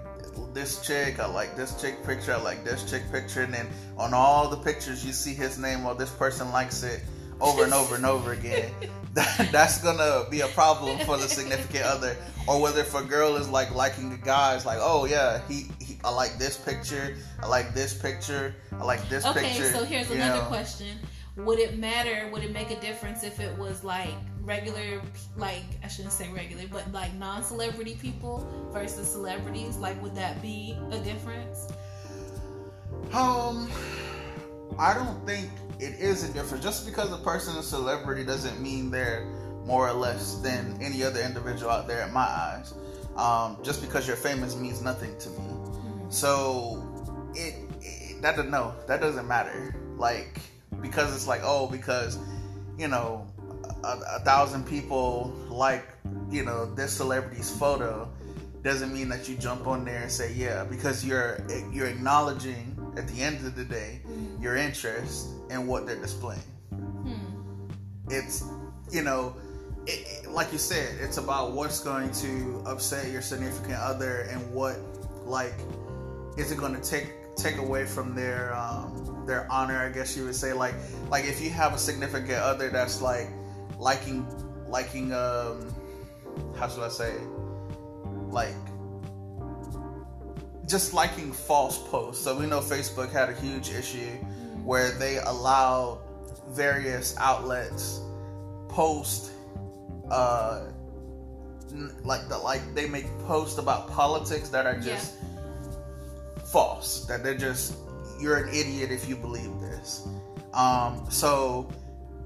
this 0.53 0.85
chick, 0.85 1.19
I 1.19 1.27
like 1.27 1.55
this 1.55 1.79
chick 1.79 2.03
picture, 2.05 2.33
I 2.33 2.41
like 2.41 2.63
this 2.63 2.89
chick 2.89 3.03
picture, 3.11 3.41
and 3.41 3.53
then 3.53 3.67
on 3.97 4.13
all 4.13 4.49
the 4.49 4.57
pictures 4.57 5.05
you 5.05 5.13
see 5.13 5.33
his 5.33 5.57
name, 5.57 5.85
or 5.85 5.95
this 5.95 6.11
person 6.11 6.51
likes 6.51 6.83
it, 6.83 7.01
over 7.39 7.63
and 7.63 7.73
over 7.73 7.95
and 7.95 8.05
over 8.05 8.33
again, 8.33 8.71
that, 9.13 9.49
that's 9.51 9.81
gonna 9.83 10.29
be 10.29 10.41
a 10.41 10.47
problem 10.49 10.97
for 10.99 11.17
the 11.17 11.27
significant 11.27 11.85
other. 11.85 12.15
Or 12.47 12.61
whether 12.61 12.81
if 12.81 12.95
a 12.95 13.03
girl 13.03 13.35
is 13.35 13.49
like 13.49 13.73
liking 13.73 14.11
a 14.13 14.17
guy, 14.17 14.55
it's 14.55 14.65
like, 14.65 14.79
oh 14.81 15.05
yeah, 15.05 15.41
he, 15.47 15.67
he 15.79 15.99
I 16.03 16.09
like 16.09 16.37
this 16.37 16.57
picture, 16.57 17.15
I 17.41 17.47
like 17.47 17.73
this 17.73 17.93
picture, 17.93 18.55
I 18.73 18.83
like 18.83 19.07
this 19.09 19.25
okay, 19.25 19.41
picture. 19.41 19.65
Okay, 19.65 19.73
so 19.73 19.83
here's 19.83 20.09
another 20.09 20.41
know. 20.41 20.47
question: 20.47 20.97
Would 21.37 21.59
it 21.59 21.77
matter? 21.77 22.29
Would 22.31 22.43
it 22.43 22.51
make 22.51 22.71
a 22.71 22.79
difference 22.79 23.23
if 23.23 23.39
it 23.39 23.55
was 23.57 23.83
like 23.83 24.15
regular, 24.43 25.01
like 25.37 25.63
I 25.83 25.87
shouldn't 25.87 26.13
say 26.13 26.29
regular, 26.29 26.63
but 26.71 26.91
like 26.91 27.13
non-celebrity 27.15 27.97
people 28.01 28.47
versus 28.71 29.07
celebrities? 29.07 29.77
Like, 29.77 30.01
would 30.01 30.15
that 30.15 30.41
be 30.41 30.77
a 30.91 30.97
difference? 30.99 31.71
Um, 33.13 33.69
I 34.77 34.93
don't 34.93 35.25
think 35.25 35.49
it 35.79 35.99
is 35.99 36.29
a 36.29 36.33
difference. 36.33 36.63
Just 36.63 36.85
because 36.85 37.11
a 37.11 37.17
person 37.17 37.55
is 37.57 37.65
a 37.65 37.69
celebrity 37.69 38.23
doesn't 38.23 38.61
mean 38.61 38.91
they're 38.91 39.25
more 39.65 39.87
or 39.87 39.93
less 39.93 40.35
than 40.35 40.77
any 40.81 41.03
other 41.03 41.21
individual 41.21 41.71
out 41.71 41.87
there 41.87 42.05
in 42.05 42.13
my 42.13 42.21
eyes. 42.21 42.73
Um, 43.15 43.57
just 43.63 43.81
because 43.81 44.07
you're 44.07 44.15
famous 44.15 44.55
means 44.55 44.81
nothing 44.81 45.17
to 45.19 45.29
me. 45.29 45.35
Mm-hmm. 45.35 46.09
So 46.09 46.87
it, 47.35 47.55
it 47.81 48.21
that 48.21 48.37
no, 48.47 48.73
that 48.87 49.01
doesn't 49.01 49.27
matter. 49.27 49.75
Like 49.97 50.39
because 50.81 51.13
it's 51.15 51.27
like 51.27 51.41
oh 51.43 51.67
because 51.67 52.17
you 52.77 52.87
know 52.87 53.27
a, 53.83 53.99
a 54.17 54.19
thousand 54.19 54.65
people 54.67 55.33
like 55.49 55.85
you 56.29 56.43
know 56.43 56.65
this 56.75 56.91
celebrity's 56.93 57.49
photo 57.57 58.07
doesn't 58.63 58.93
mean 58.93 59.09
that 59.09 59.27
you 59.27 59.35
jump 59.37 59.65
on 59.67 59.83
there 59.85 60.01
and 60.03 60.11
say 60.11 60.33
yeah 60.33 60.63
because 60.63 61.03
you're 61.05 61.39
you're 61.71 61.87
acknowledging 61.87 62.75
at 62.97 63.07
the 63.07 63.21
end 63.21 63.37
of 63.45 63.55
the 63.55 63.63
day 63.65 64.01
Mm-hmm. 64.07 64.43
your 64.43 64.55
interest 64.55 65.27
in 65.49 65.67
what 65.67 65.85
they're 65.85 65.95
displaying 66.01 66.41
Hmm. 66.71 67.13
it's 68.09 68.43
you 68.91 69.01
know 69.03 69.35
it, 69.87 70.05
it- 70.07 70.29
like 70.31 70.51
you 70.51 70.57
said 70.57 70.95
it's 71.01 71.17
about 71.17 71.51
what's 71.53 71.79
going 71.79 72.11
to 72.13 72.61
upset 72.65 73.11
your 73.11 73.21
significant 73.21 73.75
other 73.75 74.21
and 74.31 74.39
what 74.53 74.77
like 75.25 75.53
is 76.37 76.51
it 76.51 76.57
going 76.57 76.73
to 76.79 76.81
take 76.81 77.07
take 77.35 77.57
away 77.57 77.85
from 77.85 78.13
their 78.15 78.53
um 78.55 79.23
their 79.25 79.45
honor 79.51 79.77
i 79.77 79.89
guess 79.89 80.15
you 80.17 80.23
would 80.25 80.35
say 80.35 80.53
like 80.53 80.75
like 81.09 81.25
if 81.25 81.41
you 81.41 81.49
have 81.49 81.73
a 81.73 81.77
significant 81.77 82.31
other 82.39 82.69
that's 82.69 83.01
like 83.01 83.27
liking 83.81 84.25
liking 84.67 85.11
um 85.11 85.73
how 86.55 86.67
should 86.67 86.83
i 86.83 86.87
say 86.87 87.15
like 88.29 88.53
just 90.67 90.93
liking 90.93 91.33
false 91.33 91.77
posts. 91.89 92.23
So 92.23 92.37
we 92.39 92.45
know 92.45 92.59
facebook 92.59 93.11
had 93.11 93.29
a 93.29 93.33
huge 93.33 93.71
issue 93.71 94.11
where 94.63 94.91
they 94.91 95.17
allowed 95.17 95.99
various 96.49 97.17
outlets 97.17 97.99
post 98.69 99.31
uh 100.09 100.61
like 102.03 102.29
the 102.29 102.37
like 102.37 102.61
they 102.75 102.87
make 102.87 103.07
posts 103.25 103.57
about 103.57 103.89
politics 103.89 104.49
that 104.49 104.65
are 104.65 104.79
just 104.79 105.15
false 106.45 107.05
that 107.05 107.23
they're 107.23 107.33
just 107.33 107.75
you're 108.19 108.37
an 108.37 108.49
idiot 108.49 108.91
if 108.91 109.09
you 109.09 109.15
believe 109.15 109.59
this. 109.59 110.07
Um 110.53 111.03
so 111.09 111.67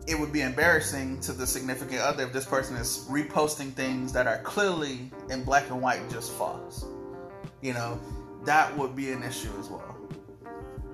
it 0.07 0.19
would 0.19 0.31
be 0.31 0.41
embarrassing 0.41 1.19
to 1.21 1.33
the 1.33 1.47
significant 1.47 1.99
other 2.01 2.23
if 2.23 2.33
this 2.33 2.45
person 2.45 2.75
is 2.77 3.05
reposting 3.09 3.71
things 3.73 4.13
that 4.13 4.27
are 4.27 4.39
clearly 4.39 5.11
in 5.29 5.43
black 5.43 5.69
and 5.69 5.81
white 5.81 6.07
just 6.09 6.31
false 6.33 6.85
you 7.61 7.73
know 7.73 7.99
that 8.43 8.75
would 8.77 8.95
be 8.95 9.11
an 9.11 9.23
issue 9.23 9.51
as 9.59 9.69
well 9.69 9.95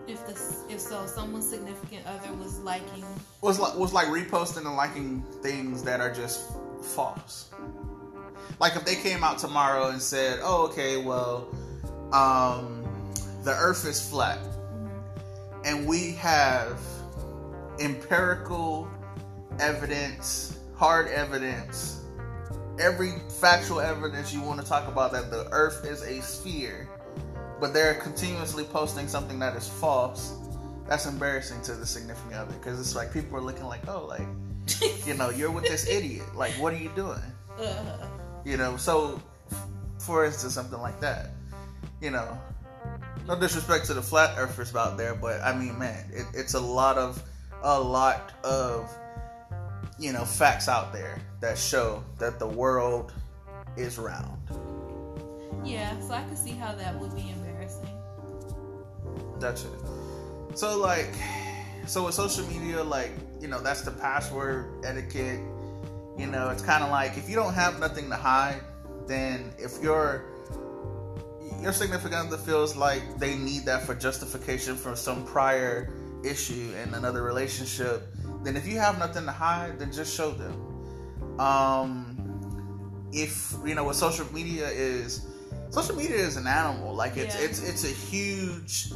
If 0.07 0.25
this, 0.27 0.63
if 0.69 0.79
so, 0.79 1.05
someone's 1.05 1.47
significant 1.49 2.05
other 2.05 2.33
was 2.33 2.59
liking. 2.59 3.05
was 3.41 3.59
like 3.59 3.75
was 3.77 3.93
like 3.93 4.07
reposting 4.07 4.65
and 4.65 4.75
liking 4.75 5.23
things 5.41 5.83
that 5.83 6.01
are 6.01 6.11
just 6.13 6.51
false. 6.81 7.51
Like 8.59 8.75
if 8.75 8.83
they 8.83 8.95
came 8.95 9.23
out 9.23 9.37
tomorrow 9.37 9.89
and 9.89 10.01
said, 10.01 10.39
"Oh, 10.43 10.67
okay, 10.67 10.97
well, 10.97 11.47
um, 12.11 12.83
the 13.43 13.51
Earth 13.51 13.85
is 13.85 14.01
flat," 14.09 14.39
and 15.63 15.87
we 15.87 16.13
have 16.13 16.79
empirical 17.79 18.89
evidence, 19.59 20.59
hard 20.75 21.07
evidence, 21.07 22.01
every 22.79 23.13
factual 23.39 23.79
evidence 23.79 24.33
you 24.33 24.41
want 24.41 24.59
to 24.61 24.65
talk 24.65 24.87
about 24.87 25.11
that 25.11 25.29
the 25.29 25.47
Earth 25.51 25.85
is 25.85 26.01
a 26.03 26.21
sphere, 26.21 26.87
but 27.59 27.73
they're 27.73 27.95
continuously 27.95 28.63
posting 28.63 29.07
something 29.07 29.39
that 29.39 29.55
is 29.55 29.67
false. 29.67 30.35
That's 30.87 31.05
embarrassing 31.05 31.61
to 31.63 31.73
the 31.73 31.85
significant 31.85 32.33
other 32.33 32.53
because 32.53 32.79
it's 32.79 32.95
like 32.95 33.13
people 33.13 33.37
are 33.37 33.41
looking 33.41 33.65
like, 33.65 33.87
oh, 33.87 34.05
like 34.05 34.27
you 35.05 35.13
know, 35.13 35.29
you're 35.29 35.51
with 35.51 35.63
this 35.63 35.87
idiot. 35.87 36.35
Like, 36.35 36.51
what 36.53 36.73
are 36.73 36.77
you 36.77 36.91
doing? 36.95 37.21
Uh, 37.59 38.07
You 38.43 38.57
know, 38.57 38.77
so 38.77 39.21
for 39.99 40.25
instance, 40.25 40.53
something 40.53 40.79
like 40.79 40.99
that. 41.01 41.29
You 42.01 42.09
know, 42.09 42.37
no 43.27 43.39
disrespect 43.39 43.85
to 43.85 43.93
the 43.93 44.01
flat 44.01 44.37
earthers 44.37 44.75
out 44.75 44.97
there, 44.97 45.13
but 45.13 45.39
I 45.41 45.55
mean, 45.55 45.77
man, 45.77 46.09
it, 46.11 46.25
it's 46.33 46.55
a 46.55 46.59
lot 46.59 46.97
of 46.97 47.21
a 47.63 47.79
lot 47.79 48.33
of 48.43 48.89
you 50.01 50.11
know 50.11 50.25
facts 50.25 50.67
out 50.67 50.91
there 50.91 51.21
that 51.41 51.57
show 51.57 52.03
that 52.17 52.39
the 52.39 52.47
world 52.47 53.13
is 53.77 53.97
round. 53.97 54.37
yeah, 55.63 55.97
so 55.99 56.13
I 56.13 56.23
could 56.23 56.37
see 56.37 56.51
how 56.51 56.73
that 56.73 56.99
would 56.99 57.15
be 57.15 57.29
embarrassing. 57.29 57.87
That's 59.39 59.63
it. 59.63 59.79
So 60.55 60.77
like, 60.79 61.13
so 61.85 62.05
with 62.05 62.15
social 62.15 62.45
media, 62.47 62.83
like 62.83 63.11
you 63.39 63.47
know, 63.47 63.61
that's 63.61 63.81
the 63.83 63.91
password 63.91 64.83
etiquette. 64.83 65.39
You 66.17 66.27
know, 66.27 66.49
it's 66.49 66.63
kind 66.63 66.83
of 66.83 66.89
like 66.89 67.17
if 67.17 67.29
you 67.29 67.35
don't 67.35 67.53
have 67.53 67.79
nothing 67.79 68.09
to 68.09 68.15
hide, 68.15 68.61
then 69.07 69.53
if 69.59 69.81
your 69.81 70.25
your 71.61 71.73
significant 71.73 72.27
other 72.27 72.37
feels 72.37 72.75
like 72.75 73.19
they 73.19 73.35
need 73.35 73.65
that 73.65 73.83
for 73.83 73.93
justification 73.93 74.75
for 74.75 74.95
some 74.95 75.23
prior 75.25 75.93
issue 76.23 76.73
in 76.83 76.93
another 76.95 77.21
relationship, 77.21 78.01
then 78.43 78.55
if 78.55 78.67
you 78.67 78.79
have 78.79 78.97
nothing 78.99 79.25
to 79.25 79.31
hide, 79.31 79.79
then 79.79 79.91
just 79.91 80.15
show 80.15 80.31
them. 80.31 81.39
Um, 81.39 83.09
if 83.11 83.53
you 83.65 83.75
know 83.75 83.83
what 83.83 83.95
social 83.95 84.31
media 84.33 84.67
is, 84.69 85.27
social 85.69 85.95
media 85.95 86.15
is 86.17 86.37
an 86.37 86.47
animal. 86.47 86.93
Like 86.93 87.17
it's 87.17 87.35
Yeah. 87.35 87.45
it's 87.45 87.61
it's 87.61 87.83
a 87.83 87.93
huge 87.93 88.91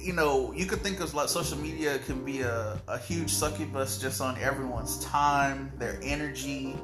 you 0.00 0.12
know, 0.12 0.52
you 0.52 0.66
could 0.66 0.80
think 0.82 1.00
of 1.00 1.14
like 1.14 1.28
social 1.28 1.58
media 1.58 1.98
can 1.98 2.24
be 2.24 2.40
a, 2.42 2.80
a 2.86 2.98
huge 2.98 3.30
succubus 3.30 3.98
just 3.98 4.20
on 4.20 4.38
everyone's 4.38 5.04
time, 5.04 5.72
their 5.78 5.98
energy, 6.02 6.76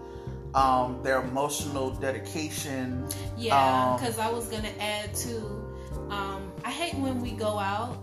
um, 0.54 1.00
their 1.02 1.22
emotional 1.22 1.90
dedication. 1.90 3.06
Yeah, 3.36 3.56
Um, 3.92 4.00
because 4.00 4.18
I 4.18 4.30
was 4.30 4.46
gonna 4.48 4.72
add 4.80 5.14
to. 5.14 5.36
Um, 6.10 6.52
I 6.64 6.70
hate 6.70 6.94
when 7.00 7.20
we 7.20 7.30
go 7.32 7.58
out 7.58 7.96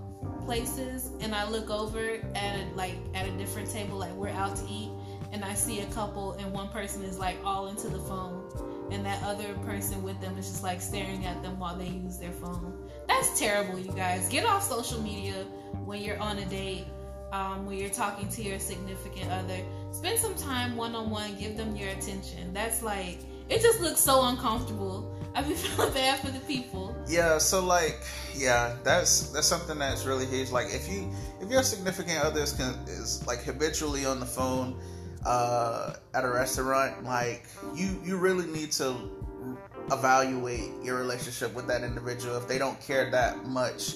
places 0.50 1.12
and 1.20 1.36
I 1.36 1.47
look 1.47 1.70
over 1.70 2.18
at 2.34 2.56
a, 2.56 2.66
like 2.74 2.95
at 3.14 3.28
a 3.28 3.32
different 3.34 3.70
table, 3.70 4.00
like 4.00 4.12
we're 4.14 4.30
out 4.30 4.56
to 4.56 4.66
eat, 4.68 4.89
and 5.32 5.45
I 5.45 5.54
see 5.54 5.82
a 5.82 5.86
couple 5.97 6.32
and 6.39 6.52
one 6.52 6.70
person 6.70 7.04
is 7.04 7.20
like 7.20 7.38
all 7.45 7.68
into 7.68 7.88
the 7.88 8.00
phone, 8.00 8.50
and 8.89 9.06
that 9.06 9.22
other 9.22 9.54
person 9.64 10.02
with 10.02 10.20
them 10.20 10.39
is 10.39 10.50
just 10.50 10.64
like 10.64 10.82
staring 10.82 11.24
at 11.28 11.43
them 11.43 11.60
while 11.60 11.78
they 11.78 11.89
use 11.89 12.18
their 12.18 12.32
phone. 12.32 12.89
That's 13.08 13.38
terrible, 13.38 13.78
you 13.78 13.91
guys. 13.91 14.28
Get 14.28 14.43
off 14.43 14.64
social 14.64 15.00
media 15.04 15.45
when 15.86 16.02
you're 16.02 16.20
on 16.20 16.39
a 16.39 16.45
date. 16.45 16.86
Um, 17.32 17.68
when 17.68 17.78
you're 17.78 17.91
talking 17.91 18.28
to 18.30 18.41
your 18.41 18.58
significant 18.58 19.30
other, 19.30 19.60
spend 19.91 20.18
some 20.18 20.34
time 20.34 20.76
one 20.76 20.95
on 20.95 21.12
one. 21.12 21.36
Give 21.38 21.56
them 21.56 21.76
your 21.76 21.89
attention. 21.89 22.56
That's 22.56 22.82
like 22.82 23.20
it 23.50 23.62
just 23.62 23.82
looks 23.82 24.00
so 24.00 24.26
uncomfortable. 24.26 25.14
I 25.36 25.44
be 25.44 25.54
feeling 25.54 25.94
bad 25.94 26.20
for 26.20 26.32
the 26.32 26.40
people. 26.42 26.96
Yeah, 27.08 27.38
so 27.38 27.64
like, 27.64 28.02
yeah, 28.36 28.76
that's 28.84 29.32
that's 29.32 29.48
something 29.48 29.78
that's 29.80 30.06
really 30.06 30.26
huge. 30.26 30.52
Like, 30.52 30.68
if 30.68 30.90
you 30.90 31.10
if 31.42 31.50
your 31.50 31.64
significant 31.64 32.24
other 32.24 32.42
is, 32.42 32.60
is 32.88 33.26
like 33.28 33.44
habitually 33.44 34.06
on 34.06 34.20
the 34.20 34.26
phone 34.26 34.80
uh, 35.26 35.94
at 36.14 36.26
a 36.26 36.30
restaurant, 36.30 37.04
like 37.04 37.46
you 37.76 38.00
you 38.04 38.18
really 38.18 38.48
need 38.48 38.72
to 38.74 38.96
evaluate 39.92 40.72
your 40.84 40.98
relationship 40.98 41.54
with 41.54 41.68
that 41.68 41.84
individual 41.84 42.38
if 42.38 42.48
they 42.48 42.58
don't 42.58 42.80
care 42.82 43.10
that 43.12 43.46
much. 43.46 43.96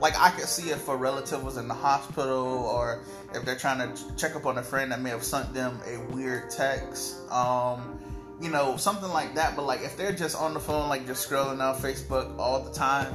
Like 0.00 0.18
I 0.18 0.30
could 0.30 0.46
see 0.48 0.70
if 0.70 0.88
a 0.88 0.96
relative 0.96 1.44
was 1.44 1.56
in 1.56 1.68
the 1.68 1.74
hospital 1.74 2.46
or 2.46 3.04
if 3.32 3.44
they're 3.44 3.56
trying 3.56 3.78
to 3.78 4.16
check 4.16 4.34
up 4.36 4.44
on 4.46 4.58
a 4.58 4.62
friend 4.62 4.90
that 4.92 5.00
may 5.00 5.10
have 5.10 5.22
sent 5.22 5.54
them 5.54 5.78
a 5.86 5.98
weird 6.14 6.50
text. 6.50 7.30
Um, 7.30 7.98
you 8.40 8.50
know, 8.50 8.76
something 8.76 9.08
like 9.08 9.34
that. 9.34 9.56
But 9.56 9.64
like 9.64 9.82
if 9.82 9.96
they're 9.96 10.12
just 10.12 10.36
on 10.36 10.54
the 10.54 10.60
phone, 10.60 10.88
like 10.88 11.06
just 11.06 11.28
scrolling 11.28 11.60
on 11.60 11.80
Facebook 11.80 12.38
all 12.38 12.60
the 12.60 12.72
time, 12.72 13.12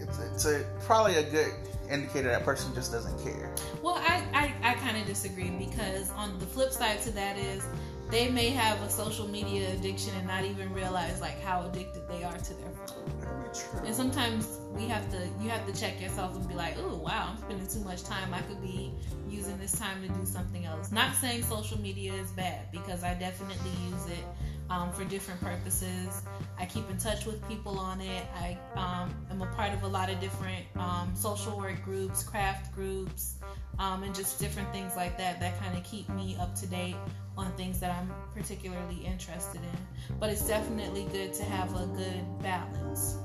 it's, 0.00 0.18
it's 0.18 0.44
a, 0.46 0.64
probably 0.80 1.16
a 1.16 1.30
good 1.30 1.52
indicator 1.90 2.28
that 2.30 2.44
person 2.44 2.74
just 2.74 2.92
doesn't 2.92 3.22
care. 3.22 3.54
Well, 3.82 3.96
I 3.96 4.24
I, 4.32 4.70
I 4.70 4.74
kind 4.74 4.96
of 4.96 5.06
disagree 5.06 5.50
because 5.50 6.10
on 6.12 6.38
the 6.38 6.46
flip 6.46 6.72
side 6.72 7.00
to 7.02 7.10
that 7.12 7.36
is 7.36 7.64
they 8.10 8.30
may 8.30 8.48
have 8.48 8.80
a 8.82 8.90
social 8.90 9.28
media 9.28 9.72
addiction 9.72 10.14
and 10.16 10.26
not 10.26 10.44
even 10.44 10.72
realize 10.72 11.20
like 11.20 11.40
how 11.42 11.66
addicted 11.66 12.08
they 12.08 12.24
are 12.24 12.36
to 12.36 12.54
their 12.54 12.70
phone. 12.86 13.84
And 13.84 13.94
sometimes 13.94 14.60
we 14.72 14.86
have 14.86 15.10
to 15.10 15.28
you 15.40 15.50
have 15.50 15.66
to 15.66 15.78
check 15.78 16.00
yourself 16.00 16.34
and 16.36 16.46
be 16.48 16.54
like, 16.54 16.76
oh 16.78 16.96
wow, 16.96 17.30
I'm 17.30 17.38
spending 17.38 17.66
too 17.66 17.80
much 17.80 18.04
time. 18.04 18.32
I 18.32 18.40
could 18.42 18.62
be 18.62 18.92
using 19.28 19.58
this 19.58 19.72
time 19.72 20.02
to 20.02 20.08
do 20.08 20.24
something 20.24 20.64
else. 20.64 20.90
Not 20.90 21.14
saying 21.16 21.42
social 21.42 21.78
media 21.80 22.12
is 22.14 22.30
bad 22.32 22.70
because 22.72 23.04
I 23.04 23.14
definitely 23.14 23.72
use 23.90 24.06
it 24.06 24.24
um, 24.70 24.92
for 24.92 25.04
different 25.04 25.40
purposes. 25.40 26.22
I 26.58 26.66
keep 26.66 26.88
in 26.90 26.98
touch 26.98 27.26
with 27.26 27.46
people 27.48 27.78
on 27.78 28.00
it. 28.00 28.24
I 28.36 28.58
um, 28.74 29.14
am 29.30 29.42
a 29.42 29.46
part 29.54 29.72
of 29.72 29.82
a 29.82 29.88
lot 29.88 30.10
of 30.10 30.20
different 30.20 30.64
um, 30.76 31.12
social 31.14 31.56
work 31.56 31.82
groups, 31.84 32.22
craft 32.22 32.74
groups, 32.74 33.36
um, 33.78 34.02
and 34.02 34.14
just 34.14 34.38
different 34.38 34.70
things 34.72 34.94
like 34.96 35.16
that 35.18 35.40
that 35.40 35.58
kind 35.60 35.76
of 35.76 35.84
keep 35.84 36.08
me 36.10 36.36
up 36.40 36.54
to 36.56 36.66
date 36.66 36.96
on 37.36 37.52
things 37.52 37.78
that 37.80 37.92
I'm 37.92 38.12
particularly 38.34 38.96
interested 39.04 39.60
in. 39.60 40.16
But 40.18 40.30
it's 40.30 40.46
definitely 40.46 41.06
good 41.12 41.32
to 41.34 41.44
have 41.44 41.74
a 41.74 41.86
good 41.86 42.42
balance. 42.42 43.16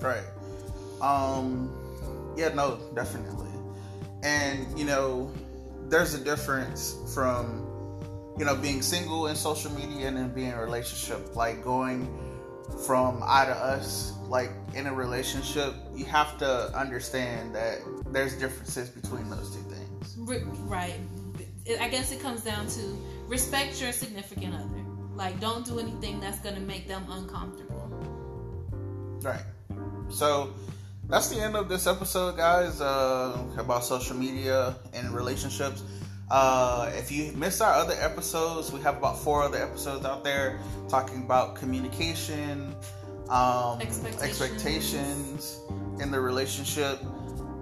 Right. 0.00 0.24
Um. 1.00 1.70
Yeah. 2.36 2.48
No. 2.54 2.78
Definitely. 2.94 3.50
And 4.22 4.78
you 4.78 4.84
know, 4.84 5.32
there's 5.88 6.14
a 6.14 6.22
difference 6.22 6.96
from 7.14 7.65
you 8.38 8.44
know 8.44 8.54
being 8.56 8.82
single 8.82 9.28
in 9.28 9.36
social 9.36 9.72
media 9.72 10.08
and 10.08 10.16
then 10.16 10.32
being 10.32 10.48
in 10.48 10.54
a 10.54 10.62
relationship. 10.62 11.34
Like 11.34 11.62
going 11.64 12.08
from 12.86 13.22
I 13.24 13.44
to 13.46 13.52
us, 13.52 14.12
like 14.28 14.50
in 14.74 14.86
a 14.86 14.92
relationship, 14.92 15.74
you 15.94 16.04
have 16.06 16.38
to 16.38 16.76
understand 16.76 17.54
that 17.54 17.78
there's 18.08 18.34
differences 18.38 18.88
between 18.88 19.30
those 19.30 19.54
two 19.54 19.62
things. 19.62 20.16
Right. 20.18 20.94
I 21.80 21.88
guess 21.88 22.12
it 22.12 22.20
comes 22.20 22.42
down 22.42 22.66
to 22.68 22.98
respect 23.26 23.80
your 23.80 23.92
significant 23.92 24.54
other. 24.54 24.84
Like, 25.14 25.40
don't 25.40 25.64
do 25.64 25.80
anything 25.80 26.20
that's 26.20 26.38
going 26.40 26.54
to 26.54 26.60
make 26.60 26.86
them 26.86 27.04
uncomfortable. 27.10 27.88
Right. 29.22 29.42
So, 30.10 30.54
that's 31.08 31.28
the 31.28 31.40
end 31.40 31.56
of 31.56 31.68
this 31.68 31.86
episode, 31.86 32.36
guys, 32.36 32.80
uh, 32.80 33.38
about 33.58 33.84
social 33.84 34.16
media 34.16 34.76
and 34.92 35.10
relationships. 35.12 35.82
Uh, 36.30 36.90
if 36.94 37.12
you 37.12 37.32
missed 37.32 37.62
our 37.62 37.72
other 37.72 37.94
episodes, 38.00 38.72
we 38.72 38.80
have 38.80 38.96
about 38.96 39.18
four 39.18 39.42
other 39.42 39.62
episodes 39.62 40.04
out 40.04 40.24
there 40.24 40.58
talking 40.88 41.22
about 41.22 41.54
communication, 41.54 42.74
um, 43.28 43.80
expectations. 43.80 44.22
expectations 44.22 45.60
in 46.00 46.10
the 46.10 46.18
relationship. 46.18 46.98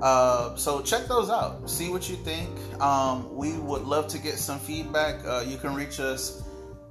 Uh, 0.00 0.54
so 0.56 0.80
check 0.80 1.06
those 1.06 1.30
out. 1.30 1.68
See 1.68 1.90
what 1.90 2.08
you 2.08 2.16
think. 2.16 2.50
Um, 2.80 3.34
we 3.34 3.52
would 3.58 3.82
love 3.82 4.08
to 4.08 4.18
get 4.18 4.34
some 4.34 4.58
feedback. 4.58 5.24
Uh, 5.24 5.44
you 5.46 5.58
can 5.58 5.74
reach 5.74 6.00
us 6.00 6.42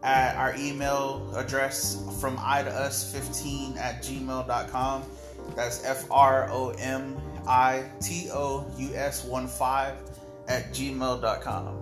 at 0.04 0.36
our 0.36 0.56
email 0.58 1.34
address 1.36 2.04
from 2.20 2.38
i 2.40 2.62
to 2.62 2.70
us 2.70 3.12
15 3.12 3.78
at 3.78 4.04
gmail.com. 4.04 5.04
That's 5.56 5.84
F 5.84 6.06
R 6.12 6.50
O 6.52 6.70
M 6.80 7.18
I 7.48 7.90
T 8.00 8.30
O 8.32 8.66
U 8.78 8.96
S 8.96 9.26
1 9.26 9.48
5 9.48 10.13
at 10.48 10.72
gmail.com. 10.74 11.80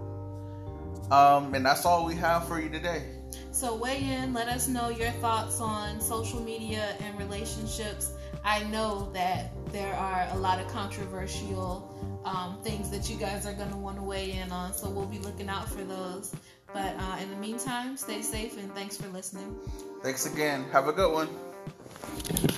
Um, 1.11 1.53
and 1.53 1.65
that's 1.65 1.85
all 1.85 2.05
we 2.05 2.15
have 2.15 2.47
for 2.47 2.59
you 2.61 2.69
today. 2.69 3.03
So 3.51 3.75
weigh 3.75 4.03
in, 4.03 4.33
let 4.33 4.47
us 4.47 4.67
know 4.67 4.89
your 4.89 5.11
thoughts 5.11 5.59
on 5.59 5.99
social 5.99 6.39
media 6.39 6.95
and 7.01 7.19
relationships. 7.19 8.13
I 8.43 8.63
know 8.65 9.11
that 9.13 9.51
there 9.71 9.93
are 9.93 10.27
a 10.31 10.37
lot 10.37 10.59
of 10.59 10.67
controversial 10.69 12.21
um, 12.23 12.59
things 12.63 12.89
that 12.91 13.09
you 13.09 13.17
guys 13.17 13.45
are 13.45 13.53
going 13.53 13.69
to 13.71 13.77
want 13.77 13.97
to 13.97 14.03
weigh 14.03 14.31
in 14.31 14.51
on, 14.51 14.73
so 14.73 14.89
we'll 14.89 15.05
be 15.05 15.19
looking 15.19 15.49
out 15.49 15.69
for 15.69 15.83
those. 15.83 16.33
But 16.73 16.95
uh, 16.97 17.17
in 17.21 17.29
the 17.29 17.35
meantime, 17.35 17.97
stay 17.97 18.21
safe 18.21 18.57
and 18.57 18.73
thanks 18.73 18.95
for 18.95 19.07
listening. 19.09 19.57
Thanks 20.01 20.25
again. 20.25 20.65
Have 20.71 20.87
a 20.87 20.93
good 20.93 21.11
one. 21.11 22.57